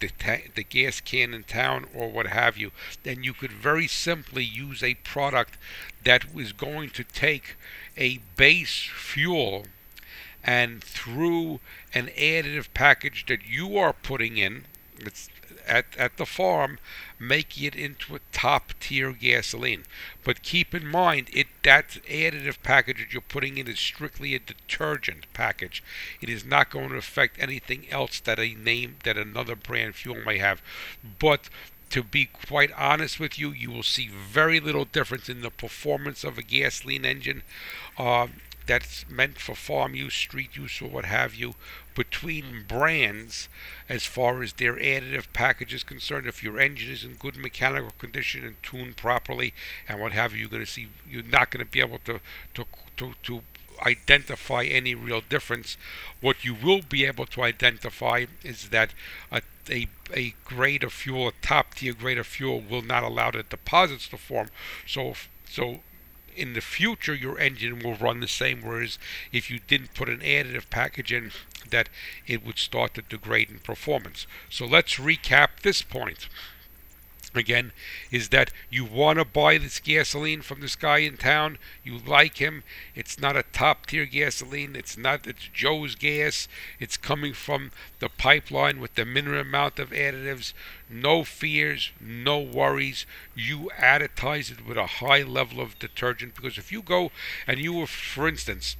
the, 0.00 0.10
ta- 0.18 0.48
the 0.54 0.64
gas 0.64 1.00
can 1.00 1.34
in 1.34 1.44
town 1.44 1.86
or 1.94 2.08
what 2.10 2.26
have 2.26 2.56
you, 2.56 2.72
then 3.02 3.22
you 3.22 3.32
could 3.32 3.52
very 3.52 3.86
simply 3.86 4.44
use 4.44 4.82
a 4.82 4.94
product 4.96 5.56
that 6.04 6.34
was 6.34 6.52
going 6.52 6.90
to 6.90 7.04
take 7.04 7.56
a 7.96 8.18
base 8.36 8.88
fuel 8.94 9.64
and 10.44 10.82
through 10.82 11.60
an 11.92 12.06
additive 12.16 12.68
package 12.72 13.26
that 13.26 13.44
you 13.44 13.76
are 13.76 13.92
putting 13.92 14.36
in, 14.36 14.64
it's 14.98 15.28
at, 15.66 15.86
at 15.96 16.16
the 16.16 16.26
farm, 16.26 16.78
making 17.18 17.64
it 17.64 17.74
into 17.74 18.14
a 18.14 18.20
top 18.32 18.72
tier 18.80 19.12
gasoline. 19.12 19.84
But 20.24 20.42
keep 20.42 20.74
in 20.74 20.86
mind, 20.86 21.28
it 21.32 21.48
that 21.62 21.98
additive 22.08 22.62
package 22.62 22.98
that 22.98 23.12
you're 23.12 23.22
putting 23.22 23.58
in 23.58 23.68
is 23.68 23.78
strictly 23.78 24.34
a 24.34 24.38
detergent 24.38 25.26
package. 25.32 25.82
It 26.20 26.28
is 26.28 26.44
not 26.44 26.70
going 26.70 26.90
to 26.90 26.96
affect 26.96 27.40
anything 27.40 27.86
else 27.90 28.20
that 28.20 28.38
a 28.38 28.54
name 28.54 28.96
that 29.04 29.16
another 29.16 29.56
brand 29.56 29.96
fuel 29.96 30.22
may 30.24 30.38
have. 30.38 30.62
But 31.18 31.48
to 31.90 32.02
be 32.02 32.26
quite 32.26 32.72
honest 32.72 33.20
with 33.20 33.38
you, 33.38 33.50
you 33.52 33.70
will 33.70 33.82
see 33.82 34.08
very 34.08 34.60
little 34.60 34.84
difference 34.84 35.28
in 35.28 35.40
the 35.40 35.50
performance 35.50 36.24
of 36.24 36.36
a 36.36 36.42
gasoline 36.42 37.04
engine. 37.04 37.42
Uh, 37.96 38.28
that's 38.66 39.08
meant 39.08 39.38
for 39.38 39.54
farm 39.54 39.94
use, 39.94 40.14
street 40.14 40.56
use, 40.56 40.82
or 40.82 40.88
what 40.88 41.04
have 41.04 41.34
you, 41.34 41.54
between 41.96 42.64
brands 42.68 43.48
as 43.88 44.04
far 44.04 44.42
as 44.42 44.52
their 44.52 44.74
additive 44.74 45.26
package 45.32 45.74
is 45.74 45.82
concerned. 45.82 46.26
If 46.26 46.44
your 46.44 46.60
engine 46.60 46.92
is 46.92 47.02
in 47.02 47.14
good 47.14 47.36
mechanical 47.36 47.92
condition 47.98 48.44
and 48.44 48.62
tuned 48.62 48.96
properly 48.96 49.52
and 49.88 50.00
what 50.00 50.12
have 50.12 50.32
you, 50.32 50.40
you're 50.40 50.48
going 50.48 50.64
to 50.64 50.70
see 50.70 50.88
you're 51.10 51.24
not 51.24 51.50
going 51.50 51.64
to 51.64 51.70
be 51.70 51.80
able 51.80 51.98
to 52.04 52.20
to 52.54 52.64
to, 52.98 53.14
to 53.24 53.42
identify 53.84 54.64
any 54.64 54.94
real 54.94 55.20
difference. 55.20 55.76
What 56.20 56.44
you 56.44 56.54
will 56.54 56.82
be 56.82 57.04
able 57.04 57.26
to 57.26 57.42
identify 57.42 58.26
is 58.44 58.68
that 58.68 58.94
a, 59.32 59.42
a, 59.70 59.88
a 60.14 60.34
grade 60.44 60.84
of 60.84 60.92
fuel, 60.92 61.28
a 61.28 61.32
top 61.42 61.74
tier 61.74 61.92
grade 61.92 62.18
of 62.18 62.26
fuel, 62.26 62.60
will 62.60 62.82
not 62.82 63.02
allow 63.02 63.30
the 63.30 63.42
deposits 63.42 64.08
to 64.08 64.16
form. 64.16 64.48
So, 64.86 65.14
so 65.48 65.80
in 66.36 66.52
the 66.52 66.60
future 66.60 67.14
your 67.14 67.38
engine 67.38 67.78
will 67.78 67.94
run 67.94 68.20
the 68.20 68.28
same 68.28 68.62
whereas 68.62 68.98
if 69.32 69.50
you 69.50 69.58
didn't 69.66 69.94
put 69.94 70.08
an 70.08 70.20
additive 70.20 70.68
package 70.70 71.12
in 71.12 71.30
that 71.70 71.88
it 72.26 72.44
would 72.44 72.58
start 72.58 72.94
to 72.94 73.02
degrade 73.02 73.50
in 73.50 73.58
performance. 73.58 74.26
So 74.50 74.66
let's 74.66 74.96
recap 74.96 75.60
this 75.62 75.82
point 75.82 76.28
again 77.36 77.72
is 78.10 78.28
that 78.30 78.50
you 78.70 78.84
want 78.84 79.18
to 79.18 79.24
buy 79.24 79.58
this 79.58 79.80
gasoline 79.80 80.42
from 80.42 80.60
this 80.60 80.76
guy 80.76 80.98
in 80.98 81.16
town 81.16 81.58
you 81.84 81.98
like 81.98 82.38
him 82.38 82.62
it's 82.94 83.18
not 83.18 83.36
a 83.36 83.44
top 83.52 83.86
tier 83.86 84.06
gasoline 84.06 84.74
it's 84.76 84.96
not 84.96 85.26
it's 85.26 85.48
joe's 85.52 85.94
gas 85.94 86.48
it's 86.78 86.96
coming 86.96 87.32
from 87.32 87.70
the 88.00 88.08
pipeline 88.08 88.80
with 88.80 88.94
the 88.94 89.04
minimum 89.04 89.40
amount 89.40 89.78
of 89.78 89.90
additives 89.90 90.52
no 90.88 91.24
fears 91.24 91.90
no 92.00 92.38
worries 92.38 93.06
you 93.34 93.70
additize 93.78 94.50
it 94.50 94.66
with 94.66 94.76
a 94.76 94.86
high 94.86 95.22
level 95.22 95.60
of 95.60 95.78
detergent 95.78 96.34
because 96.34 96.58
if 96.58 96.70
you 96.70 96.82
go 96.82 97.10
and 97.46 97.58
you 97.58 97.72
were 97.72 97.86
for 97.86 98.28
instance 98.28 98.76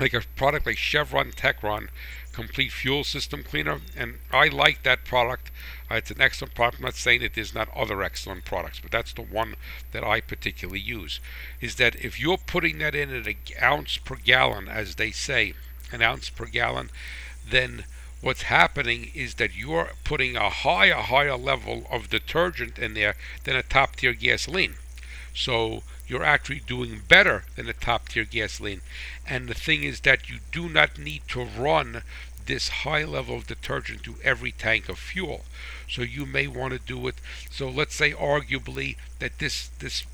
like 0.00 0.14
a 0.14 0.22
product 0.36 0.66
like 0.66 0.76
chevron 0.76 1.30
techron 1.32 1.88
complete 2.32 2.72
fuel 2.72 3.04
system 3.04 3.42
cleaner, 3.42 3.80
and 3.96 4.18
I 4.30 4.48
like 4.48 4.82
that 4.82 5.04
product. 5.04 5.50
Uh, 5.90 5.96
it's 5.96 6.10
an 6.10 6.20
excellent 6.20 6.54
product. 6.54 6.78
I'm 6.78 6.84
not 6.84 6.94
saying 6.94 7.20
that 7.22 7.34
there's 7.34 7.54
not 7.54 7.74
other 7.74 8.02
excellent 8.02 8.44
products, 8.44 8.80
but 8.80 8.90
that's 8.90 9.12
the 9.12 9.22
one 9.22 9.54
that 9.92 10.04
I 10.04 10.20
particularly 10.20 10.80
use. 10.80 11.20
Is 11.60 11.76
that 11.76 11.96
if 11.96 12.20
you're 12.20 12.38
putting 12.38 12.78
that 12.78 12.94
in 12.94 13.14
at 13.14 13.26
an 13.26 13.36
ounce 13.60 13.96
per 13.96 14.16
gallon, 14.16 14.68
as 14.68 14.94
they 14.96 15.10
say, 15.10 15.54
an 15.90 16.02
ounce 16.02 16.28
per 16.30 16.46
gallon, 16.46 16.90
then 17.48 17.84
what's 18.20 18.42
happening 18.42 19.10
is 19.14 19.34
that 19.34 19.56
you're 19.56 19.90
putting 20.04 20.36
a 20.36 20.50
higher, 20.50 20.94
higher 20.94 21.36
level 21.36 21.86
of 21.90 22.10
detergent 22.10 22.78
in 22.78 22.94
there 22.94 23.14
than 23.44 23.56
a 23.56 23.62
top 23.62 23.96
tier 23.96 24.12
gasoline. 24.12 24.74
So 25.34 25.82
you're 26.08 26.24
actually 26.24 26.60
doing 26.60 27.02
better 27.06 27.44
than 27.54 27.68
a 27.68 27.74
top 27.74 28.08
tier 28.08 28.24
gasoline. 28.24 28.80
And 29.26 29.48
the 29.48 29.54
thing 29.54 29.84
is 29.84 30.00
that 30.00 30.28
you 30.28 30.38
do 30.50 30.68
not 30.68 30.98
need 30.98 31.22
to 31.28 31.44
run 31.44 32.02
this 32.46 32.68
high 32.68 33.04
level 33.04 33.36
of 33.36 33.46
detergent 33.46 34.02
to 34.04 34.16
every 34.24 34.50
tank 34.50 34.88
of 34.88 34.98
fuel. 34.98 35.44
So 35.88 36.02
you 36.02 36.24
may 36.24 36.46
want 36.46 36.72
to 36.72 36.78
do 36.78 37.06
it. 37.06 37.16
So 37.50 37.68
let's 37.68 37.94
say 37.94 38.12
arguably 38.12 38.96
that 39.18 39.38
this 39.38 39.68
this 39.78 40.04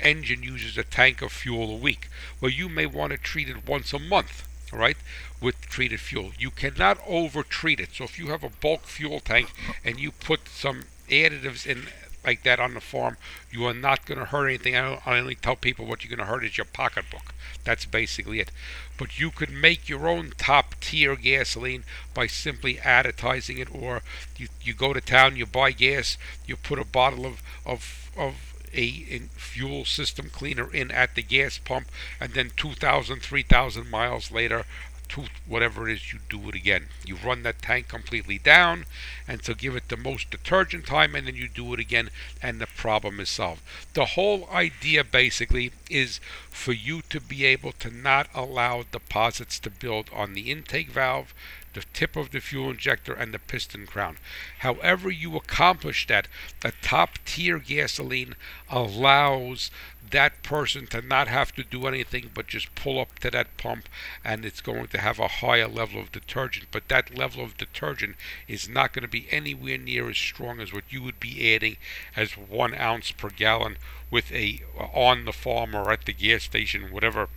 engine 0.00 0.42
uses 0.42 0.78
a 0.78 0.84
tank 0.84 1.22
of 1.22 1.32
fuel 1.32 1.70
a 1.70 1.76
week. 1.76 2.08
Well, 2.40 2.50
you 2.50 2.68
may 2.68 2.86
want 2.86 3.12
to 3.12 3.18
treat 3.18 3.48
it 3.48 3.66
once 3.66 3.92
a 3.92 3.98
month, 3.98 4.46
right, 4.72 4.96
with 5.40 5.60
treated 5.62 6.00
fuel. 6.00 6.32
You 6.38 6.50
cannot 6.50 6.98
over 7.06 7.42
treat 7.42 7.80
it. 7.80 7.90
So 7.94 8.04
if 8.04 8.18
you 8.18 8.28
have 8.28 8.44
a 8.44 8.50
bulk 8.50 8.84
fuel 8.84 9.20
tank 9.20 9.50
and 9.84 9.98
you 9.98 10.10
put 10.12 10.48
some 10.48 10.84
additives 11.08 11.66
in 11.66 11.88
like 12.24 12.42
that 12.42 12.60
on 12.60 12.74
the 12.74 12.80
farm, 12.80 13.16
you 13.50 13.64
are 13.64 13.74
not 13.74 14.06
going 14.06 14.18
to 14.18 14.26
hurt 14.26 14.48
anything. 14.48 14.76
I, 14.76 15.00
I 15.06 15.18
only 15.18 15.34
tell 15.34 15.56
people 15.56 15.86
what 15.86 16.04
you're 16.04 16.14
going 16.14 16.26
to 16.26 16.32
hurt 16.32 16.44
is 16.44 16.56
your 16.56 16.66
pocketbook. 16.66 17.34
That's 17.64 17.86
basically 17.86 18.40
it. 18.40 18.50
But 18.98 19.18
you 19.18 19.30
could 19.30 19.50
make 19.50 19.88
your 19.88 20.08
own 20.08 20.32
top 20.36 20.74
tier 20.80 21.16
gasoline 21.16 21.84
by 22.14 22.26
simply 22.26 22.74
additizing 22.76 23.58
it, 23.58 23.74
or 23.74 24.02
you, 24.36 24.48
you 24.62 24.74
go 24.74 24.92
to 24.92 25.00
town, 25.00 25.36
you 25.36 25.46
buy 25.46 25.72
gas, 25.72 26.18
you 26.46 26.56
put 26.56 26.78
a 26.78 26.84
bottle 26.84 27.26
of, 27.26 27.42
of, 27.64 28.10
of 28.16 28.50
a 28.72 29.18
fuel 29.36 29.84
system 29.84 30.30
cleaner 30.30 30.72
in 30.72 30.90
at 30.90 31.14
the 31.14 31.22
gas 31.22 31.58
pump, 31.58 31.88
and 32.20 32.34
then 32.34 32.50
2,000, 32.56 33.20
3,000 33.20 33.90
miles 33.90 34.30
later, 34.30 34.64
to 35.10 35.24
whatever 35.46 35.88
it 35.88 35.92
is, 35.92 36.12
you 36.12 36.20
do 36.28 36.48
it 36.48 36.54
again. 36.54 36.86
You 37.04 37.16
run 37.16 37.42
that 37.42 37.62
tank 37.62 37.88
completely 37.88 38.38
down, 38.38 38.86
and 39.26 39.44
so 39.44 39.54
give 39.54 39.76
it 39.76 39.88
the 39.88 39.96
most 39.96 40.30
detergent 40.30 40.86
time, 40.86 41.14
and 41.14 41.26
then 41.26 41.36
you 41.36 41.48
do 41.48 41.74
it 41.74 41.80
again, 41.80 42.10
and 42.42 42.60
the 42.60 42.66
problem 42.66 43.20
is 43.20 43.28
solved. 43.28 43.62
The 43.94 44.06
whole 44.06 44.48
idea 44.50 45.04
basically 45.04 45.72
is 45.88 46.20
for 46.50 46.72
you 46.72 47.02
to 47.10 47.20
be 47.20 47.44
able 47.44 47.72
to 47.72 47.90
not 47.90 48.28
allow 48.34 48.84
deposits 48.90 49.58
to 49.60 49.70
build 49.70 50.10
on 50.12 50.34
the 50.34 50.50
intake 50.50 50.90
valve, 50.90 51.34
the 51.72 51.84
tip 51.92 52.16
of 52.16 52.30
the 52.30 52.40
fuel 52.40 52.70
injector, 52.70 53.12
and 53.12 53.32
the 53.32 53.38
piston 53.38 53.86
crown. 53.86 54.18
However, 54.58 55.10
you 55.10 55.36
accomplish 55.36 56.06
that, 56.08 56.28
the 56.60 56.72
top 56.82 57.18
tier 57.24 57.58
gasoline 57.58 58.34
allows 58.68 59.70
that 60.10 60.42
person 60.42 60.86
to 60.88 61.00
not 61.00 61.28
have 61.28 61.54
to 61.54 61.62
do 61.62 61.86
anything 61.86 62.30
but 62.34 62.46
just 62.46 62.74
pull 62.74 62.98
up 62.98 63.18
to 63.20 63.30
that 63.30 63.56
pump 63.56 63.88
and 64.24 64.44
it's 64.44 64.60
going 64.60 64.88
to 64.88 64.98
have 64.98 65.18
a 65.18 65.28
higher 65.28 65.68
level 65.68 66.00
of 66.00 66.12
detergent. 66.12 66.66
But 66.70 66.88
that 66.88 67.16
level 67.16 67.44
of 67.44 67.56
detergent 67.56 68.16
is 68.48 68.68
not 68.68 68.92
going 68.92 69.02
to 69.02 69.08
be 69.08 69.28
anywhere 69.30 69.78
near 69.78 70.10
as 70.10 70.18
strong 70.18 70.60
as 70.60 70.72
what 70.72 70.84
you 70.90 71.02
would 71.02 71.20
be 71.20 71.54
adding 71.54 71.76
as 72.16 72.32
one 72.32 72.74
ounce 72.74 73.12
per 73.12 73.30
gallon 73.30 73.76
with 74.10 74.32
a 74.32 74.62
uh, 74.78 74.84
on 74.86 75.24
the 75.24 75.32
farm 75.32 75.74
or 75.74 75.92
at 75.92 76.04
the 76.04 76.12
gas 76.12 76.44
station, 76.44 76.90
whatever 76.90 77.28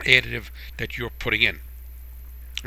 additive 0.00 0.50
that 0.76 0.98
you're 0.98 1.10
putting 1.10 1.42
in. 1.42 1.60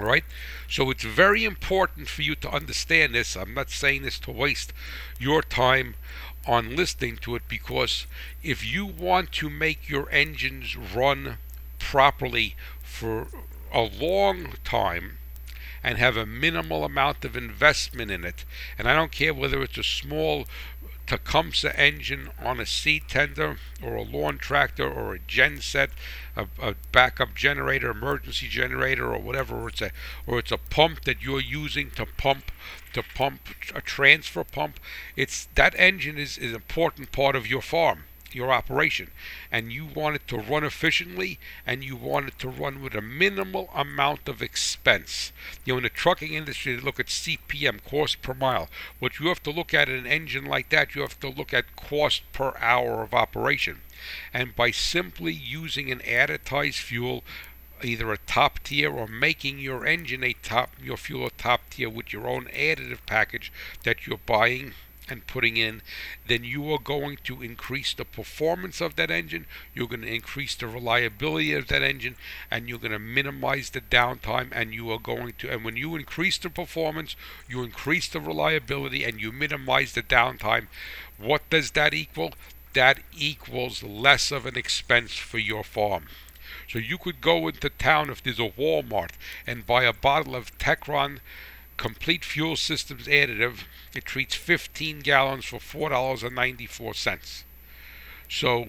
Right? 0.02 0.24
So 0.68 0.90
it's 0.90 1.04
very 1.04 1.44
important 1.46 2.08
for 2.08 2.24
you 2.24 2.36
to 2.36 2.50
understand 2.50 3.14
this. 3.14 3.36
I'm 3.36 3.54
not 3.54 3.70
saying 3.70 4.02
this 4.02 4.20
to 4.20 4.32
waste 4.32 4.74
your 5.20 5.42
time 5.42 5.96
on 6.48 6.76
listening 6.76 7.18
to 7.18 7.36
it 7.36 7.44
because 7.48 8.08
if 8.42 8.66
you 8.66 8.86
want 8.86 9.32
to 9.34 9.50
make 9.50 9.88
your 9.88 10.10
engines 10.12 10.76
run 10.76 11.38
properly 11.78 12.56
for 12.82 13.28
a 13.72 13.82
long 13.82 14.54
time 14.64 15.18
and 15.84 15.98
have 15.98 16.18
a 16.18 16.26
minimal 16.26 16.84
amount 16.84 17.26
of 17.26 17.36
investment 17.36 18.12
in 18.12 18.24
it, 18.24 18.46
and 18.78 18.88
I 18.88 18.96
don't 18.96 19.12
care 19.12 19.34
whether 19.34 19.62
it's 19.62 19.78
a 19.78 19.84
small 19.84 20.46
Tecumseh 21.12 21.78
engine 21.78 22.30
on 22.40 22.62
a 22.62 22.66
seed 22.66 23.10
tender 23.10 23.58
or 23.84 23.96
a 23.96 24.02
lawn 24.02 24.38
tractor 24.38 24.90
or 24.90 25.14
a 25.14 25.20
genset, 25.20 25.90
a, 26.38 26.48
a, 26.62 26.76
backup 26.94 27.36
generator, 27.36 27.92
emergency 27.92 28.48
generator, 28.48 29.14
or 29.14 29.20
whatever, 29.20 29.60
or 29.60 29.68
it's 29.68 29.82
a 29.82 29.92
or 30.26 30.40
it's 30.40 30.54
a 30.54 30.58
pump 30.58 31.04
that 31.04 31.22
you're 31.22 31.42
using 31.42 31.92
to 31.92 32.06
pump 32.06 32.50
to 32.94 33.04
pump 33.04 33.42
a 33.76 33.82
transfer 33.82 34.46
pump. 34.46 34.80
It's 35.18 35.50
that 35.56 35.76
engine 35.78 36.18
is, 36.18 36.38
is 36.38 36.52
an 36.52 36.56
important 36.56 37.12
part 37.12 37.36
of 37.36 37.46
your 37.46 37.62
farm 37.62 38.06
your 38.36 38.52
operation 38.52 39.12
and 39.52 39.72
you 39.72 39.86
want 39.86 40.16
it 40.16 40.28
to 40.28 40.38
run 40.38 40.64
efficiently 40.64 41.40
and 41.66 41.84
you 41.84 41.96
want 41.96 42.28
it 42.28 42.40
to 42.40 42.50
run 42.50 42.82
with 42.82 42.96
a 42.96 43.02
minimal 43.02 43.70
amount 43.74 44.28
of 44.28 44.42
expense. 44.42 45.32
You 45.66 45.74
know, 45.74 45.78
in 45.78 45.84
the 45.84 45.90
trucking 45.90 46.34
industry, 46.34 46.76
they 46.76 46.82
look 46.82 47.00
at 47.00 47.08
CPM, 47.08 47.84
cost 47.84 48.22
per 48.22 48.34
mile. 48.34 48.70
What 49.00 49.20
you 49.20 49.28
have 49.28 49.44
to 49.44 49.52
look 49.52 49.74
at 49.74 49.90
in 49.90 49.96
an 49.96 50.08
engine 50.08 50.46
like 50.46 50.70
that, 50.70 50.96
you 50.96 51.02
have 51.02 51.20
to 51.20 51.30
look 51.30 51.54
at 51.54 51.76
cost 51.76 52.24
per 52.32 52.54
hour 52.60 53.04
of 53.04 53.14
operation. 53.14 53.82
And 54.34 54.56
by 54.56 54.72
simply 54.72 55.34
using 55.34 55.92
an 55.92 56.00
additized 56.00 56.80
fuel, 56.80 57.24
either 57.84 58.12
a 58.12 58.18
top 58.18 58.60
tier 58.64 58.92
or 58.92 59.08
making 59.08 59.60
your 59.60 59.86
engine 59.86 60.24
a 60.24 60.34
top 60.34 60.72
your 60.82 60.98
fuel 60.98 61.26
a 61.26 61.32
top 61.32 61.62
tier 61.72 61.90
with 61.90 62.14
your 62.14 62.28
own 62.28 62.46
additive 62.46 63.00
package 63.06 63.52
that 63.84 64.06
you're 64.06 64.20
buying 64.20 64.74
and 65.12 65.28
putting 65.28 65.58
in, 65.58 65.82
then 66.26 66.44
you 66.46 66.72
are 66.74 66.80
going 66.80 67.18
to 67.26 67.42
increase 67.42 67.94
the 67.94 68.06
performance 68.06 68.80
of 68.80 68.96
that 68.96 69.12
engine, 69.12 69.46
you're 69.76 69.88
going 69.88 70.02
to 70.02 70.16
increase 70.16 70.56
the 70.56 70.68
reliability 70.68 71.54
of 71.54 71.68
that 71.68 71.82
engine, 71.82 72.16
and 72.50 72.70
you're 72.70 72.80
going 72.80 72.92
to 72.92 73.00
minimize 73.00 73.72
the 73.72 73.82
downtime, 73.82 74.48
and 74.54 74.74
you 74.74 74.90
are 74.90 75.00
going 75.00 75.34
to, 75.40 75.52
and 75.52 75.66
when 75.66 75.76
you 75.76 75.96
increase 75.96 76.38
the 76.38 76.50
performance, 76.50 77.18
you 77.50 77.62
increase 77.62 78.08
the 78.08 78.22
reliability, 78.22 79.04
and 79.04 79.20
you 79.20 79.32
minimize 79.34 79.92
the 79.92 80.02
downtime. 80.02 80.68
What 81.18 81.48
does 81.50 81.72
that 81.72 81.94
equal? 81.94 82.34
That 82.74 83.00
equals 83.12 83.84
less 83.84 84.32
of 84.32 84.46
an 84.46 84.58
expense 84.58 85.14
for 85.18 85.40
your 85.40 85.64
farm. 85.64 86.06
So 86.70 86.80
you 86.80 86.98
could 86.98 87.20
go 87.20 87.50
into 87.50 87.70
town 87.70 88.10
if 88.10 88.24
there's 88.24 88.40
a 88.40 88.50
Walmart 88.50 89.12
and 89.46 89.68
buy 89.68 89.84
a 89.84 89.92
bottle 89.92 90.38
of 90.38 90.58
Techron 90.58 91.20
complete 91.82 92.24
fuel 92.24 92.56
systems 92.56 93.08
additive. 93.08 93.64
It 93.96 94.06
treats 94.06 94.36
15 94.36 95.00
gallons 95.00 95.46
for 95.46 95.58
$4.94. 95.58 97.44
So 98.30 98.68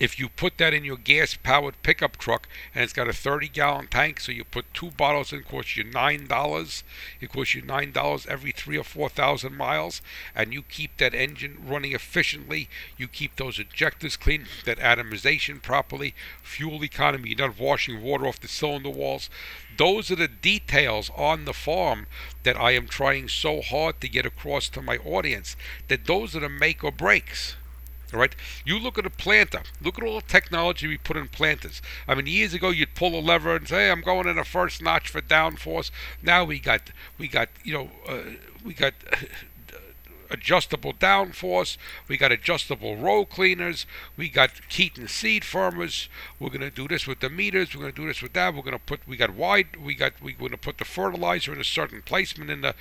if 0.00 0.18
you 0.18 0.28
put 0.28 0.58
that 0.58 0.74
in 0.74 0.82
your 0.82 0.96
gas 0.96 1.36
powered 1.40 1.80
pickup 1.82 2.16
truck 2.16 2.48
and 2.74 2.82
it's 2.82 2.92
got 2.92 3.08
a 3.08 3.12
30 3.12 3.48
gallon 3.48 3.86
tank, 3.86 4.18
so 4.18 4.32
you 4.32 4.42
put 4.44 4.74
two 4.74 4.90
bottles 4.90 5.32
in, 5.32 5.40
it 5.40 5.48
costs 5.48 5.76
you 5.76 5.84
$9. 5.84 6.82
It 7.20 7.30
costs 7.30 7.54
you 7.54 7.62
$9 7.62 8.26
every 8.26 8.50
three 8.50 8.76
or 8.76 8.82
4,000 8.82 9.54
miles, 9.54 10.02
and 10.34 10.52
you 10.52 10.62
keep 10.62 10.96
that 10.96 11.14
engine 11.14 11.58
running 11.64 11.92
efficiently. 11.92 12.68
You 12.96 13.06
keep 13.06 13.36
those 13.36 13.60
injectors 13.60 14.16
clean, 14.16 14.46
that 14.64 14.78
atomization 14.78 15.62
properly, 15.62 16.14
fuel 16.42 16.82
economy, 16.82 17.28
you're 17.28 17.48
not 17.48 17.60
washing 17.60 18.02
water 18.02 18.26
off 18.26 18.40
the 18.40 18.48
cylinder 18.48 18.90
walls. 18.90 19.30
Those 19.80 20.10
are 20.10 20.16
the 20.16 20.28
details 20.28 21.10
on 21.16 21.46
the 21.46 21.54
farm 21.54 22.06
that 22.42 22.54
I 22.54 22.72
am 22.72 22.86
trying 22.86 23.28
so 23.28 23.62
hard 23.62 23.98
to 24.02 24.10
get 24.10 24.26
across 24.26 24.68
to 24.68 24.82
my 24.82 24.98
audience, 24.98 25.56
that 25.88 26.04
those 26.04 26.36
are 26.36 26.40
the 26.40 26.50
make 26.50 26.84
or 26.84 26.92
breaks. 26.92 27.56
All 28.12 28.20
right, 28.20 28.36
you 28.62 28.78
look 28.78 28.98
at 28.98 29.06
a 29.06 29.10
planter. 29.10 29.62
Look 29.80 29.96
at 29.96 30.04
all 30.04 30.20
the 30.20 30.26
technology 30.26 30.86
we 30.86 30.98
put 30.98 31.16
in 31.16 31.28
planters. 31.28 31.80
I 32.06 32.14
mean, 32.14 32.26
years 32.26 32.52
ago 32.52 32.68
you'd 32.68 32.94
pull 32.94 33.18
a 33.18 33.22
lever 33.22 33.56
and 33.56 33.66
say, 33.66 33.86
hey, 33.86 33.90
"I'm 33.90 34.02
going 34.02 34.28
in 34.28 34.36
a 34.36 34.44
first 34.44 34.82
notch 34.82 35.08
for 35.08 35.22
downforce." 35.22 35.90
Now 36.22 36.44
we 36.44 36.58
got, 36.58 36.90
we 37.16 37.26
got, 37.26 37.48
you 37.64 37.72
know, 37.72 37.90
uh, 38.06 38.18
we 38.62 38.74
got 38.74 38.92
adjustable 40.30 40.92
downforce. 40.92 41.76
We 42.08 42.16
got 42.16 42.32
adjustable 42.32 42.96
row 42.96 43.24
cleaners. 43.24 43.86
We 44.16 44.28
got 44.28 44.68
Keeton 44.68 45.08
seed 45.08 45.42
firmers. 45.42 46.08
We're 46.38 46.50
to 46.50 46.70
do 46.70 46.88
this 46.88 47.06
with 47.06 47.20
the 47.20 47.30
meters. 47.30 47.74
We're 47.74 47.90
to 47.90 47.96
do 47.96 48.06
this 48.06 48.22
with 48.22 48.32
that. 48.34 48.54
We're 48.54 48.62
to 48.62 48.78
put. 48.78 49.06
We 49.06 49.16
got 49.16 49.30
wide. 49.30 49.76
We 49.76 49.94
got. 49.94 50.14
We're 50.22 50.48
to 50.48 50.56
put 50.56 50.78
the 50.78 50.84
fertilizer 50.84 51.52
in 51.52 51.60
a 51.60 51.64
certain 51.64 52.02
placement 52.02 52.50
in 52.50 52.60
the 52.60 52.74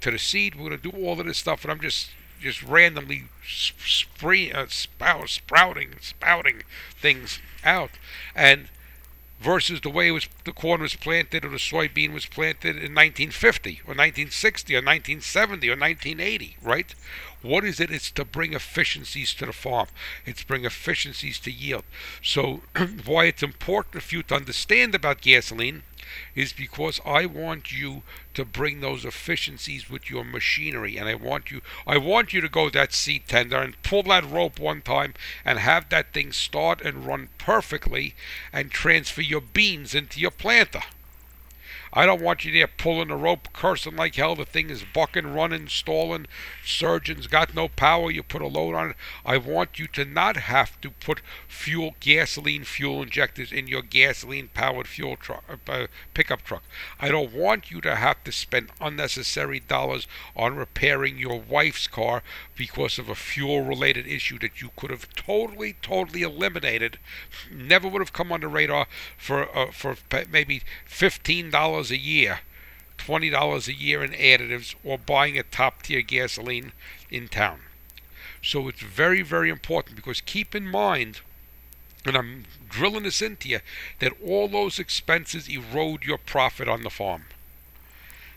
to 0.00 0.10
the 0.10 0.18
seed. 0.18 0.54
We're 0.54 0.70
to 0.70 0.76
do 0.76 0.90
all 0.90 1.20
of 1.20 1.26
this 1.26 1.38
stuff. 1.38 1.64
And 1.64 1.72
I'm 1.72 1.80
just 1.80 2.10
just 2.40 2.62
randomly 2.62 3.24
spree, 3.46 4.52
uh, 4.52 4.66
spout, 4.68 5.30
sprouting, 5.30 5.94
spouting 6.00 6.62
things 7.00 7.40
out, 7.64 7.92
and 8.34 8.68
versus 9.40 9.80
the 9.82 9.90
way 9.90 10.10
was 10.10 10.28
the 10.44 10.52
corn 10.52 10.80
was 10.80 10.96
planted 10.96 11.44
or 11.44 11.50
the 11.50 11.56
soybean 11.56 12.12
was 12.12 12.26
planted 12.26 12.76
in 12.76 12.94
1950 12.94 13.70
or 13.84 13.92
1960 13.94 14.74
or 14.74 14.78
1970 14.78 15.68
or 15.68 15.76
1980, 15.76 16.56
right? 16.62 16.94
What 17.42 17.64
is 17.64 17.80
it? 17.80 17.90
It's 17.90 18.10
to 18.12 18.24
bring 18.24 18.54
efficiencies 18.54 19.34
to 19.34 19.46
the 19.46 19.52
farm. 19.52 19.88
It's 20.24 20.42
bring 20.42 20.64
efficiencies 20.64 21.38
to 21.40 21.50
yield. 21.50 21.84
So 22.22 22.62
why 23.04 23.26
it's 23.26 23.42
important 23.42 24.02
for 24.02 24.16
you 24.16 24.22
to 24.24 24.34
understand 24.34 24.94
about 24.94 25.20
gasoline 25.20 25.82
is 26.34 26.52
because 26.52 27.00
I 27.04 27.26
want 27.26 27.72
you 27.72 28.02
to 28.34 28.44
bring 28.44 28.80
those 28.80 29.04
efficiencies 29.04 29.90
with 29.90 30.08
your 30.08 30.24
machinery 30.24 30.96
and 30.96 31.08
I 31.08 31.14
want 31.14 31.50
you 31.50 31.62
I 31.86 31.98
want 31.98 32.32
you 32.32 32.40
to 32.40 32.48
go 32.48 32.70
that 32.70 32.92
seed 32.92 33.26
tender 33.26 33.56
and 33.56 33.82
pull 33.82 34.04
that 34.04 34.24
rope 34.24 34.58
one 34.58 34.82
time 34.82 35.14
and 35.44 35.58
have 35.58 35.88
that 35.88 36.12
thing 36.12 36.32
start 36.32 36.80
and 36.80 37.06
run 37.06 37.28
perfectly 37.38 38.14
and 38.52 38.70
transfer 38.70 39.22
your 39.22 39.40
beans 39.40 39.94
into 39.94 40.20
your 40.20 40.30
planter. 40.30 40.82
I 41.96 42.04
don't 42.04 42.20
want 42.20 42.44
you 42.44 42.52
there 42.52 42.66
pulling 42.66 43.08
the 43.08 43.16
rope, 43.16 43.48
cursing 43.54 43.96
like 43.96 44.16
hell. 44.16 44.36
The 44.36 44.44
thing 44.44 44.68
is 44.68 44.84
bucking, 44.84 45.32
running, 45.32 45.68
stalling. 45.68 46.26
Surgeons 46.62 47.26
got 47.26 47.54
no 47.54 47.68
power. 47.68 48.10
You 48.10 48.22
put 48.22 48.42
a 48.42 48.46
load 48.46 48.74
on 48.74 48.90
it. 48.90 48.96
I 49.24 49.38
want 49.38 49.78
you 49.78 49.86
to 49.88 50.04
not 50.04 50.36
have 50.36 50.78
to 50.82 50.90
put 50.90 51.22
fuel, 51.48 51.96
gasoline 52.00 52.64
fuel 52.64 53.02
injectors 53.02 53.50
in 53.50 53.66
your 53.66 53.80
gasoline-powered 53.80 54.86
fuel 54.86 55.16
truck, 55.16 55.42
uh, 55.66 55.86
pickup 56.12 56.42
truck. 56.42 56.64
I 57.00 57.08
don't 57.08 57.32
want 57.32 57.70
you 57.70 57.80
to 57.80 57.96
have 57.96 58.22
to 58.24 58.32
spend 58.32 58.72
unnecessary 58.78 59.60
dollars 59.60 60.06
on 60.36 60.56
repairing 60.56 61.18
your 61.18 61.40
wife's 61.40 61.86
car 61.86 62.22
because 62.54 62.98
of 62.98 63.08
a 63.08 63.14
fuel-related 63.14 64.06
issue 64.06 64.38
that 64.40 64.60
you 64.60 64.70
could 64.76 64.90
have 64.90 65.14
totally, 65.14 65.76
totally 65.80 66.20
eliminated. 66.20 66.98
Never 67.50 67.88
would 67.88 68.02
have 68.02 68.12
come 68.12 68.32
on 68.32 68.42
the 68.42 68.48
radar 68.48 68.86
for 69.16 69.48
uh, 69.56 69.72
for 69.72 69.96
maybe 70.30 70.60
fifteen 70.84 71.50
dollars 71.50 71.85
a 71.90 71.98
year, 71.98 72.40
twenty 72.96 73.30
dollars 73.30 73.68
a 73.68 73.74
year 73.74 74.02
in 74.02 74.12
additives, 74.12 74.74
or 74.84 74.98
buying 74.98 75.38
a 75.38 75.42
top 75.42 75.82
tier 75.82 76.02
gasoline 76.02 76.72
in 77.10 77.28
town. 77.28 77.60
So 78.42 78.68
it's 78.68 78.80
very, 78.80 79.22
very 79.22 79.50
important 79.50 79.96
because 79.96 80.20
keep 80.20 80.54
in 80.54 80.66
mind, 80.66 81.20
and 82.04 82.16
I'm 82.16 82.44
drilling 82.68 83.02
this 83.02 83.22
into 83.22 83.48
you, 83.48 83.60
that 83.98 84.12
all 84.24 84.48
those 84.48 84.78
expenses 84.78 85.48
erode 85.48 86.04
your 86.04 86.18
profit 86.18 86.68
on 86.68 86.82
the 86.82 86.90
farm. 86.90 87.24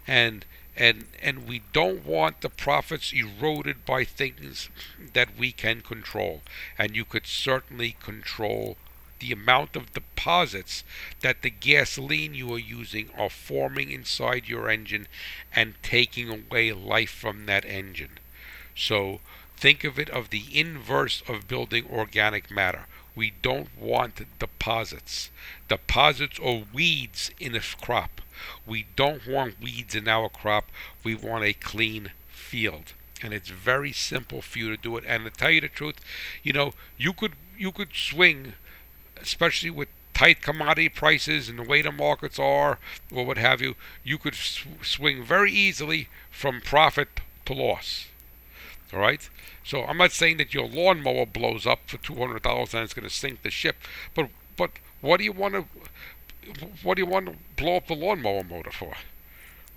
And 0.07 0.45
and 0.75 1.05
and 1.21 1.47
we 1.47 1.61
don't 1.73 2.05
want 2.05 2.41
the 2.41 2.49
profits 2.49 3.13
eroded 3.13 3.85
by 3.85 4.05
things 4.05 4.69
that 5.13 5.37
we 5.37 5.51
can 5.51 5.81
control. 5.81 6.41
And 6.77 6.95
you 6.95 7.05
could 7.05 7.27
certainly 7.27 7.95
control 8.01 8.77
the 9.19 9.31
amount 9.31 9.75
of 9.75 9.93
deposits 9.93 10.83
that 11.21 11.41
the 11.41 11.49
gasoline 11.49 12.33
you 12.33 12.53
are 12.53 12.59
using 12.59 13.09
are 13.17 13.29
forming 13.29 13.91
inside 13.91 14.47
your 14.47 14.69
engine 14.69 15.07
and 15.53 15.75
taking 15.83 16.29
away 16.29 16.71
life 16.71 17.11
from 17.11 17.45
that 17.45 17.65
engine. 17.65 18.19
So 18.75 19.19
think 19.57 19.83
of 19.83 19.99
it 19.99 20.09
of 20.09 20.29
the 20.29 20.45
inverse 20.57 21.21
of 21.27 21.47
building 21.47 21.85
organic 21.91 22.49
matter. 22.49 22.85
We 23.15 23.33
don't 23.41 23.77
want 23.77 24.39
deposits. 24.39 25.29
Deposits 25.67 26.39
or 26.39 26.63
weeds 26.71 27.31
in 27.39 27.55
a 27.55 27.59
crop. 27.59 28.21
We 28.65 28.85
don't 28.95 29.27
want 29.27 29.59
weeds 29.61 29.95
in 29.95 30.07
our 30.07 30.29
crop. 30.29 30.71
We 31.03 31.15
want 31.15 31.43
a 31.43 31.51
clean 31.53 32.11
field. 32.29 32.93
And 33.21 33.33
it's 33.33 33.49
very 33.49 33.91
simple 33.91 34.41
for 34.41 34.59
you 34.59 34.69
to 34.69 34.81
do 34.81 34.95
it. 34.95 35.03
And 35.05 35.25
to 35.25 35.29
tell 35.29 35.51
you 35.51 35.59
the 35.59 35.67
truth, 35.67 35.99
you 36.41 36.53
know, 36.53 36.73
you 36.97 37.11
could 37.11 37.33
you 37.57 37.73
could 37.73 37.93
swing 37.93 38.53
especially 39.21 39.69
with 39.69 39.89
tight 40.13 40.41
commodity 40.41 40.89
prices 40.89 41.47
and 41.47 41.57
the 41.57 41.63
way 41.63 41.81
the 41.81 41.91
markets 41.91 42.37
are, 42.37 42.77
or 43.11 43.25
what 43.25 43.37
have 43.37 43.61
you, 43.61 43.75
you 44.03 44.17
could 44.17 44.35
sw- 44.35 44.67
swing 44.81 45.23
very 45.23 45.51
easily 45.51 46.09
from 46.29 46.61
profit 46.61 47.07
to 47.45 47.53
loss. 47.53 48.07
All 48.93 48.99
right. 48.99 49.29
So 49.63 49.83
I'm 49.83 49.97
not 49.97 50.11
saying 50.11 50.37
that 50.37 50.53
your 50.53 50.67
lawnmower 50.67 51.25
blows 51.25 51.65
up 51.65 51.81
for 51.87 51.97
two 51.97 52.15
hundred 52.15 52.41
dollars 52.41 52.73
and 52.73 52.83
it's 52.83 52.93
going 52.93 53.07
to 53.07 53.13
sink 53.13 53.43
the 53.43 53.51
ship, 53.51 53.75
but 54.15 54.29
but 54.57 54.71
what 55.01 55.17
do 55.17 55.23
you 55.23 55.31
want 55.31 55.53
to 55.53 55.65
what 56.83 56.95
do 56.95 57.01
you 57.03 57.05
want 57.05 57.27
to 57.27 57.35
blow 57.55 57.77
up 57.77 57.87
the 57.87 57.95
lawnmower 57.95 58.43
motor 58.43 58.71
for? 58.71 58.95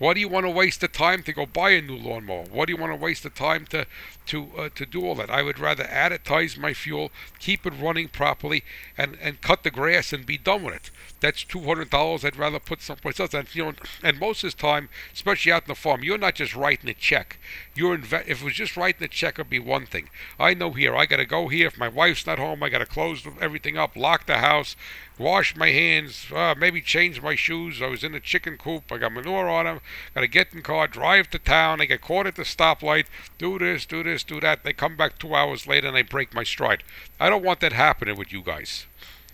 Why 0.02 0.14
do 0.14 0.18
you 0.20 0.26
want 0.26 0.46
to 0.46 0.50
waste 0.50 0.80
the 0.80 0.88
time 0.88 1.22
to 1.22 1.32
go 1.32 1.46
buy 1.46 1.70
a 1.70 1.80
new 1.80 1.96
lawnmower? 1.96 2.46
Why 2.50 2.64
do 2.64 2.72
you 2.72 2.76
want 2.76 2.90
to 2.90 2.96
waste 2.96 3.22
the 3.22 3.30
time 3.30 3.66
to 3.66 3.86
to 4.26 4.48
uh, 4.58 4.68
to 4.74 4.84
do 4.84 5.06
all 5.06 5.14
that? 5.14 5.30
I 5.30 5.42
would 5.42 5.60
rather 5.60 5.84
additize 5.84 6.58
my 6.58 6.74
fuel, 6.74 7.12
keep 7.38 7.64
it 7.66 7.72
running 7.80 8.08
properly, 8.08 8.64
and 8.98 9.16
and 9.22 9.40
cut 9.40 9.62
the 9.62 9.70
grass 9.70 10.12
and 10.12 10.26
be 10.26 10.36
done 10.36 10.64
with 10.64 10.74
it. 10.74 10.90
That's 11.20 11.44
two 11.44 11.60
hundred 11.60 11.90
dollars. 11.90 12.24
I'd 12.24 12.34
rather 12.34 12.58
put 12.58 12.82
someplace 12.82 13.20
else. 13.20 13.32
And 13.32 13.54
you 13.54 13.64
know, 13.64 13.74
and 14.02 14.18
most 14.18 14.42
of 14.42 14.50
the 14.50 14.60
time, 14.60 14.88
especially 15.14 15.52
out 15.52 15.62
in 15.62 15.68
the 15.68 15.76
farm, 15.76 16.02
you're 16.02 16.18
not 16.18 16.34
just 16.34 16.56
writing 16.56 16.90
a 16.90 16.94
check. 16.94 17.38
You're 17.76 17.96
inve- 17.96 18.26
if 18.26 18.42
it 18.42 18.44
was 18.44 18.54
just 18.54 18.76
writing 18.76 19.04
a 19.04 19.08
check, 19.08 19.34
it'd 19.34 19.48
be 19.48 19.60
one 19.60 19.86
thing. 19.86 20.10
I 20.36 20.52
know 20.52 20.72
here. 20.72 20.96
I 20.96 21.06
got 21.06 21.18
to 21.18 21.26
go 21.26 21.46
here. 21.46 21.68
If 21.68 21.78
my 21.78 21.86
wife's 21.86 22.26
not 22.26 22.40
home, 22.40 22.60
I 22.64 22.70
got 22.70 22.78
to 22.78 22.86
close 22.86 23.24
everything 23.40 23.78
up, 23.78 23.94
lock 23.94 24.26
the 24.26 24.38
house, 24.38 24.74
wash 25.22 25.56
my 25.56 25.70
hands, 25.70 26.26
uh, 26.34 26.54
maybe 26.58 26.80
change 26.80 27.22
my 27.22 27.34
shoes. 27.36 27.80
I 27.80 27.86
was 27.86 28.02
in 28.02 28.14
a 28.14 28.20
chicken 28.20 28.58
coop. 28.58 28.90
I 28.90 28.98
got 28.98 29.12
manure 29.12 29.48
on 29.48 29.64
them. 29.64 29.80
Got 30.14 30.22
to 30.22 30.26
get 30.26 30.48
in 30.50 30.58
the 30.58 30.62
car, 30.62 30.88
drive 30.88 31.30
to 31.30 31.38
town. 31.38 31.80
I 31.80 31.86
get 31.86 32.00
caught 32.00 32.26
at 32.26 32.34
the 32.34 32.42
stoplight. 32.42 33.06
Do 33.38 33.58
this, 33.58 33.86
do 33.86 34.02
this, 34.02 34.24
do 34.24 34.40
that. 34.40 34.64
They 34.64 34.72
come 34.72 34.96
back 34.96 35.18
two 35.18 35.34
hours 35.34 35.66
later 35.66 35.88
and 35.88 35.96
I 35.96 36.02
break 36.02 36.34
my 36.34 36.42
stride. 36.42 36.82
I 37.20 37.30
don't 37.30 37.44
want 37.44 37.60
that 37.60 37.72
happening 37.72 38.16
with 38.16 38.32
you 38.32 38.42
guys. 38.42 38.86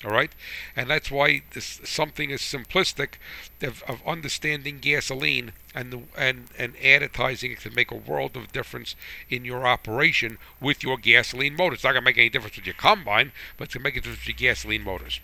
All 0.04 0.12
right, 0.12 0.30
and 0.76 0.88
that's 0.88 1.10
why 1.10 1.42
this 1.54 1.80
something 1.82 2.30
as 2.30 2.40
simplistic 2.40 3.14
of, 3.60 3.82
of 3.88 4.00
understanding 4.06 4.78
gasoline 4.78 5.50
and 5.74 5.92
the, 5.92 6.02
and 6.16 6.46
and 6.56 6.76
additizing 6.76 7.50
it 7.50 7.62
can 7.62 7.74
make 7.74 7.90
a 7.90 7.96
world 7.96 8.36
of 8.36 8.52
difference 8.52 8.94
in 9.28 9.44
your 9.44 9.66
operation 9.66 10.38
with 10.60 10.84
your 10.84 10.98
gasoline 10.98 11.56
motor. 11.56 11.74
It's 11.74 11.82
not 11.82 11.94
gonna 11.94 12.04
make 12.04 12.16
any 12.16 12.28
difference 12.28 12.54
with 12.54 12.66
your 12.66 12.76
combine, 12.76 13.32
but 13.56 13.64
it's 13.64 13.74
gonna 13.74 13.82
make 13.82 13.96
a 13.96 14.00
difference 14.00 14.20
with 14.20 14.40
your 14.40 14.50
gasoline 14.50 14.84
motors. 14.84 15.18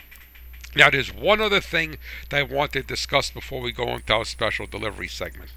Now, 0.76 0.90
there's 0.90 1.14
one 1.14 1.40
other 1.40 1.60
thing 1.60 1.98
that 2.30 2.38
I 2.38 2.42
want 2.42 2.72
to 2.72 2.82
discuss 2.82 3.30
before 3.30 3.60
we 3.60 3.70
go 3.72 3.94
into 3.94 4.12
our 4.12 4.24
special 4.24 4.66
delivery 4.66 5.08
segment. 5.08 5.50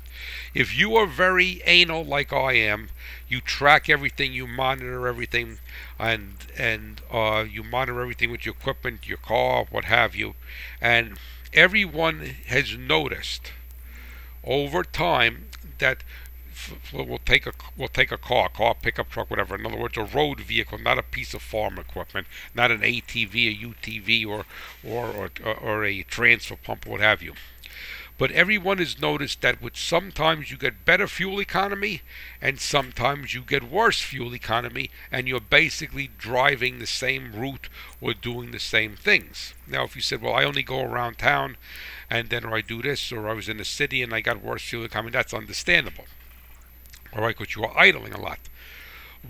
If 0.53 0.78
you 0.78 0.95
are 0.95 1.07
very 1.07 1.61
anal 1.65 2.03
like 2.03 2.32
I 2.32 2.53
am, 2.53 2.89
you 3.28 3.41
track 3.41 3.89
everything, 3.89 4.34
you 4.34 4.47
monitor 4.47 5.07
everything, 5.07 5.59
and 5.99 6.38
and 6.57 7.01
uh, 7.11 7.45
you 7.49 7.63
monitor 7.63 8.01
everything 8.01 8.32
with 8.32 8.45
your 8.45 8.55
equipment, 8.55 9.07
your 9.07 9.18
car, 9.18 9.65
what 9.70 9.86
have 9.86 10.15
you, 10.15 10.36
and 10.82 11.18
everyone 11.53 12.36
has 12.47 12.76
noticed 12.78 13.51
over 14.43 14.84
time 14.84 15.49
that 15.80 16.03
we'll 16.93 17.20
take 17.20 17.45
a 17.45 17.53
we'll 17.76 17.88
take 17.88 18.12
a 18.12 18.18
car, 18.18 18.49
car, 18.49 18.76
pickup 18.76 19.10
truck, 19.10 19.30
whatever. 19.30 19.55
In 19.55 19.66
other 19.66 19.78
words, 19.78 19.97
a 19.97 20.03
road 20.03 20.39
vehicle, 20.39 20.78
not 20.78 20.97
a 20.97 21.03
piece 21.03 21.34
of 21.34 21.41
farm 21.41 21.78
equipment, 21.78 22.28
not 22.55 22.72
an 22.72 22.82
ATV, 22.82 23.34
a 23.34 23.66
UTV, 23.66 24.28
or 24.28 24.45
or 24.84 25.30
or, 25.43 25.53
or 25.55 25.86
a 25.86 26.03
transfer 26.03 26.55
pump, 26.55 26.86
what 26.86 27.01
have 27.01 27.22
you. 27.22 27.34
But 28.18 28.32
everyone 28.32 28.80
has 28.80 28.99
noticed 28.99 29.41
that 29.41 29.62
with 29.62 29.78
sometimes 29.78 30.49
you 30.49 30.58
get 30.58 30.86
better 30.86 31.08
fuel 31.08 31.39
economy 31.39 32.01
and 32.41 32.60
sometimes 32.60 33.36
you 33.36 33.41
get 33.41 33.70
worse 33.70 34.01
fuel 34.01 34.34
economy 34.34 34.89
and 35.12 35.28
you're 35.28 35.39
basically 35.39 36.10
driving 36.18 36.80
the 36.80 36.88
same 36.88 37.34
route 37.34 37.70
or 38.01 38.16
doing 38.16 38.49
the 38.49 38.60
same 38.60 38.95
things. 38.95 39.53
Now 39.68 39.84
if 39.84 39.95
you 39.95 40.01
said, 40.01 40.24
Well 40.24 40.34
I 40.34 40.45
only 40.45 40.64
go 40.64 40.82
around 40.82 41.20
town 41.20 41.58
and 42.10 42.30
then 42.30 42.43
or 42.43 42.55
I 42.55 42.62
do 42.62 42.82
this 42.82 43.12
or 43.12 43.30
I 43.30 43.34
was 43.34 43.47
in 43.47 43.58
the 43.58 43.66
city 43.66 44.01
and 44.01 44.12
I 44.12 44.22
got 44.22 44.43
worse 44.43 44.64
fuel 44.64 44.86
economy, 44.86 45.12
that's 45.12 45.34
understandable 45.34 46.05
all 47.18 47.24
right, 47.24 47.36
because 47.38 47.55
you 47.55 47.63
are 47.63 47.74
idling 47.76 48.13
a 48.13 48.22
lot. 48.22 48.39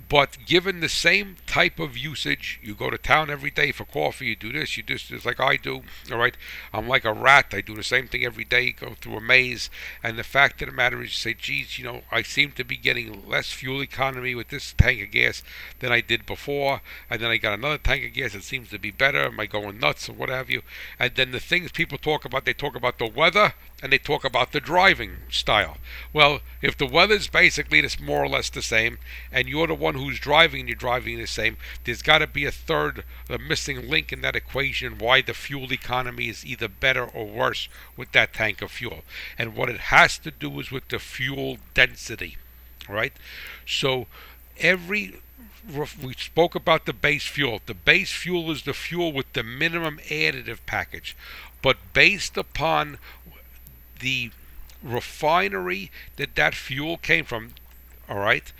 But 0.10 0.38
given 0.46 0.80
the 0.80 0.90
same 0.90 1.36
type 1.46 1.80
of 1.80 1.98
usage, 1.98 2.60
you 2.64 2.76
go 2.76 2.90
to 2.90 2.98
town 2.98 3.30
every 3.30 3.52
day 3.52 3.72
for 3.72 3.84
coffee, 3.84 4.28
you 4.28 4.36
do 4.36 4.52
this, 4.52 4.78
you 4.78 4.84
do 4.84 4.98
this 4.98 5.26
like 5.26 5.40
I 5.40 5.58
do, 5.58 5.82
all 6.12 6.18
right? 6.18 6.36
I'm 6.74 6.88
like 6.88 7.04
a 7.04 7.14
rat. 7.14 7.48
I 7.52 7.62
do 7.62 7.76
the 7.76 7.84
same 7.84 8.08
thing 8.08 8.24
every 8.24 8.46
day, 8.46 8.72
go 8.72 8.94
through 8.94 9.18
a 9.18 9.22
maze. 9.22 9.70
And 10.04 10.18
the 10.18 10.24
fact 10.24 10.62
of 10.62 10.70
the 10.70 10.74
matter 10.74 11.02
is, 11.02 11.10
you 11.10 11.32
say, 11.32 11.34
geez, 11.34 11.78
you 11.78 11.84
know, 11.84 12.02
I 12.12 12.22
seem 12.22 12.52
to 12.54 12.64
be 12.64 12.78
getting 12.78 13.28
less 13.28 13.52
fuel 13.52 13.82
economy 13.82 14.34
with 14.36 14.48
this 14.50 14.74
tank 14.78 15.02
of 15.02 15.12
gas 15.12 15.44
than 15.80 15.92
I 15.92 16.02
did 16.02 16.26
before. 16.26 16.82
And 17.10 17.22
then 17.22 17.32
I 17.32 17.38
got 17.38 17.58
another 17.58 17.78
tank 17.78 18.06
of 18.06 18.14
gas 18.14 18.34
that 18.34 18.44
seems 18.44 18.70
to 18.70 18.80
be 18.80 18.92
better. 18.92 19.26
Am 19.26 19.40
I 19.40 19.46
going 19.46 19.80
nuts 19.80 20.08
or 20.08 20.14
what 20.14 20.30
have 20.30 20.50
you? 20.50 20.62
And 21.00 21.16
then 21.16 21.32
the 21.32 21.40
things 21.40 21.72
people 21.72 21.98
talk 21.98 22.24
about, 22.24 22.46
they 22.46 22.54
talk 22.54 22.76
about 22.76 22.98
the 22.98 23.10
weather 23.10 23.54
and 23.82 23.92
they 23.92 23.98
talk 23.98 24.24
about 24.24 24.52
the 24.52 24.60
driving 24.60 25.18
style. 25.30 25.78
Well, 26.14 26.42
if 26.62 26.78
the 26.78 26.88
weather's 26.88 27.28
basically 27.28 27.82
this 27.82 28.00
more 28.00 28.24
or 28.24 28.30
less 28.30 28.50
the 28.50 28.62
same, 28.62 28.98
and 29.32 29.48
you're 29.48 29.68
the 29.68 29.76
one 29.78 29.96
who's 29.96 30.20
driving 30.20 30.62
and 30.62 30.70
you're 30.70 30.76
driving 30.76 31.18
the 31.18 31.28
same, 31.28 31.58
there's 31.84 32.02
got 32.02 32.20
to 32.20 32.28
be 32.28 32.46
a 32.46 32.52
third, 32.52 33.04
a 33.30 33.38
missing 33.38 33.90
link 33.90 34.12
in 34.12 34.22
that 34.22 34.36
equation 34.36 34.98
why 34.98 35.22
the 35.22 35.34
fuel 35.34 35.72
economy 35.72 36.30
is 36.30 36.46
either 36.46 36.68
better 36.68 37.06
or 37.06 37.26
worse 37.26 37.68
with 37.96 38.12
that 38.12 38.34
tank 38.34 38.62
of 38.62 38.72
fuel. 38.72 39.04
And 39.38 39.56
what 39.56 39.70
it 39.70 39.80
has 39.80 40.18
to 40.20 40.32
do 40.32 40.60
is 40.60 40.72
with 40.72 40.88
the 40.90 41.00
fuel 41.00 41.58
density, 41.74 42.38
right? 42.90 43.14
So 43.66 44.08
every 44.60 45.20
we 46.02 46.14
spoke 46.14 46.56
about 46.56 46.86
the 46.86 46.94
base 46.94 47.28
fuel. 47.28 47.60
The 47.66 47.74
base 47.74 48.14
fuel 48.14 48.50
is 48.52 48.64
the 48.64 48.74
fuel 48.74 49.12
with 49.12 49.32
the 49.34 49.44
minimum 49.44 50.00
additive 50.10 50.60
package. 50.66 51.16
But 51.62 51.78
based 51.94 52.38
upon 52.38 53.00
the 54.00 54.32
refinery 54.84 55.92
that 56.16 56.36
that 56.36 56.56
fuel 56.56 56.98
came 56.98 57.26
from, 57.26 57.54
all 58.08 58.20
right, 58.20 58.52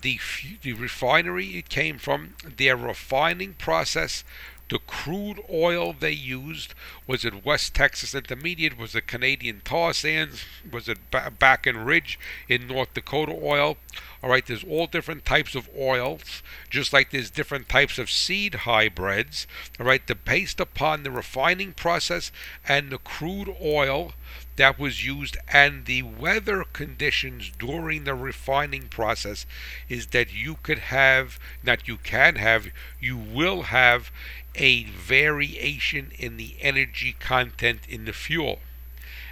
the 0.00 0.18
the 0.62 0.72
refinery 0.72 1.58
it 1.58 1.68
came 1.68 1.98
from, 1.98 2.34
their 2.56 2.76
refining 2.76 3.54
process, 3.54 4.24
the 4.68 4.78
crude 4.78 5.40
oil 5.50 5.94
they 5.94 6.12
used 6.12 6.74
was 7.06 7.24
it 7.24 7.44
West 7.44 7.74
Texas 7.74 8.14
Intermediate, 8.14 8.76
was 8.76 8.94
it 8.94 9.06
Canadian 9.06 9.62
tar 9.64 9.94
sands, 9.94 10.44
was 10.70 10.88
it 10.88 10.98
ba- 11.10 11.32
Bakken 11.38 11.86
Ridge 11.86 12.18
in 12.48 12.66
North 12.66 12.92
Dakota 12.92 13.32
oil. 13.32 13.78
All 14.22 14.28
right, 14.28 14.44
there's 14.44 14.64
all 14.64 14.86
different 14.86 15.24
types 15.24 15.54
of 15.54 15.70
oils, 15.76 16.42
just 16.68 16.92
like 16.92 17.10
there's 17.10 17.30
different 17.30 17.68
types 17.68 17.98
of 17.98 18.10
seed 18.10 18.54
hybrids. 18.66 19.46
All 19.80 19.86
right, 19.86 20.02
based 20.24 20.60
upon 20.60 21.02
the 21.02 21.10
refining 21.10 21.72
process 21.72 22.30
and 22.66 22.90
the 22.90 22.98
crude 22.98 23.54
oil 23.62 24.12
that 24.58 24.78
was 24.78 25.06
used 25.06 25.36
and 25.52 25.86
the 25.86 26.02
weather 26.02 26.64
conditions 26.72 27.50
during 27.58 28.04
the 28.04 28.14
refining 28.14 28.88
process 28.88 29.46
is 29.88 30.08
that 30.08 30.34
you 30.34 30.56
could 30.62 30.78
have 30.78 31.38
not 31.62 31.88
you 31.88 31.96
can 31.96 32.34
have 32.34 32.68
you 33.00 33.16
will 33.16 33.62
have 33.62 34.10
a 34.56 34.84
variation 34.84 36.10
in 36.18 36.36
the 36.36 36.56
energy 36.60 37.14
content 37.18 37.80
in 37.88 38.04
the 38.04 38.12
fuel 38.12 38.58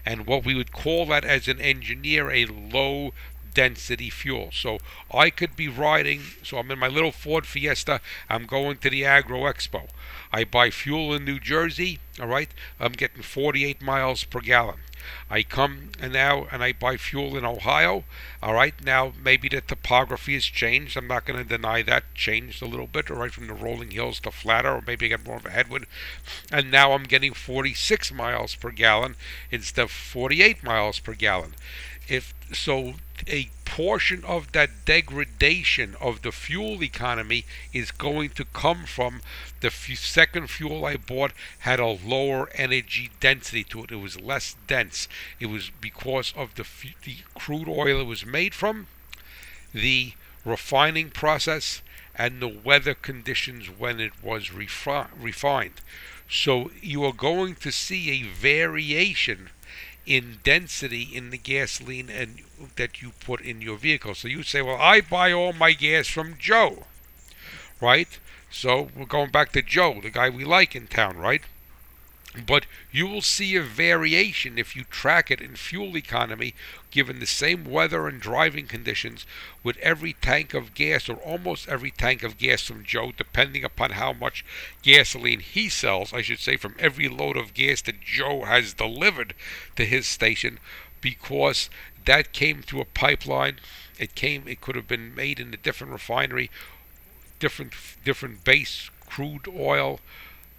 and 0.04 0.26
what 0.26 0.44
we 0.44 0.54
would 0.54 0.72
call 0.72 1.06
that 1.06 1.24
as 1.24 1.48
an 1.48 1.60
engineer 1.60 2.30
a 2.30 2.46
low 2.46 3.12
density 3.52 4.10
fuel. 4.10 4.50
So 4.52 4.78
I 5.10 5.30
could 5.30 5.56
be 5.56 5.66
riding, 5.66 6.20
so 6.42 6.58
I'm 6.58 6.70
in 6.70 6.78
my 6.78 6.88
little 6.88 7.10
Ford 7.10 7.46
Fiesta, 7.46 8.02
I'm 8.28 8.44
going 8.44 8.76
to 8.78 8.90
the 8.90 9.06
Agro 9.06 9.44
Expo. 9.44 9.88
I 10.30 10.44
buy 10.44 10.68
fuel 10.68 11.14
in 11.14 11.24
New 11.24 11.40
Jersey, 11.40 11.98
all 12.20 12.26
right, 12.26 12.50
I'm 12.78 12.92
getting 12.92 13.22
48 13.22 13.80
miles 13.80 14.24
per 14.24 14.40
gallon. 14.40 14.76
I 15.30 15.42
come 15.42 15.90
and 16.00 16.12
now 16.12 16.46
and 16.50 16.62
I 16.62 16.72
buy 16.72 16.96
fuel 16.96 17.36
in 17.36 17.44
Ohio. 17.44 18.04
All 18.42 18.54
right, 18.54 18.74
now 18.84 19.12
maybe 19.22 19.48
the 19.48 19.60
topography 19.60 20.34
has 20.34 20.44
changed. 20.44 20.96
I'm 20.96 21.06
not 21.06 21.24
going 21.24 21.38
to 21.38 21.44
deny 21.48 21.82
that 21.82 22.14
changed 22.14 22.62
a 22.62 22.66
little 22.66 22.86
bit, 22.86 23.10
all 23.10 23.18
right, 23.18 23.32
from 23.32 23.46
the 23.46 23.54
rolling 23.54 23.90
hills 23.90 24.20
to 24.20 24.30
flatter, 24.30 24.72
or 24.72 24.82
maybe 24.86 25.06
I 25.06 25.10
get 25.10 25.26
more 25.26 25.36
of 25.36 25.46
a 25.46 25.50
headwind. 25.50 25.86
And 26.50 26.70
now 26.70 26.92
I'm 26.92 27.04
getting 27.04 27.34
46 27.34 28.12
miles 28.12 28.54
per 28.54 28.70
gallon 28.70 29.16
instead 29.50 29.82
of 29.82 29.90
48 29.90 30.62
miles 30.62 30.98
per 30.98 31.14
gallon 31.14 31.54
if 32.08 32.34
so 32.52 32.94
a 33.26 33.48
portion 33.64 34.24
of 34.24 34.52
that 34.52 34.84
degradation 34.84 35.94
of 36.00 36.22
the 36.22 36.32
fuel 36.32 36.82
economy 36.82 37.44
is 37.72 37.90
going 37.90 38.30
to 38.30 38.44
come 38.46 38.84
from 38.86 39.20
the 39.60 39.68
f- 39.68 39.98
second 39.98 40.48
fuel 40.48 40.84
I 40.84 40.96
bought 40.96 41.32
had 41.60 41.78
a 41.80 41.86
lower 41.86 42.48
energy 42.54 43.10
density 43.20 43.64
to 43.64 43.84
it. 43.84 43.92
It 43.92 43.96
was 43.96 44.20
less 44.20 44.56
dense. 44.66 45.08
It 45.40 45.46
was 45.46 45.70
because 45.80 46.32
of 46.36 46.54
the, 46.54 46.62
f- 46.62 46.94
the 47.04 47.16
crude 47.34 47.68
oil 47.68 48.00
it 48.00 48.06
was 48.06 48.24
made 48.24 48.54
from, 48.54 48.86
the 49.74 50.12
refining 50.44 51.10
process, 51.10 51.82
and 52.14 52.40
the 52.40 52.48
weather 52.48 52.94
conditions 52.94 53.66
when 53.68 54.00
it 54.00 54.12
was 54.22 54.48
refi- 54.48 55.08
refined. 55.20 55.80
So 56.30 56.70
you 56.80 57.04
are 57.04 57.12
going 57.12 57.56
to 57.56 57.70
see 57.70 58.10
a 58.10 58.22
variation 58.22 59.50
in 60.06 60.38
density 60.44 61.02
in 61.02 61.30
the 61.30 61.38
gasoline 61.38 62.08
and 62.08 62.38
that 62.76 63.02
you 63.02 63.12
put 63.20 63.40
in 63.40 63.60
your 63.60 63.76
vehicle. 63.76 64.14
So 64.14 64.28
you 64.28 64.42
say, 64.42 64.62
well, 64.62 64.80
I 64.80 65.00
buy 65.00 65.32
all 65.32 65.52
my 65.52 65.72
gas 65.72 66.06
from 66.06 66.36
Joe, 66.38 66.84
right? 67.80 68.18
So 68.50 68.88
we're 68.96 69.06
going 69.06 69.30
back 69.30 69.52
to 69.52 69.62
Joe, 69.62 70.00
the 70.00 70.10
guy 70.10 70.30
we 70.30 70.44
like 70.44 70.76
in 70.76 70.86
town, 70.86 71.16
right? 71.18 71.42
But 72.44 72.66
you 72.92 73.06
will 73.06 73.22
see 73.22 73.56
a 73.56 73.62
variation 73.62 74.58
if 74.58 74.76
you 74.76 74.84
track 74.84 75.30
it 75.30 75.40
in 75.40 75.56
fuel 75.56 75.96
economy, 75.96 76.54
given 76.90 77.18
the 77.18 77.26
same 77.26 77.64
weather 77.64 78.06
and 78.06 78.20
driving 78.20 78.66
conditions, 78.66 79.24
with 79.62 79.78
every 79.78 80.12
tank 80.12 80.52
of 80.52 80.74
gas 80.74 81.08
or 81.08 81.16
almost 81.16 81.68
every 81.68 81.90
tank 81.90 82.22
of 82.22 82.36
gas 82.36 82.62
from 82.62 82.84
Joe, 82.84 83.12
depending 83.16 83.64
upon 83.64 83.92
how 83.92 84.12
much 84.12 84.44
gasoline 84.82 85.40
he 85.40 85.70
sells, 85.70 86.12
I 86.12 86.20
should 86.20 86.40
say, 86.40 86.56
from 86.56 86.76
every 86.78 87.08
load 87.08 87.36
of 87.38 87.54
gas 87.54 87.80
that 87.82 88.02
Joe 88.02 88.44
has 88.44 88.74
delivered 88.74 89.34
to 89.76 89.86
his 89.86 90.06
station, 90.06 90.58
because 91.00 91.70
that 92.04 92.32
came 92.32 92.62
through 92.62 92.82
a 92.82 92.84
pipeline. 92.84 93.60
It 93.98 94.14
came. 94.14 94.46
It 94.46 94.60
could 94.60 94.76
have 94.76 94.88
been 94.88 95.14
made 95.14 95.40
in 95.40 95.54
a 95.54 95.56
different 95.56 95.92
refinery, 95.92 96.50
different 97.38 97.72
different 98.04 98.44
base 98.44 98.90
crude 99.06 99.48
oil 99.48 100.00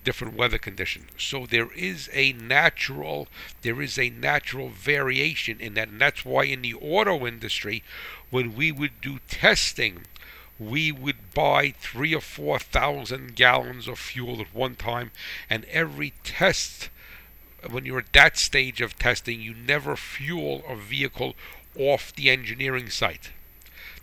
different 0.08 0.38
weather 0.38 0.58
conditions. 0.58 1.10
So 1.18 1.46
there 1.46 1.70
is 1.74 2.10
a 2.14 2.32
natural 2.32 3.28
there 3.62 3.82
is 3.82 4.00
a 4.00 4.10
natural 4.10 4.70
variation 4.70 5.60
in 5.60 5.74
that, 5.74 5.90
and 5.90 6.00
that's 6.00 6.24
why 6.24 6.46
in 6.46 6.62
the 6.62 6.76
auto 6.76 7.28
industry, 7.28 7.84
when 8.30 8.56
we 8.56 8.72
would 8.72 9.02
do 9.02 9.20
testing, 9.28 10.06
we 10.58 10.94
would 10.94 11.34
buy 11.34 11.72
three 11.72 12.16
or 12.16 12.22
four 12.22 12.58
thousand 12.58 13.36
gallons 13.36 13.86
of 13.86 14.00
fuel 14.00 14.40
at 14.40 14.56
one 14.56 14.76
time, 14.76 15.12
and 15.50 15.66
every 15.66 16.14
test 16.24 16.90
when 17.70 17.84
you're 17.84 18.00
at 18.00 18.14
that 18.14 18.38
stage 18.38 18.80
of 18.80 18.98
testing, 18.98 19.42
you 19.42 19.54
never 19.54 19.98
fuel 19.98 20.64
a 20.70 20.76
vehicle 20.78 21.36
off 21.78 22.16
the 22.16 22.30
engineering 22.30 22.90
site. 22.90 23.32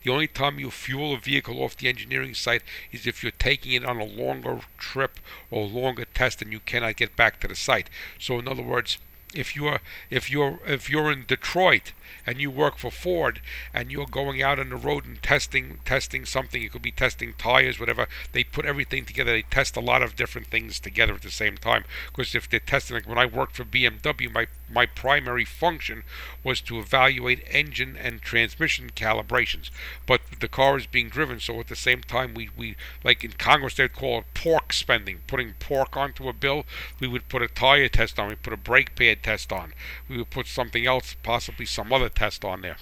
The 0.04 0.12
only 0.12 0.28
time 0.28 0.58
you 0.58 0.70
fuel 0.70 1.14
a 1.14 1.18
vehicle 1.18 1.62
off 1.62 1.78
the 1.78 1.88
engineering 1.88 2.34
site 2.34 2.62
is 2.92 3.06
if 3.06 3.22
you're 3.22 3.32
taking 3.32 3.72
it 3.72 3.86
on 3.86 3.98
a 3.98 4.04
longer 4.04 4.60
trip 4.76 5.18
or 5.50 5.66
longer 5.66 6.04
test 6.04 6.42
and 6.42 6.52
you 6.52 6.60
cannot 6.60 6.96
get 6.96 7.16
back 7.16 7.40
to 7.40 7.48
the 7.48 7.56
site. 7.56 7.88
So 8.18 8.38
in 8.38 8.46
other 8.46 8.62
words, 8.62 8.98
if 9.34 9.56
you're 9.56 9.80
if 10.10 10.30
you're 10.30 10.60
if 10.66 10.90
you're 10.90 11.10
in 11.10 11.24
Detroit 11.26 11.92
and 12.26 12.40
you 12.40 12.50
work 12.50 12.78
for 12.78 12.90
Ford 12.90 13.40
and 13.72 13.90
you're 13.90 14.06
going 14.06 14.42
out 14.42 14.58
on 14.58 14.70
the 14.70 14.76
road 14.76 15.04
and 15.04 15.22
testing 15.22 15.78
testing 15.84 16.24
something, 16.24 16.62
it 16.62 16.72
could 16.72 16.82
be 16.82 16.92
testing 16.92 17.34
tires, 17.38 17.78
whatever. 17.78 18.06
They 18.32 18.44
put 18.44 18.64
everything 18.64 19.04
together. 19.04 19.32
They 19.32 19.42
test 19.42 19.76
a 19.76 19.80
lot 19.80 20.02
of 20.02 20.16
different 20.16 20.48
things 20.48 20.80
together 20.80 21.14
at 21.14 21.22
the 21.22 21.30
same 21.30 21.56
time. 21.56 21.84
Because 22.06 22.34
if 22.34 22.48
they're 22.48 22.60
testing, 22.60 22.96
like 22.96 23.08
when 23.08 23.18
I 23.18 23.26
worked 23.26 23.56
for 23.56 23.64
BMW, 23.64 24.32
my 24.32 24.46
my 24.70 24.86
primary 24.86 25.44
function 25.44 26.02
was 26.42 26.60
to 26.62 26.78
evaluate 26.78 27.44
engine 27.50 27.96
and 27.96 28.20
transmission 28.20 28.90
calibrations. 28.90 29.70
But 30.06 30.20
the 30.40 30.48
car 30.48 30.76
is 30.76 30.86
being 30.86 31.08
driven, 31.08 31.38
so 31.38 31.60
at 31.60 31.68
the 31.68 31.76
same 31.76 32.02
time, 32.02 32.34
we, 32.34 32.50
we 32.56 32.76
like 33.02 33.22
in 33.24 33.32
Congress 33.32 33.74
they'd 33.74 33.92
call 33.92 34.20
it 34.20 34.24
pork 34.34 34.72
spending, 34.72 35.20
putting 35.26 35.54
pork 35.54 35.96
onto 35.96 36.28
a 36.28 36.32
bill. 36.32 36.64
We 36.98 37.08
would 37.08 37.28
put 37.28 37.42
a 37.42 37.48
tire 37.48 37.88
test 37.88 38.18
on, 38.18 38.28
we 38.28 38.34
put 38.34 38.52
a 38.52 38.58
brake 38.58 38.96
pad 38.96 39.22
test 39.22 39.52
on, 39.52 39.74
we 40.08 40.16
would 40.16 40.30
put 40.30 40.46
something 40.46 40.86
else, 40.86 41.14
possibly 41.22 41.66
some 41.66 41.92
other 41.94 42.08
test 42.08 42.44
on 42.44 42.62
there. 42.62 42.76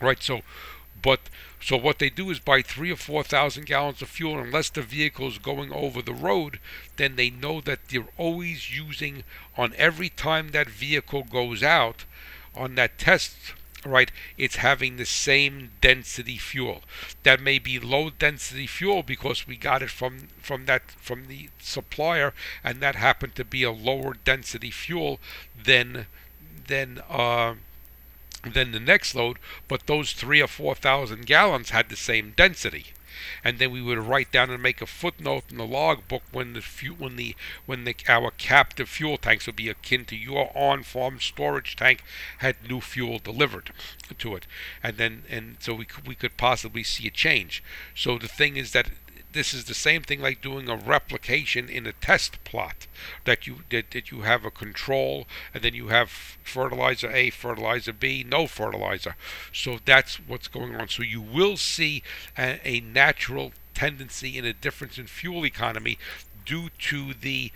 Right, 0.00 0.22
so 0.22 0.42
but 1.02 1.20
so 1.60 1.76
what 1.76 1.98
they 1.98 2.10
do 2.10 2.30
is 2.30 2.38
buy 2.40 2.62
three 2.62 2.90
or 2.90 2.96
four 2.96 3.22
thousand 3.22 3.66
gallons 3.66 4.02
of 4.02 4.08
fuel, 4.08 4.38
unless 4.38 4.70
the 4.70 4.82
vehicle 4.82 5.28
is 5.28 5.38
going 5.38 5.72
over 5.72 6.02
the 6.02 6.14
road, 6.14 6.58
then 6.96 7.16
they 7.16 7.30
know 7.30 7.60
that 7.60 7.88
they're 7.88 8.08
always 8.16 8.76
using 8.76 9.24
on 9.56 9.74
every 9.76 10.08
time 10.08 10.50
that 10.50 10.68
vehicle 10.68 11.22
goes 11.24 11.62
out 11.62 12.04
on 12.54 12.74
that 12.76 12.98
test 12.98 13.36
right 13.84 14.10
it's 14.38 14.56
having 14.56 14.96
the 14.96 15.04
same 15.04 15.70
density 15.82 16.38
fuel 16.38 16.82
that 17.22 17.40
may 17.40 17.58
be 17.58 17.78
low 17.78 18.08
density 18.08 18.66
fuel 18.66 19.02
because 19.02 19.46
we 19.46 19.56
got 19.56 19.82
it 19.82 19.90
from 19.90 20.28
from 20.40 20.64
that 20.64 20.90
from 20.92 21.26
the 21.26 21.48
supplier 21.58 22.32
and 22.62 22.80
that 22.80 22.94
happened 22.94 23.34
to 23.34 23.44
be 23.44 23.62
a 23.62 23.70
lower 23.70 24.14
density 24.24 24.70
fuel 24.70 25.20
than 25.62 26.06
than 26.66 27.02
uh 27.10 27.54
than 28.52 28.72
the 28.72 28.80
next 28.80 29.14
load, 29.14 29.38
but 29.68 29.86
those 29.86 30.12
three 30.12 30.42
or 30.42 30.48
four 30.48 30.74
thousand 30.74 31.26
gallons 31.26 31.70
had 31.70 31.88
the 31.88 31.96
same 31.96 32.32
density. 32.36 32.86
And 33.42 33.58
then 33.58 33.70
we 33.70 33.80
would 33.80 33.98
write 33.98 34.32
down 34.32 34.50
and 34.50 34.62
make 34.62 34.82
a 34.82 34.86
footnote 34.86 35.44
in 35.50 35.56
the 35.56 35.66
log 35.66 36.08
book 36.08 36.22
when 36.32 36.52
the 36.52 36.60
fuel, 36.60 36.96
when 36.96 37.16
the 37.16 37.36
when 37.64 37.84
the 37.84 37.94
our 38.08 38.32
captive 38.32 38.88
fuel 38.88 39.18
tanks 39.18 39.46
would 39.46 39.56
be 39.56 39.68
akin 39.68 40.04
to 40.06 40.16
your 40.16 40.50
on-farm 40.54 41.20
storage 41.20 41.76
tank 41.76 42.02
had 42.38 42.56
new 42.68 42.80
fuel 42.80 43.18
delivered 43.18 43.70
to 44.18 44.34
it, 44.34 44.46
and 44.82 44.96
then 44.96 45.22
and 45.30 45.56
so 45.60 45.74
we 45.74 45.84
could, 45.84 46.08
we 46.08 46.14
could 46.14 46.36
possibly 46.36 46.82
see 46.82 47.06
a 47.06 47.10
change. 47.10 47.62
So 47.94 48.18
the 48.18 48.28
thing 48.28 48.56
is 48.56 48.72
that 48.72 48.90
this 49.34 49.52
is 49.52 49.64
the 49.64 49.74
same 49.74 50.02
thing 50.02 50.20
like 50.20 50.40
doing 50.40 50.68
a 50.68 50.76
replication 50.76 51.68
in 51.68 51.86
a 51.86 51.92
test 51.92 52.42
plot 52.44 52.86
that 53.24 53.46
you 53.46 53.56
that, 53.70 53.90
that 53.90 54.10
you 54.10 54.22
have 54.22 54.44
a 54.44 54.50
control 54.50 55.26
and 55.52 55.62
then 55.62 55.74
you 55.74 55.88
have 55.88 56.08
fertilizer 56.08 57.10
A, 57.10 57.30
fertilizer 57.30 57.92
B, 57.92 58.24
no 58.26 58.46
fertilizer. 58.46 59.16
So 59.52 59.78
that's 59.84 60.16
what's 60.16 60.48
going 60.48 60.74
on. 60.74 60.88
So 60.88 61.02
you 61.02 61.20
will 61.20 61.56
see 61.56 62.02
a, 62.38 62.60
a 62.64 62.80
natural 62.80 63.52
tendency 63.74 64.38
in 64.38 64.44
a 64.44 64.52
difference 64.52 64.98
in 64.98 65.06
fuel 65.06 65.44
economy 65.44 65.98
due 66.46 66.70
to 66.78 67.12
the 67.12 67.52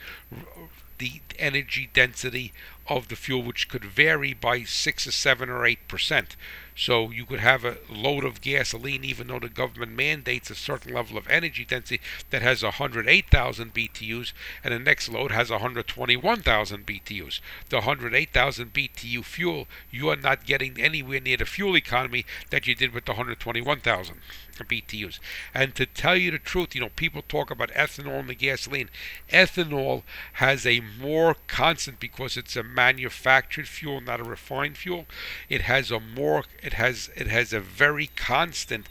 the 0.98 1.20
energy 1.38 1.88
density 1.94 2.52
of 2.88 3.08
the 3.08 3.16
fuel, 3.16 3.42
which 3.42 3.68
could 3.68 3.84
vary 3.84 4.32
by 4.32 4.64
six 4.64 5.06
or 5.06 5.12
seven 5.12 5.50
or 5.50 5.66
eight 5.66 5.86
percent. 5.88 6.36
So 6.74 7.10
you 7.10 7.26
could 7.26 7.40
have 7.40 7.64
a 7.64 7.78
load 7.88 8.24
of 8.24 8.40
gasoline, 8.40 9.04
even 9.04 9.26
though 9.26 9.40
the 9.40 9.48
government 9.48 9.92
mandates 9.96 10.48
a 10.48 10.54
certain 10.54 10.94
level 10.94 11.18
of 11.18 11.28
energy 11.28 11.64
density 11.64 12.00
that 12.30 12.40
has 12.42 12.62
108,000 12.62 13.74
BTUs, 13.74 14.32
and 14.62 14.72
the 14.72 14.78
next 14.78 15.08
load 15.08 15.32
has 15.32 15.50
121,000 15.50 16.86
BTUs. 16.86 17.40
The 17.68 17.76
108,000 17.78 18.72
BTU 18.72 19.24
fuel, 19.24 19.66
you 19.90 20.08
are 20.08 20.16
not 20.16 20.46
getting 20.46 20.80
anywhere 20.80 21.20
near 21.20 21.36
the 21.36 21.46
fuel 21.46 21.76
economy 21.76 22.24
that 22.50 22.68
you 22.68 22.76
did 22.76 22.94
with 22.94 23.06
the 23.06 23.12
121,000 23.12 24.20
BTUs. 24.64 25.18
And 25.54 25.74
to 25.74 25.86
tell 25.86 26.16
you 26.16 26.30
the 26.30 26.38
truth, 26.38 26.74
you 26.74 26.80
know, 26.80 26.90
people 26.90 27.22
talk 27.22 27.50
about 27.50 27.70
ethanol 27.72 28.20
in 28.20 28.26
the 28.26 28.34
gasoline. 28.34 28.90
Ethanol 29.30 30.02
has 30.34 30.66
a 30.66 30.80
more 30.80 31.36
constant 31.46 32.00
because 32.00 32.36
it's 32.36 32.56
a 32.56 32.62
manufactured 32.62 33.68
fuel, 33.68 34.00
not 34.00 34.20
a 34.20 34.24
refined 34.24 34.76
fuel. 34.76 35.06
It 35.48 35.62
has 35.62 35.90
a 35.90 36.00
more 36.00 36.44
it 36.62 36.74
has 36.74 37.10
it 37.16 37.26
has 37.26 37.52
a 37.52 37.60
very 37.60 38.10
constant 38.16 38.86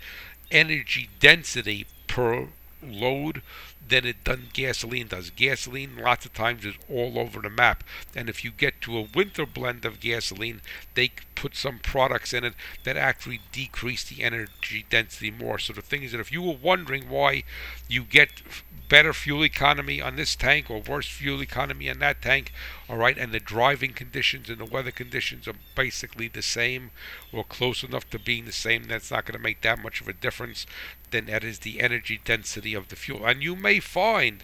energy 0.51 1.09
density 1.19 1.85
per 2.07 2.47
load 2.81 3.41
than 3.87 4.05
it 4.05 4.23
done 4.23 4.47
gasoline 4.53 5.07
does. 5.07 5.29
Gasoline 5.29 5.97
lots 5.97 6.25
of 6.25 6.33
times 6.33 6.65
is 6.65 6.75
all 6.89 7.17
over 7.19 7.41
the 7.41 7.49
map. 7.49 7.83
And 8.15 8.29
if 8.29 8.43
you 8.43 8.51
get 8.51 8.81
to 8.81 8.97
a 8.97 9.07
winter 9.13 9.45
blend 9.45 9.85
of 9.85 9.99
gasoline, 9.99 10.61
they 10.93 11.11
put 11.35 11.55
some 11.55 11.79
products 11.79 12.33
in 12.33 12.43
it 12.43 12.53
that 12.83 12.97
actually 12.97 13.41
decrease 13.51 14.03
the 14.03 14.23
energy 14.23 14.85
density 14.89 15.31
more. 15.31 15.59
So 15.59 15.73
the 15.73 15.81
thing 15.81 16.03
is 16.03 16.11
that 16.11 16.19
if 16.19 16.31
you 16.31 16.41
were 16.41 16.57
wondering 16.61 17.09
why 17.09 17.43
you 17.87 18.03
get 18.03 18.41
better 18.89 19.13
fuel 19.13 19.43
economy 19.43 20.01
on 20.01 20.15
this 20.15 20.35
tank 20.35 20.69
or 20.69 20.79
worse 20.79 21.07
fuel 21.07 21.41
economy 21.41 21.89
on 21.89 21.99
that 21.99 22.21
tank, 22.21 22.51
all 22.89 22.97
right, 22.97 23.17
and 23.17 23.31
the 23.31 23.39
driving 23.39 23.93
conditions 23.93 24.49
and 24.49 24.59
the 24.59 24.65
weather 24.65 24.91
conditions 24.91 25.47
are 25.47 25.55
basically 25.75 26.27
the 26.27 26.41
same 26.41 26.91
or 27.31 27.43
close 27.43 27.83
enough 27.83 28.09
to 28.09 28.19
being 28.19 28.45
the 28.45 28.51
same, 28.51 28.83
that's 28.85 29.11
not 29.11 29.25
going 29.25 29.37
to 29.37 29.43
make 29.43 29.61
that 29.61 29.81
much 29.81 30.01
of 30.01 30.07
a 30.07 30.13
difference, 30.13 30.65
then 31.11 31.25
that 31.25 31.43
is 31.43 31.59
the 31.59 31.81
energy 31.81 32.19
density 32.23 32.73
of 32.73 32.87
the 32.87 32.95
fuel. 32.95 33.25
And 33.25 33.43
you 33.43 33.55
may 33.55 33.79
find 33.79 34.43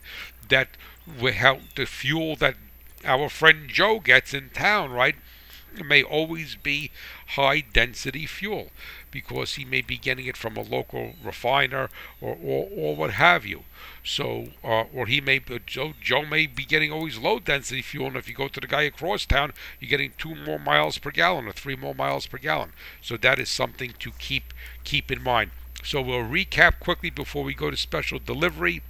that 0.49 0.69
how 1.35 1.59
the 1.75 1.85
fuel 1.85 2.35
that 2.37 2.55
our 3.05 3.29
friend 3.29 3.69
Joe 3.69 3.99
gets 3.99 4.33
in 4.33 4.49
town, 4.49 4.91
right? 4.91 5.15
May 5.85 6.03
always 6.03 6.55
be 6.55 6.91
high 7.27 7.61
density 7.61 8.25
fuel 8.25 8.71
because 9.11 9.55
he 9.55 9.65
may 9.65 9.81
be 9.81 9.97
getting 9.97 10.25
it 10.25 10.37
from 10.37 10.57
a 10.57 10.61
local 10.61 11.13
refiner 11.23 11.89
or, 12.19 12.37
or, 12.41 12.67
or 12.75 12.95
what 12.95 13.11
have 13.11 13.45
you. 13.45 13.63
So, 14.03 14.49
uh, 14.63 14.83
or 14.93 15.05
he 15.07 15.21
may, 15.21 15.39
Joe, 15.65 15.93
Joe 16.01 16.25
may 16.25 16.47
be 16.47 16.65
getting 16.65 16.91
always 16.91 17.17
low 17.17 17.39
density 17.39 17.81
fuel, 17.81 18.07
and 18.07 18.17
if 18.17 18.27
you 18.27 18.35
go 18.35 18.47
to 18.47 18.59
the 18.59 18.67
guy 18.67 18.83
across 18.83 19.25
town, 19.25 19.53
you're 19.79 19.89
getting 19.89 20.13
two 20.17 20.35
more 20.35 20.59
miles 20.59 20.97
per 20.97 21.11
gallon 21.11 21.47
or 21.47 21.53
three 21.53 21.75
more 21.75 21.95
miles 21.95 22.27
per 22.27 22.37
gallon. 22.37 22.73
So 23.01 23.17
that 23.17 23.39
is 23.39 23.49
something 23.49 23.93
to 23.99 24.11
keep 24.11 24.53
keep 24.83 25.11
in 25.11 25.21
mind. 25.21 25.51
So 25.83 26.01
we'll 26.01 26.23
recap 26.23 26.79
quickly 26.79 27.09
before 27.09 27.43
we 27.43 27.53
go 27.53 27.69
to 27.69 27.77
special 27.77 28.19
delivery. 28.19 28.81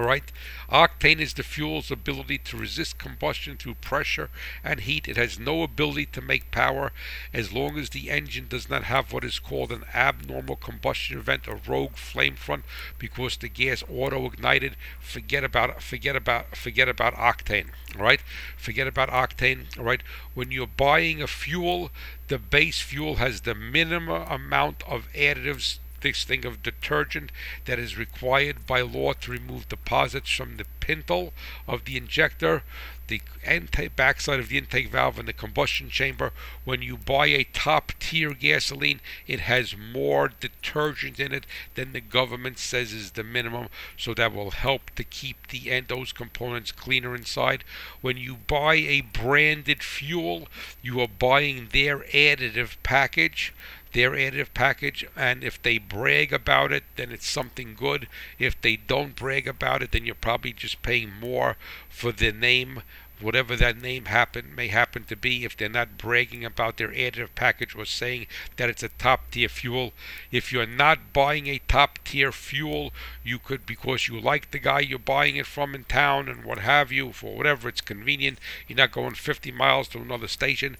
All 0.00 0.06
right. 0.06 0.32
Octane 0.72 1.20
is 1.20 1.34
the 1.34 1.42
fuel's 1.42 1.90
ability 1.90 2.38
to 2.38 2.56
resist 2.56 2.96
combustion 2.96 3.58
through 3.58 3.74
pressure 3.74 4.30
and 4.64 4.80
heat. 4.80 5.06
It 5.06 5.18
has 5.18 5.38
no 5.38 5.62
ability 5.62 6.06
to 6.06 6.22
make 6.22 6.50
power 6.50 6.92
as 7.34 7.52
long 7.52 7.78
as 7.78 7.90
the 7.90 8.08
engine 8.08 8.46
does 8.48 8.70
not 8.70 8.84
have 8.84 9.12
what 9.12 9.24
is 9.24 9.38
called 9.38 9.70
an 9.70 9.84
abnormal 9.92 10.56
combustion 10.56 11.18
event, 11.18 11.46
a 11.46 11.60
rogue 11.68 11.96
flame 11.96 12.36
front, 12.36 12.64
because 12.98 13.36
the 13.36 13.50
gas 13.50 13.84
auto 13.90 14.24
ignited. 14.24 14.76
Forget 15.00 15.44
about 15.44 15.82
forget 15.82 16.16
about 16.16 16.56
forget 16.56 16.88
about 16.88 17.14
octane. 17.16 17.68
All 17.94 18.04
right. 18.04 18.22
Forget 18.56 18.86
about 18.86 19.10
octane. 19.10 19.76
All 19.76 19.84
right. 19.84 20.02
When 20.32 20.50
you're 20.50 20.66
buying 20.66 21.20
a 21.20 21.26
fuel, 21.26 21.90
the 22.28 22.38
base 22.38 22.80
fuel 22.80 23.16
has 23.16 23.42
the 23.42 23.54
minimum 23.54 24.22
amount 24.30 24.82
of 24.88 25.12
additives 25.12 25.78
this 26.00 26.24
thing 26.24 26.44
of 26.44 26.62
detergent 26.62 27.32
that 27.64 27.78
is 27.78 27.98
required 27.98 28.66
by 28.66 28.80
law 28.80 29.12
to 29.12 29.30
remove 29.30 29.68
deposits 29.68 30.30
from 30.30 30.56
the 30.56 30.64
pintle 30.80 31.32
of 31.68 31.84
the 31.84 31.96
injector, 31.96 32.62
the 33.08 33.20
intake 33.46 33.96
backside 33.96 34.38
of 34.38 34.48
the 34.48 34.58
intake 34.58 34.88
valve 34.88 35.18
and 35.18 35.28
the 35.28 35.32
combustion 35.32 35.90
chamber. 35.90 36.32
When 36.64 36.80
you 36.80 36.96
buy 36.96 37.26
a 37.26 37.44
top 37.44 37.92
tier 37.98 38.32
gasoline, 38.32 39.00
it 39.26 39.40
has 39.40 39.76
more 39.76 40.28
detergent 40.28 41.18
in 41.18 41.32
it 41.32 41.44
than 41.74 41.92
the 41.92 42.00
government 42.00 42.58
says 42.58 42.92
is 42.92 43.12
the 43.12 43.24
minimum, 43.24 43.68
so 43.96 44.14
that 44.14 44.32
will 44.32 44.52
help 44.52 44.94
to 44.94 45.04
keep 45.04 45.48
the 45.48 45.70
end 45.70 45.88
those 45.88 46.12
components 46.12 46.72
cleaner 46.72 47.14
inside. 47.14 47.64
When 48.00 48.16
you 48.16 48.36
buy 48.36 48.76
a 48.76 49.00
branded 49.00 49.82
fuel, 49.82 50.48
you 50.82 51.00
are 51.00 51.08
buying 51.08 51.68
their 51.72 52.00
additive 52.00 52.76
package 52.82 53.52
their 53.92 54.12
additive 54.12 54.54
package 54.54 55.04
and 55.16 55.42
if 55.42 55.60
they 55.62 55.78
brag 55.78 56.32
about 56.32 56.72
it 56.72 56.84
then 56.96 57.10
it's 57.10 57.28
something 57.28 57.74
good. 57.74 58.08
If 58.38 58.60
they 58.60 58.76
don't 58.76 59.16
brag 59.16 59.48
about 59.48 59.82
it 59.82 59.92
then 59.92 60.04
you're 60.04 60.14
probably 60.14 60.52
just 60.52 60.82
paying 60.82 61.12
more 61.20 61.56
for 61.88 62.12
the 62.12 62.32
name. 62.32 62.82
Whatever 63.20 63.54
that 63.56 63.76
name 63.76 64.06
happen 64.06 64.54
may 64.54 64.68
happen 64.68 65.04
to 65.04 65.16
be 65.16 65.44
if 65.44 65.54
they're 65.54 65.68
not 65.68 65.98
bragging 65.98 66.42
about 66.42 66.78
their 66.78 66.88
additive 66.88 67.34
package 67.34 67.76
or 67.76 67.84
saying 67.84 68.26
that 68.56 68.70
it's 68.70 68.82
a 68.82 68.88
top 68.88 69.30
tier 69.30 69.50
fuel. 69.50 69.92
If 70.30 70.52
you're 70.52 70.66
not 70.66 71.12
buying 71.12 71.46
a 71.46 71.60
top 71.68 71.98
tier 72.04 72.32
fuel 72.32 72.94
you 73.22 73.38
could 73.38 73.66
because 73.66 74.08
you 74.08 74.18
like 74.18 74.52
the 74.52 74.58
guy 74.58 74.80
you're 74.80 74.98
buying 74.98 75.36
it 75.36 75.46
from 75.46 75.74
in 75.74 75.84
town 75.84 76.30
and 76.30 76.44
what 76.44 76.60
have 76.60 76.90
you 76.90 77.12
for 77.12 77.36
whatever 77.36 77.68
it's 77.68 77.82
convenient 77.82 78.38
you're 78.66 78.78
not 78.78 78.92
going 78.92 79.14
50 79.14 79.52
miles 79.52 79.88
to 79.88 79.98
another 79.98 80.28
station 80.28 80.78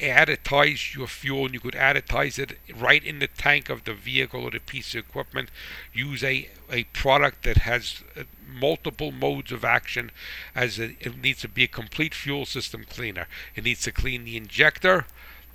additize 0.00 0.94
your 0.94 1.06
fuel 1.06 1.46
and 1.46 1.54
you 1.54 1.60
could 1.60 1.74
additize 1.74 2.38
it 2.38 2.58
right 2.74 3.04
in 3.04 3.18
the 3.18 3.26
tank 3.26 3.68
of 3.68 3.84
the 3.84 3.94
vehicle 3.94 4.42
or 4.42 4.50
the 4.50 4.60
piece 4.60 4.94
of 4.94 5.00
equipment 5.00 5.50
use 5.92 6.22
a, 6.22 6.48
a 6.70 6.84
product 6.84 7.42
that 7.42 7.58
has 7.58 8.02
uh, 8.16 8.22
multiple 8.46 9.12
modes 9.12 9.52
of 9.52 9.64
action 9.64 10.10
as 10.54 10.78
it, 10.78 10.96
it 11.00 11.16
needs 11.16 11.40
to 11.40 11.48
be 11.48 11.64
a 11.64 11.68
complete 11.68 12.14
fuel 12.14 12.46
system 12.46 12.84
cleaner 12.88 13.26
it 13.54 13.64
needs 13.64 13.82
to 13.82 13.92
clean 13.92 14.24
the 14.24 14.36
injector 14.36 15.06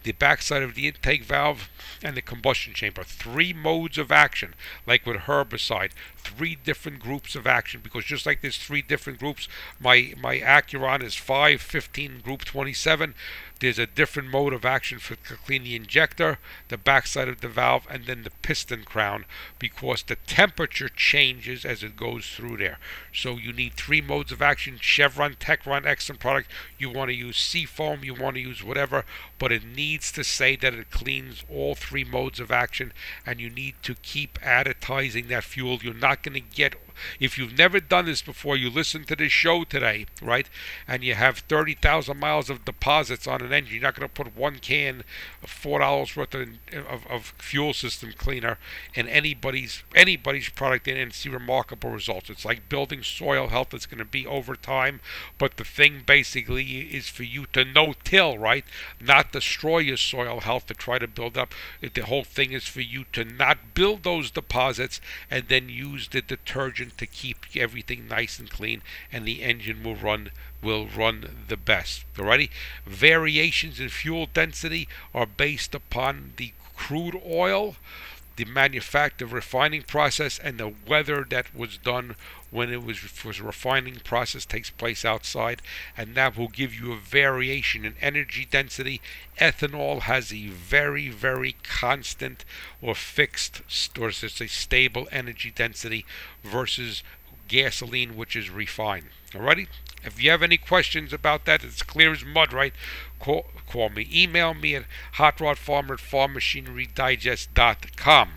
the 0.03 0.11
backside 0.13 0.63
of 0.63 0.75
the 0.75 0.87
intake 0.87 1.23
valve, 1.23 1.69
and 2.01 2.15
the 2.15 2.21
combustion 2.21 2.73
chamber. 2.73 3.03
Three 3.03 3.51
modes 3.51 3.97
of 3.97 4.11
action, 4.11 4.55
like 4.87 5.05
with 5.05 5.17
herbicide. 5.17 5.91
Three 6.17 6.55
different 6.55 6.99
groups 6.99 7.35
of 7.35 7.45
action, 7.45 7.81
because 7.83 8.05
just 8.05 8.25
like 8.25 8.41
there's 8.41 8.57
three 8.57 8.81
different 8.81 9.19
groups, 9.19 9.47
my 9.79 10.13
my 10.21 10.39
Acuron 10.39 11.03
is 11.03 11.15
5, 11.15 11.61
15, 11.61 12.21
group 12.21 12.45
27. 12.45 13.13
There's 13.59 13.79
a 13.79 13.85
different 13.85 14.29
mode 14.29 14.53
of 14.53 14.63
action 14.63 14.99
for 14.99 15.15
to 15.15 15.35
clean 15.35 15.63
the 15.63 15.75
injector, 15.75 16.39
the 16.69 16.77
backside 16.77 17.27
of 17.27 17.41
the 17.41 17.49
valve, 17.49 17.85
and 17.89 18.05
then 18.05 18.23
the 18.23 18.31
piston 18.41 18.83
crown 18.83 19.25
because 19.57 20.03
the 20.03 20.15
temperature 20.15 20.87
changes 20.87 21.65
as 21.65 21.83
it 21.83 21.97
goes 21.97 22.27
through 22.29 22.57
there. 22.57 22.79
So 23.13 23.35
you 23.35 23.51
need 23.51 23.73
three 23.73 24.01
modes 24.01 24.31
of 24.31 24.41
action 24.41 24.77
Chevron, 24.79 25.35
Techron, 25.35 25.83
Exxon 25.83 26.19
product. 26.19 26.49
You 26.77 26.89
want 26.89 27.09
to 27.09 27.15
use 27.15 27.37
Seafoam, 27.37 28.03
you 28.03 28.13
want 28.13 28.35
to 28.35 28.41
use 28.41 28.63
whatever, 28.63 29.03
but 29.37 29.51
it 29.51 29.65
needs 29.65 30.11
to 30.13 30.23
say 30.23 30.55
that 30.55 30.73
it 30.73 30.89
cleans 30.89 31.43
all 31.49 31.75
three 31.75 32.05
modes 32.05 32.39
of 32.39 32.51
action, 32.51 32.93
and 33.25 33.41
you 33.41 33.49
need 33.49 33.75
to 33.83 33.95
keep 33.95 34.39
additizing 34.39 35.27
that 35.27 35.43
fuel. 35.43 35.79
You're 35.81 35.93
not 35.93 36.23
going 36.23 36.35
to 36.35 36.55
get 36.55 36.75
if 37.19 37.37
you've 37.37 37.57
never 37.57 37.79
done 37.79 38.05
this 38.05 38.21
before, 38.21 38.57
you 38.57 38.69
listen 38.69 39.03
to 39.05 39.15
this 39.15 39.31
show 39.31 39.63
today, 39.63 40.05
right? 40.21 40.49
And 40.87 41.03
you 41.03 41.15
have 41.15 41.39
30,000 41.39 42.17
miles 42.17 42.49
of 42.49 42.65
deposits 42.65 43.27
on 43.27 43.41
an 43.41 43.53
engine. 43.53 43.75
You're 43.75 43.83
not 43.83 43.95
going 43.95 44.07
to 44.07 44.13
put 44.13 44.35
one 44.35 44.59
can 44.59 45.03
of 45.43 45.49
$4 45.49 46.15
worth 46.15 46.35
of, 46.35 46.49
of, 46.73 47.07
of, 47.07 47.33
fuel 47.37 47.73
system 47.73 48.13
cleaner 48.17 48.57
in 48.93 49.07
anybody's 49.07 49.83
anybody's 49.95 50.49
product 50.49 50.87
in 50.87 50.97
and 50.97 51.13
see 51.13 51.29
remarkable 51.29 51.89
results. 51.89 52.29
It's 52.29 52.45
like 52.45 52.69
building 52.69 53.03
soil 53.03 53.47
health. 53.47 53.73
It's 53.73 53.85
going 53.85 53.99
to 53.99 54.05
be 54.05 54.25
over 54.25 54.55
time. 54.55 54.99
But 55.37 55.57
the 55.57 55.63
thing 55.63 56.03
basically 56.05 56.63
is 56.63 57.07
for 57.07 57.23
you 57.23 57.45
to 57.53 57.65
no-till, 57.65 58.37
right? 58.37 58.65
Not 58.99 59.31
destroy 59.31 59.79
your 59.79 59.97
soil 59.97 60.41
health 60.41 60.67
to 60.67 60.73
try 60.73 60.99
to 60.99 61.07
build 61.07 61.37
up. 61.37 61.53
The 61.81 62.05
whole 62.05 62.23
thing 62.23 62.51
is 62.51 62.67
for 62.67 62.81
you 62.81 63.05
to 63.13 63.23
not 63.23 63.73
build 63.73 64.03
those 64.03 64.31
deposits 64.31 64.99
and 65.29 65.47
then 65.47 65.69
use 65.69 66.07
the 66.07 66.21
detergent 66.21 66.88
to 66.97 67.05
keep 67.05 67.45
everything 67.55 68.07
nice 68.07 68.39
and 68.39 68.49
clean 68.49 68.81
and 69.11 69.25
the 69.25 69.43
engine 69.43 69.83
will 69.83 69.95
run 69.95 70.31
will 70.61 70.87
run 70.87 71.45
the 71.47 71.57
best. 71.57 72.05
Alrighty? 72.15 72.49
Variations 72.85 73.79
in 73.79 73.89
fuel 73.89 74.27
density 74.33 74.87
are 75.13 75.25
based 75.25 75.73
upon 75.73 76.33
the 76.37 76.53
crude 76.75 77.19
oil, 77.25 77.75
the 78.35 78.45
manufacture 78.45 79.25
refining 79.25 79.83
process 79.83 80.39
and 80.39 80.57
the 80.57 80.73
weather 80.87 81.25
that 81.29 81.53
was 81.53 81.77
done 81.77 82.15
when 82.51 82.71
it 82.71 82.83
was, 82.83 83.23
was 83.23 83.41
refining 83.41 83.95
process 83.95 84.45
takes 84.45 84.69
place 84.69 85.03
outside 85.05 85.61
and 85.95 86.15
that 86.15 86.37
will 86.37 86.47
give 86.47 86.73
you 86.73 86.91
a 86.91 86.97
variation 86.97 87.85
in 87.85 87.93
energy 88.01 88.47
density. 88.49 88.99
Ethanol 89.39 90.01
has 90.01 90.33
a 90.33 90.47
very 90.47 91.09
very 91.09 91.55
constant 91.63 92.43
or 92.81 92.95
fixed 92.95 93.61
or 93.99 94.09
it's 94.09 94.41
a 94.41 94.47
stable 94.47 95.07
energy 95.11 95.51
density 95.51 96.05
versus 96.43 97.03
gasoline 97.47 98.15
which 98.15 98.35
is 98.35 98.49
refined. 98.49 99.05
Alrighty 99.31 99.67
if 100.03 100.19
you 100.21 100.29
have 100.31 100.41
any 100.41 100.57
questions 100.57 101.13
about 101.13 101.45
that 101.45 101.63
it's 101.63 101.83
clear 101.83 102.13
as 102.13 102.25
mud 102.25 102.51
right? 102.53 102.73
Call, 103.19 103.45
call 103.67 103.89
me 103.89 104.07
email 104.11 104.53
me 104.53 104.75
at 104.75 104.85
hotrodfarmer 105.15 105.93
at 105.93 105.99
farmmachinerydigest.com 105.99 108.29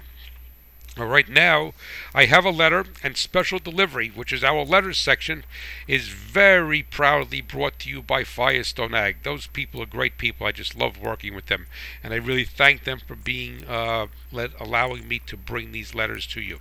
all 0.98 1.06
right, 1.06 1.26
now 1.26 1.72
I 2.14 2.26
have 2.26 2.44
a 2.44 2.50
letter 2.50 2.84
and 3.02 3.16
special 3.16 3.58
delivery, 3.58 4.08
which 4.08 4.30
is 4.30 4.44
our 4.44 4.62
letters 4.62 4.98
section, 4.98 5.44
is 5.88 6.08
very 6.08 6.82
proudly 6.82 7.40
brought 7.40 7.78
to 7.80 7.88
you 7.88 8.02
by 8.02 8.24
Firestone 8.24 8.94
Ag. 8.94 9.22
Those 9.22 9.46
people 9.46 9.80
are 9.82 9.86
great 9.86 10.18
people. 10.18 10.46
I 10.46 10.52
just 10.52 10.76
love 10.76 10.98
working 10.98 11.34
with 11.34 11.46
them, 11.46 11.66
and 12.02 12.12
I 12.12 12.16
really 12.16 12.44
thank 12.44 12.84
them 12.84 13.00
for 13.06 13.14
being 13.14 13.64
uh, 13.66 14.08
let, 14.30 14.50
allowing 14.60 15.08
me 15.08 15.18
to 15.20 15.36
bring 15.38 15.72
these 15.72 15.94
letters 15.94 16.26
to 16.26 16.42
you. 16.42 16.60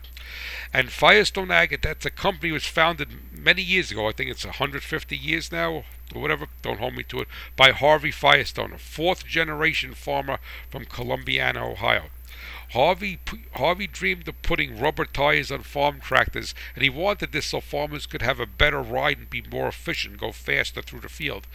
And 0.74 0.92
Firestone 0.92 1.52
Ag, 1.52 1.82
that's 1.82 2.06
a 2.06 2.10
company 2.10 2.54
was 2.54 2.66
founded 2.66 3.10
many 3.34 3.62
years 3.62 3.92
ago. 3.92 4.08
I 4.08 4.14
think 4.14 4.32
it's 4.32 4.46
150 4.46 5.18
years 5.18 5.52
now, 5.52 5.84
or 6.16 6.22
whatever. 6.22 6.48
Don't 6.62 6.80
hold 6.80 6.96
me 6.96 7.04
to 7.04 7.20
it. 7.20 7.28
By 7.58 7.72
Harvey 7.72 8.12
Firestone, 8.12 8.72
a 8.72 8.78
fourth 8.78 9.26
generation 9.26 9.94
farmer 9.94 10.40
from 10.70 10.86
Columbiana, 10.86 11.70
Ohio. 11.70 12.04
Harvey 12.72 13.20
Harvey 13.56 13.86
dreamed 13.86 14.30
of 14.30 14.42
putting 14.42 14.80
rubber 14.80 15.04
tires 15.04 15.52
on 15.52 15.62
farm 15.62 16.00
tractors, 16.00 16.56
and 16.74 16.84
he 16.84 16.90
wanted 16.90 17.34
this 17.34 17.48
so 17.48 17.60
farmers 17.60 18.06
could 18.06 18.22
have 18.22 18.40
a 18.40 18.46
better 18.46 18.82
ride 18.82 19.18
and 19.18 19.30
be 19.30 19.42
more 19.42 19.68
efficient, 19.68 20.18
go 20.18 20.32
faster 20.32 20.82
through 20.82 21.02
the 21.02 21.10
field. 21.10 21.48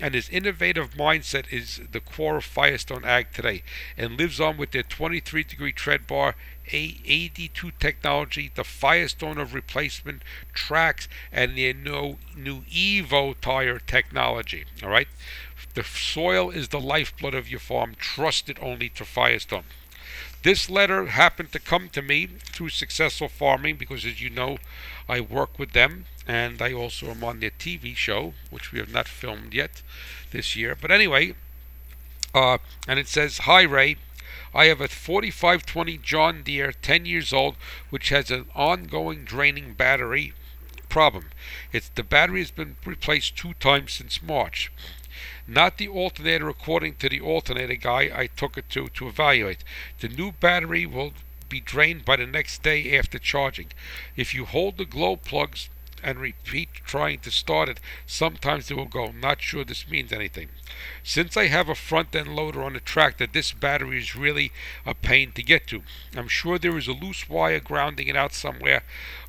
And 0.00 0.14
his 0.14 0.28
innovative 0.28 0.90
mindset 0.90 1.52
is 1.52 1.80
the 1.90 1.98
core 1.98 2.36
of 2.36 2.44
Firestone 2.44 3.04
Ag 3.04 3.32
today, 3.32 3.64
and 3.96 4.16
lives 4.16 4.40
on 4.40 4.56
with 4.56 4.70
their 4.70 4.84
23 4.84 5.42
degree 5.42 5.72
tread 5.72 6.06
bar 6.06 6.36
a 6.70 6.92
AD2 6.92 7.72
technology, 7.80 8.52
the 8.54 8.62
Firestone 8.62 9.38
of 9.38 9.54
replacement 9.54 10.22
tracks, 10.54 11.08
and 11.32 11.58
their 11.58 11.74
new, 11.74 12.18
new 12.36 12.60
Evo 12.70 13.34
tire 13.40 13.80
technology. 13.80 14.66
All 14.80 14.90
right, 14.90 15.08
the 15.74 15.82
soil 15.82 16.50
is 16.50 16.68
the 16.68 16.80
lifeblood 16.80 17.34
of 17.34 17.48
your 17.48 17.58
farm. 17.58 17.96
Trust 17.98 18.48
it 18.48 18.58
only 18.62 18.88
to 18.90 19.04
Firestone. 19.04 19.64
This 20.42 20.68
letter 20.68 21.06
happened 21.06 21.52
to 21.52 21.60
come 21.60 21.88
to 21.90 22.02
me 22.02 22.26
through 22.26 22.70
Successful 22.70 23.28
Farming 23.28 23.76
because, 23.76 24.04
as 24.04 24.20
you 24.20 24.28
know, 24.28 24.58
I 25.08 25.20
work 25.20 25.56
with 25.56 25.72
them 25.72 26.06
and 26.26 26.60
I 26.60 26.72
also 26.72 27.10
am 27.10 27.22
on 27.22 27.38
their 27.38 27.50
TV 27.50 27.94
show, 27.94 28.34
which 28.50 28.72
we 28.72 28.80
have 28.80 28.92
not 28.92 29.06
filmed 29.06 29.54
yet 29.54 29.82
this 30.32 30.56
year. 30.56 30.76
But 30.80 30.90
anyway, 30.90 31.34
uh, 32.34 32.58
and 32.88 32.98
it 32.98 33.06
says, 33.06 33.38
Hi 33.38 33.62
Ray, 33.62 33.96
I 34.52 34.66
have 34.66 34.80
a 34.80 34.88
4520 34.88 35.98
John 35.98 36.42
Deere 36.42 36.72
10 36.72 37.06
years 37.06 37.32
old 37.32 37.56
which 37.90 38.08
has 38.08 38.30
an 38.30 38.46
ongoing 38.54 39.24
draining 39.24 39.74
battery 39.74 40.34
problem. 40.88 41.30
It's 41.72 41.88
the 41.88 42.02
battery 42.02 42.40
has 42.40 42.50
been 42.50 42.76
replaced 42.84 43.36
two 43.36 43.54
times 43.54 43.92
since 43.92 44.22
March. 44.22 44.70
Not 45.46 45.78
the 45.78 45.88
alternator 45.88 46.48
according 46.48 46.94
to 46.96 47.08
the 47.08 47.20
alternator 47.20 47.74
guy 47.74 48.10
I 48.14 48.28
took 48.28 48.56
it 48.56 48.70
to 48.70 48.88
to 48.88 49.08
evaluate. 49.08 49.64
The 49.98 50.08
new 50.08 50.32
battery 50.32 50.86
will 50.86 51.14
be 51.48 51.60
drained 51.60 52.04
by 52.04 52.16
the 52.16 52.26
next 52.26 52.62
day 52.62 52.96
after 52.96 53.18
charging. 53.18 53.72
If 54.16 54.34
you 54.34 54.44
hold 54.44 54.78
the 54.78 54.84
glow 54.84 55.16
plugs 55.16 55.68
and 56.02 56.18
repeat 56.18 56.68
trying 56.84 57.20
to 57.20 57.30
start 57.30 57.68
it, 57.68 57.80
sometimes 58.06 58.70
it 58.70 58.76
will 58.76 58.86
go. 58.86 59.12
Not 59.12 59.40
sure 59.40 59.64
this 59.64 59.88
means 59.88 60.12
anything. 60.12 60.48
Since 61.02 61.36
I 61.36 61.46
have 61.46 61.68
a 61.68 61.74
front 61.74 62.14
end 62.14 62.34
loader 62.34 62.62
on 62.62 62.72
the 62.72 62.80
tractor, 62.80 63.26
this 63.26 63.52
battery 63.52 63.98
is 63.98 64.16
really 64.16 64.52
a 64.84 64.94
pain 64.94 65.32
to 65.32 65.42
get 65.42 65.66
to. 65.68 65.82
I'm 66.16 66.28
sure 66.28 66.58
there 66.58 66.78
is 66.78 66.88
a 66.88 66.92
loose 66.92 67.28
wire 67.28 67.60
grounding 67.60 68.08
it 68.08 68.16
out 68.16 68.34
somewhere, 68.34 68.82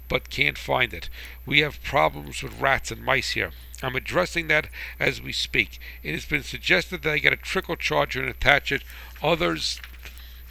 but 0.09 0.29
can't 0.29 0.57
find 0.57 0.93
it. 0.93 1.09
We 1.45 1.59
have 1.59 1.83
problems 1.83 2.43
with 2.43 2.59
rats 2.59 2.91
and 2.91 3.03
mice 3.03 3.31
here. 3.31 3.51
I'm 3.81 3.95
addressing 3.95 4.47
that 4.47 4.67
as 4.99 5.21
we 5.21 5.33
speak. 5.33 5.79
It 6.03 6.13
has 6.13 6.25
been 6.25 6.43
suggested 6.43 7.03
that 7.03 7.11
I 7.11 7.17
get 7.17 7.33
a 7.33 7.37
trickle 7.37 7.75
charger 7.75 8.21
and 8.21 8.29
attach 8.29 8.71
it. 8.71 8.83
Others 9.21 9.81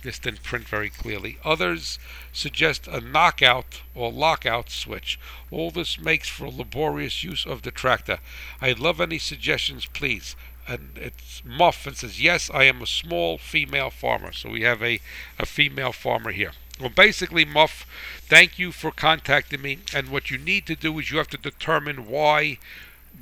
this 0.03 0.19
didn't 0.19 0.43
print 0.43 0.69
very 0.69 0.91
clearly. 0.91 1.39
Others 1.45 1.99
suggest 2.33 2.87
a 2.87 3.01
knockout 3.01 3.83
or 3.95 4.13
lockout 4.13 4.71
switch. 4.71 5.19
All 5.51 5.71
this 5.71 5.99
makes 5.99 6.29
for 6.29 6.49
laborious 6.49 7.23
use 7.23 7.47
of 7.47 7.63
the 7.63 7.71
tractor. 7.71 8.19
I'd 8.61 8.79
love 8.79 9.01
any 9.01 9.19
suggestions, 9.19 9.87
please. 9.87 10.37
And 10.67 10.91
it's 10.97 11.43
Muff 11.45 11.87
and 11.87 11.97
says, 11.97 12.21
Yes, 12.21 12.51
I 12.53 12.65
am 12.65 12.83
a 12.83 12.87
small 12.87 13.39
female 13.39 13.91
farmer. 13.91 14.33
So 14.33 14.51
we 14.51 14.63
have 14.63 14.83
a, 14.83 15.01
a 15.39 15.47
female 15.47 15.93
farmer 15.93 16.31
here. 16.31 16.53
Well, 16.81 16.91
basically, 16.91 17.45
Muff, 17.45 17.87
thank 18.29 18.59
you 18.59 18.73
for 18.73 18.91
contacting 18.91 19.63
me. 19.63 19.79
And 19.95 20.09
what 20.09 20.31
you 20.31 20.39
need 20.39 20.67
to 20.67 20.77
do 20.77 20.99
is 20.99 21.11
you 21.11 21.19
have 21.19 21.29
to 21.29 21.37
determine 21.37 22.07
why, 22.07 22.59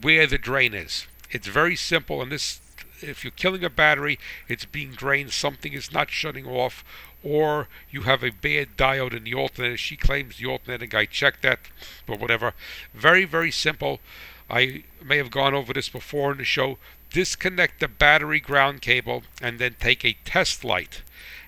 where 0.00 0.26
the 0.26 0.38
drain 0.38 0.74
is. 0.74 1.06
It's 1.30 1.46
very 1.46 1.76
simple, 1.76 2.22
and 2.22 2.32
this 2.32 2.60
if 3.02 3.24
you're 3.24 3.30
killing 3.30 3.64
a 3.64 3.70
battery, 3.70 4.18
it's 4.48 4.64
being 4.64 4.92
drained, 4.92 5.32
something 5.32 5.72
is 5.72 5.92
not 5.92 6.10
shutting 6.10 6.46
off, 6.46 6.84
or 7.22 7.68
you 7.90 8.02
have 8.02 8.22
a 8.22 8.30
bad 8.30 8.76
diode 8.76 9.16
in 9.16 9.24
the 9.24 9.34
alternator. 9.34 9.76
She 9.76 9.96
claims 9.96 10.38
the 10.38 10.46
alternator 10.46 10.86
guy 10.86 11.04
checked 11.04 11.42
that, 11.42 11.60
but 12.06 12.20
whatever. 12.20 12.54
Very, 12.94 13.24
very 13.24 13.50
simple. 13.50 14.00
I 14.48 14.84
may 15.02 15.18
have 15.18 15.30
gone 15.30 15.54
over 15.54 15.72
this 15.72 15.88
before 15.88 16.32
in 16.32 16.38
the 16.38 16.44
show. 16.44 16.78
Disconnect 17.10 17.80
the 17.80 17.88
battery 17.88 18.40
ground 18.40 18.82
cable 18.82 19.24
and 19.42 19.58
then 19.58 19.76
take 19.78 20.04
a 20.04 20.16
test 20.24 20.64
light 20.64 21.02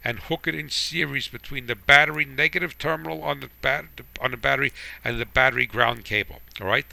and 0.05 0.18
hook 0.18 0.48
it 0.48 0.55
in 0.55 0.68
series 0.68 1.28
between 1.28 1.66
the 1.66 1.76
battery 1.76 2.24
negative 2.24 2.76
terminal 2.78 3.22
on 3.22 3.40
the 3.40 3.84
on 4.20 4.30
the 4.32 4.36
battery 4.36 4.72
and 5.05 5.20
the 5.20 5.26
battery 5.26 5.66
ground 5.66 6.05
cable. 6.05 6.40
All 6.61 6.66
right. 6.66 6.86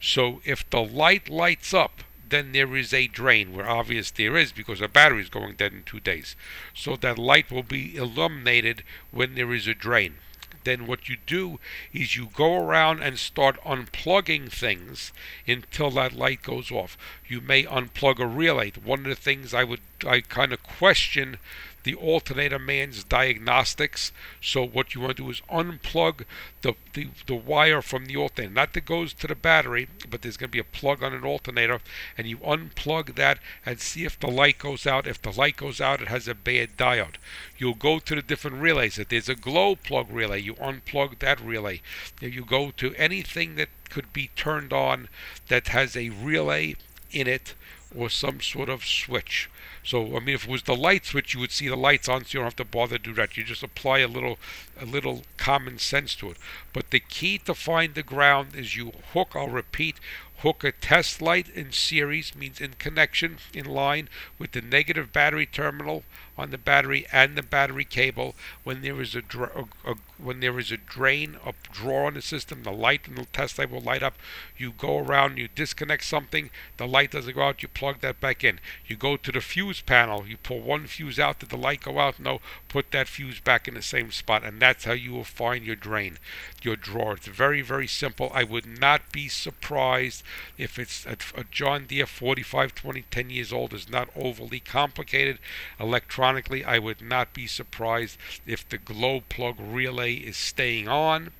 So 0.00 0.40
if 0.44 0.68
the 0.70 0.82
light 0.82 1.28
lights 1.28 1.74
up, 1.74 2.04
then 2.32 2.52
there 2.52 2.74
is 2.74 2.94
a 2.94 3.06
drain 3.06 3.52
where 3.52 3.68
obvious 3.68 4.10
there 4.10 4.36
is 4.36 4.52
because 4.52 4.80
the 4.80 4.88
battery 4.88 5.20
is 5.20 5.28
going 5.28 5.54
dead 5.54 5.72
in 5.72 5.82
two 5.82 6.00
days. 6.00 6.34
So 6.74 6.96
that 6.96 7.18
light 7.18 7.50
will 7.50 7.62
be 7.62 7.94
illuminated 7.94 8.82
when 9.10 9.34
there 9.34 9.52
is 9.52 9.66
a 9.66 9.74
drain. 9.74 10.16
Then 10.64 10.86
what 10.86 11.08
you 11.08 11.16
do 11.26 11.58
is 11.92 12.16
you 12.16 12.30
go 12.34 12.56
around 12.56 13.02
and 13.02 13.18
start 13.18 13.62
unplugging 13.64 14.50
things 14.50 15.12
until 15.46 15.90
that 15.92 16.12
light 16.12 16.42
goes 16.42 16.70
off. 16.70 16.96
You 17.26 17.40
may 17.40 17.64
unplug 17.64 18.18
a 18.18 18.26
relay. 18.26 18.70
One 18.82 19.00
of 19.00 19.06
the 19.06 19.14
things 19.16 19.52
I 19.52 19.64
would 19.64 19.80
I 20.06 20.20
kind 20.20 20.52
of 20.52 20.62
question 20.62 21.38
the 21.84 21.94
alternator 21.94 22.58
man's 22.58 23.04
diagnostics. 23.04 24.12
So 24.40 24.64
what 24.64 24.94
you 24.94 25.00
want 25.00 25.16
to 25.16 25.22
do 25.24 25.30
is 25.30 25.42
unplug 25.50 26.24
the, 26.62 26.74
the, 26.92 27.08
the 27.26 27.34
wire 27.34 27.82
from 27.82 28.06
the 28.06 28.16
alternator, 28.16 28.52
not 28.52 28.72
that 28.72 28.84
goes 28.84 29.12
to 29.14 29.26
the 29.26 29.34
battery, 29.34 29.88
but 30.08 30.22
there's 30.22 30.36
going 30.36 30.50
to 30.50 30.52
be 30.52 30.58
a 30.58 30.64
plug 30.64 31.02
on 31.02 31.12
an 31.12 31.24
alternator, 31.24 31.80
and 32.16 32.26
you 32.26 32.38
unplug 32.38 33.14
that 33.16 33.38
and 33.66 33.80
see 33.80 34.04
if 34.04 34.18
the 34.18 34.28
light 34.28 34.58
goes 34.58 34.86
out. 34.86 35.06
If 35.06 35.20
the 35.20 35.32
light 35.32 35.56
goes 35.56 35.80
out, 35.80 36.00
it 36.00 36.08
has 36.08 36.28
a 36.28 36.34
bad 36.34 36.76
diode. 36.76 37.16
You'll 37.58 37.74
go 37.74 37.98
to 37.98 38.14
the 38.14 38.22
different 38.22 38.60
relays. 38.60 38.98
If 38.98 39.08
there's 39.08 39.28
a 39.28 39.34
glow 39.34 39.76
plug 39.76 40.10
relay, 40.10 40.40
you 40.40 40.54
unplug 40.54 41.18
that 41.18 41.40
relay. 41.40 41.80
If 42.20 42.34
you 42.34 42.44
go 42.44 42.70
to 42.72 42.94
anything 42.94 43.56
that 43.56 43.68
could 43.90 44.12
be 44.12 44.30
turned 44.36 44.72
on 44.72 45.08
that 45.48 45.68
has 45.68 45.96
a 45.96 46.08
relay 46.08 46.76
in 47.10 47.26
it 47.26 47.54
or 47.94 48.08
some 48.08 48.40
sort 48.40 48.68
of 48.68 48.84
switch. 48.84 49.50
So 49.84 50.16
I 50.16 50.20
mean, 50.20 50.34
if 50.36 50.44
it 50.44 50.50
was 50.50 50.62
the 50.62 50.76
light 50.76 51.06
switch, 51.06 51.34
you 51.34 51.40
would 51.40 51.50
see 51.50 51.68
the 51.68 51.76
lights 51.76 52.08
on, 52.08 52.24
so 52.24 52.28
you 52.30 52.38
don't 52.40 52.44
have 52.44 52.56
to 52.56 52.64
bother 52.64 52.98
to 52.98 53.02
do 53.02 53.14
that. 53.14 53.36
You 53.36 53.44
just 53.44 53.62
apply 53.62 53.98
a 53.98 54.08
little, 54.08 54.38
a 54.80 54.84
little 54.84 55.22
common 55.36 55.78
sense 55.78 56.14
to 56.16 56.30
it. 56.30 56.36
But 56.72 56.90
the 56.90 57.00
key 57.00 57.38
to 57.38 57.54
find 57.54 57.94
the 57.94 58.02
ground 58.02 58.54
is 58.54 58.76
you 58.76 58.92
hook. 59.12 59.32
I'll 59.34 59.48
repeat: 59.48 59.96
hook 60.38 60.64
a 60.64 60.72
test 60.72 61.22
light 61.22 61.48
in 61.48 61.72
series, 61.72 62.34
means 62.34 62.60
in 62.60 62.74
connection, 62.78 63.38
in 63.54 63.66
line 63.66 64.08
with 64.38 64.52
the 64.52 64.62
negative 64.62 65.12
battery 65.12 65.46
terminal 65.46 66.04
on 66.38 66.50
the 66.50 66.58
battery 66.58 67.06
and 67.12 67.36
the 67.36 67.42
battery 67.42 67.84
cable. 67.84 68.34
When 68.64 68.80
there 68.80 69.00
is 69.00 69.14
a, 69.14 69.22
dra- 69.22 69.66
a, 69.84 69.90
a 69.90 69.94
when 70.16 70.40
there 70.40 70.58
is 70.58 70.72
a 70.72 70.76
drain, 70.76 71.36
a 71.44 71.52
draw 71.70 72.06
on 72.06 72.14
the 72.14 72.22
system, 72.22 72.62
the 72.62 72.72
light 72.72 73.06
in 73.06 73.16
the 73.16 73.26
test 73.26 73.58
light 73.58 73.70
will 73.70 73.80
light 73.80 74.02
up. 74.02 74.14
You 74.56 74.72
go 74.72 74.98
around, 74.98 75.36
you 75.38 75.48
disconnect 75.54 76.04
something, 76.04 76.50
the 76.76 76.86
light 76.86 77.10
doesn't 77.10 77.34
go 77.34 77.42
out, 77.42 77.62
you 77.62 77.68
plug 77.68 78.00
that 78.00 78.20
back 78.20 78.42
in. 78.42 78.60
You 78.86 78.96
go 78.96 79.16
to 79.16 79.32
the 79.32 79.40
fuse 79.40 79.80
panel, 79.80 80.26
you 80.26 80.36
pull 80.36 80.60
one 80.60 80.86
fuse 80.86 81.18
out, 81.18 81.40
did 81.40 81.50
the 81.50 81.56
light 81.56 81.82
go 81.82 81.98
out? 81.98 82.18
No, 82.18 82.40
put 82.68 82.92
that 82.92 83.08
fuse 83.08 83.40
back 83.40 83.68
in 83.68 83.74
the 83.74 83.82
same 83.82 84.10
spot, 84.10 84.44
and 84.44 84.60
that's 84.72 84.86
how 84.86 84.92
you 84.92 85.12
will 85.12 85.22
find 85.22 85.66
your 85.66 85.76
drain, 85.76 86.16
your 86.62 86.76
drawer. 86.76 87.12
It's 87.12 87.26
very, 87.26 87.60
very 87.60 87.86
simple. 87.86 88.32
I 88.32 88.42
would 88.42 88.64
not 88.64 89.12
be 89.12 89.28
surprised 89.28 90.22
if 90.56 90.78
it's 90.78 91.04
a, 91.04 91.18
a 91.38 91.44
John 91.44 91.84
Deere 91.84 92.06
4520, 92.06 93.04
10 93.10 93.28
years 93.28 93.52
old, 93.52 93.74
is 93.74 93.90
not 93.90 94.08
overly 94.16 94.60
complicated. 94.60 95.38
Electronically, 95.78 96.64
I 96.64 96.78
would 96.78 97.02
not 97.02 97.34
be 97.34 97.46
surprised 97.46 98.16
if 98.46 98.66
the 98.66 98.78
glow 98.78 99.20
plug 99.28 99.56
relay 99.60 100.14
is 100.14 100.38
staying 100.38 100.88
on 100.88 101.32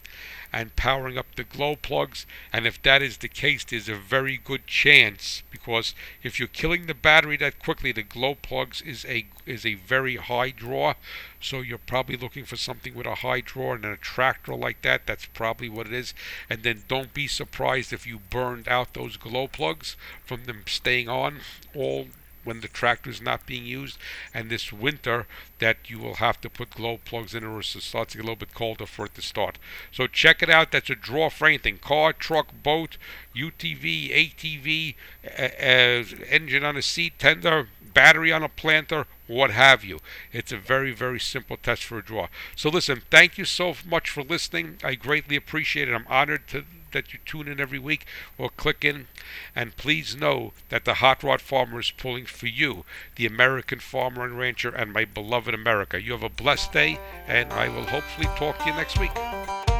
and 0.52 0.76
powering 0.76 1.16
up 1.16 1.34
the 1.36 1.44
glow 1.44 1.76
plugs 1.76 2.26
and 2.52 2.66
if 2.66 2.80
that 2.82 3.02
is 3.02 3.18
the 3.18 3.28
case 3.28 3.64
there's 3.64 3.88
a 3.88 3.94
very 3.94 4.36
good 4.36 4.66
chance 4.66 5.42
because 5.50 5.94
if 6.22 6.38
you're 6.38 6.48
killing 6.48 6.86
the 6.86 6.94
battery 6.94 7.36
that 7.36 7.58
quickly 7.58 7.92
the 7.92 8.02
glow 8.02 8.34
plugs 8.34 8.80
is 8.82 9.04
a 9.06 9.26
is 9.46 9.66
a 9.66 9.74
very 9.74 10.16
high 10.16 10.50
draw. 10.50 10.94
So 11.40 11.60
you're 11.60 11.78
probably 11.78 12.16
looking 12.16 12.44
for 12.44 12.56
something 12.56 12.94
with 12.94 13.06
a 13.06 13.16
high 13.16 13.40
draw 13.40 13.74
and 13.74 13.84
an 13.84 13.92
attractor 13.92 14.54
like 14.54 14.82
that. 14.82 15.06
That's 15.06 15.26
probably 15.26 15.68
what 15.68 15.86
it 15.86 15.92
is. 15.92 16.14
And 16.48 16.62
then 16.62 16.84
don't 16.88 17.12
be 17.12 17.26
surprised 17.26 17.92
if 17.92 18.06
you 18.06 18.18
burned 18.18 18.68
out 18.68 18.94
those 18.94 19.16
glow 19.16 19.48
plugs 19.48 19.96
from 20.24 20.44
them 20.44 20.62
staying 20.66 21.08
on 21.08 21.40
all 21.74 22.08
when 22.44 22.60
the 22.60 22.68
tractor 22.68 23.10
is 23.10 23.20
not 23.20 23.46
being 23.46 23.64
used, 23.64 23.98
and 24.34 24.50
this 24.50 24.72
winter 24.72 25.26
that 25.58 25.88
you 25.88 25.98
will 25.98 26.14
have 26.14 26.40
to 26.40 26.50
put 26.50 26.70
glow 26.70 26.98
plugs 27.04 27.34
in 27.34 27.44
or 27.44 27.60
it 27.60 27.64
starts 27.64 28.12
to 28.12 28.18
get 28.18 28.24
a 28.24 28.26
little 28.26 28.36
bit 28.36 28.54
colder 28.54 28.86
for 28.86 29.06
it 29.06 29.14
to 29.14 29.22
start. 29.22 29.58
So 29.90 30.06
check 30.06 30.42
it 30.42 30.50
out. 30.50 30.72
That's 30.72 30.90
a 30.90 30.94
draw 30.94 31.30
for 31.30 31.46
anything: 31.46 31.78
car, 31.78 32.12
truck, 32.12 32.48
boat, 32.62 32.96
UTV, 33.36 34.10
ATV, 34.10 34.94
engine 36.30 36.64
on 36.64 36.76
a 36.76 36.82
seed 36.82 37.12
tender, 37.18 37.68
battery 37.94 38.32
on 38.32 38.42
a 38.42 38.48
planter, 38.48 39.06
what 39.26 39.50
have 39.50 39.84
you. 39.84 40.00
It's 40.32 40.52
a 40.52 40.56
very, 40.56 40.92
very 40.92 41.20
simple 41.20 41.56
test 41.56 41.84
for 41.84 41.98
a 41.98 42.02
draw. 42.02 42.28
So 42.56 42.68
listen, 42.70 43.02
thank 43.10 43.38
you 43.38 43.44
so 43.44 43.74
much 43.86 44.10
for 44.10 44.22
listening. 44.22 44.78
I 44.82 44.94
greatly 44.94 45.36
appreciate 45.36 45.88
it. 45.88 45.94
I'm 45.94 46.06
honored 46.08 46.48
to 46.48 46.64
that 46.92 47.12
you 47.12 47.18
tune 47.24 47.48
in 47.48 47.60
every 47.60 47.78
week 47.78 48.06
or 48.38 48.50
click 48.50 48.84
in. 48.84 49.06
And 49.54 49.76
please 49.76 50.16
know 50.16 50.52
that 50.68 50.84
the 50.84 50.94
Hot 50.94 51.22
Rod 51.22 51.40
Farmer 51.40 51.80
is 51.80 51.90
pulling 51.90 52.26
for 52.26 52.46
you, 52.46 52.84
the 53.16 53.26
American 53.26 53.80
farmer 53.80 54.24
and 54.24 54.38
rancher, 54.38 54.70
and 54.70 54.92
my 54.92 55.04
beloved 55.04 55.54
America. 55.54 56.00
You 56.00 56.12
have 56.12 56.22
a 56.22 56.28
blessed 56.28 56.72
day, 56.72 56.98
and 57.26 57.52
I 57.52 57.68
will 57.68 57.86
hopefully 57.86 58.28
talk 58.36 58.58
to 58.58 58.66
you 58.66 58.72
next 58.72 58.98
week. 58.98 59.71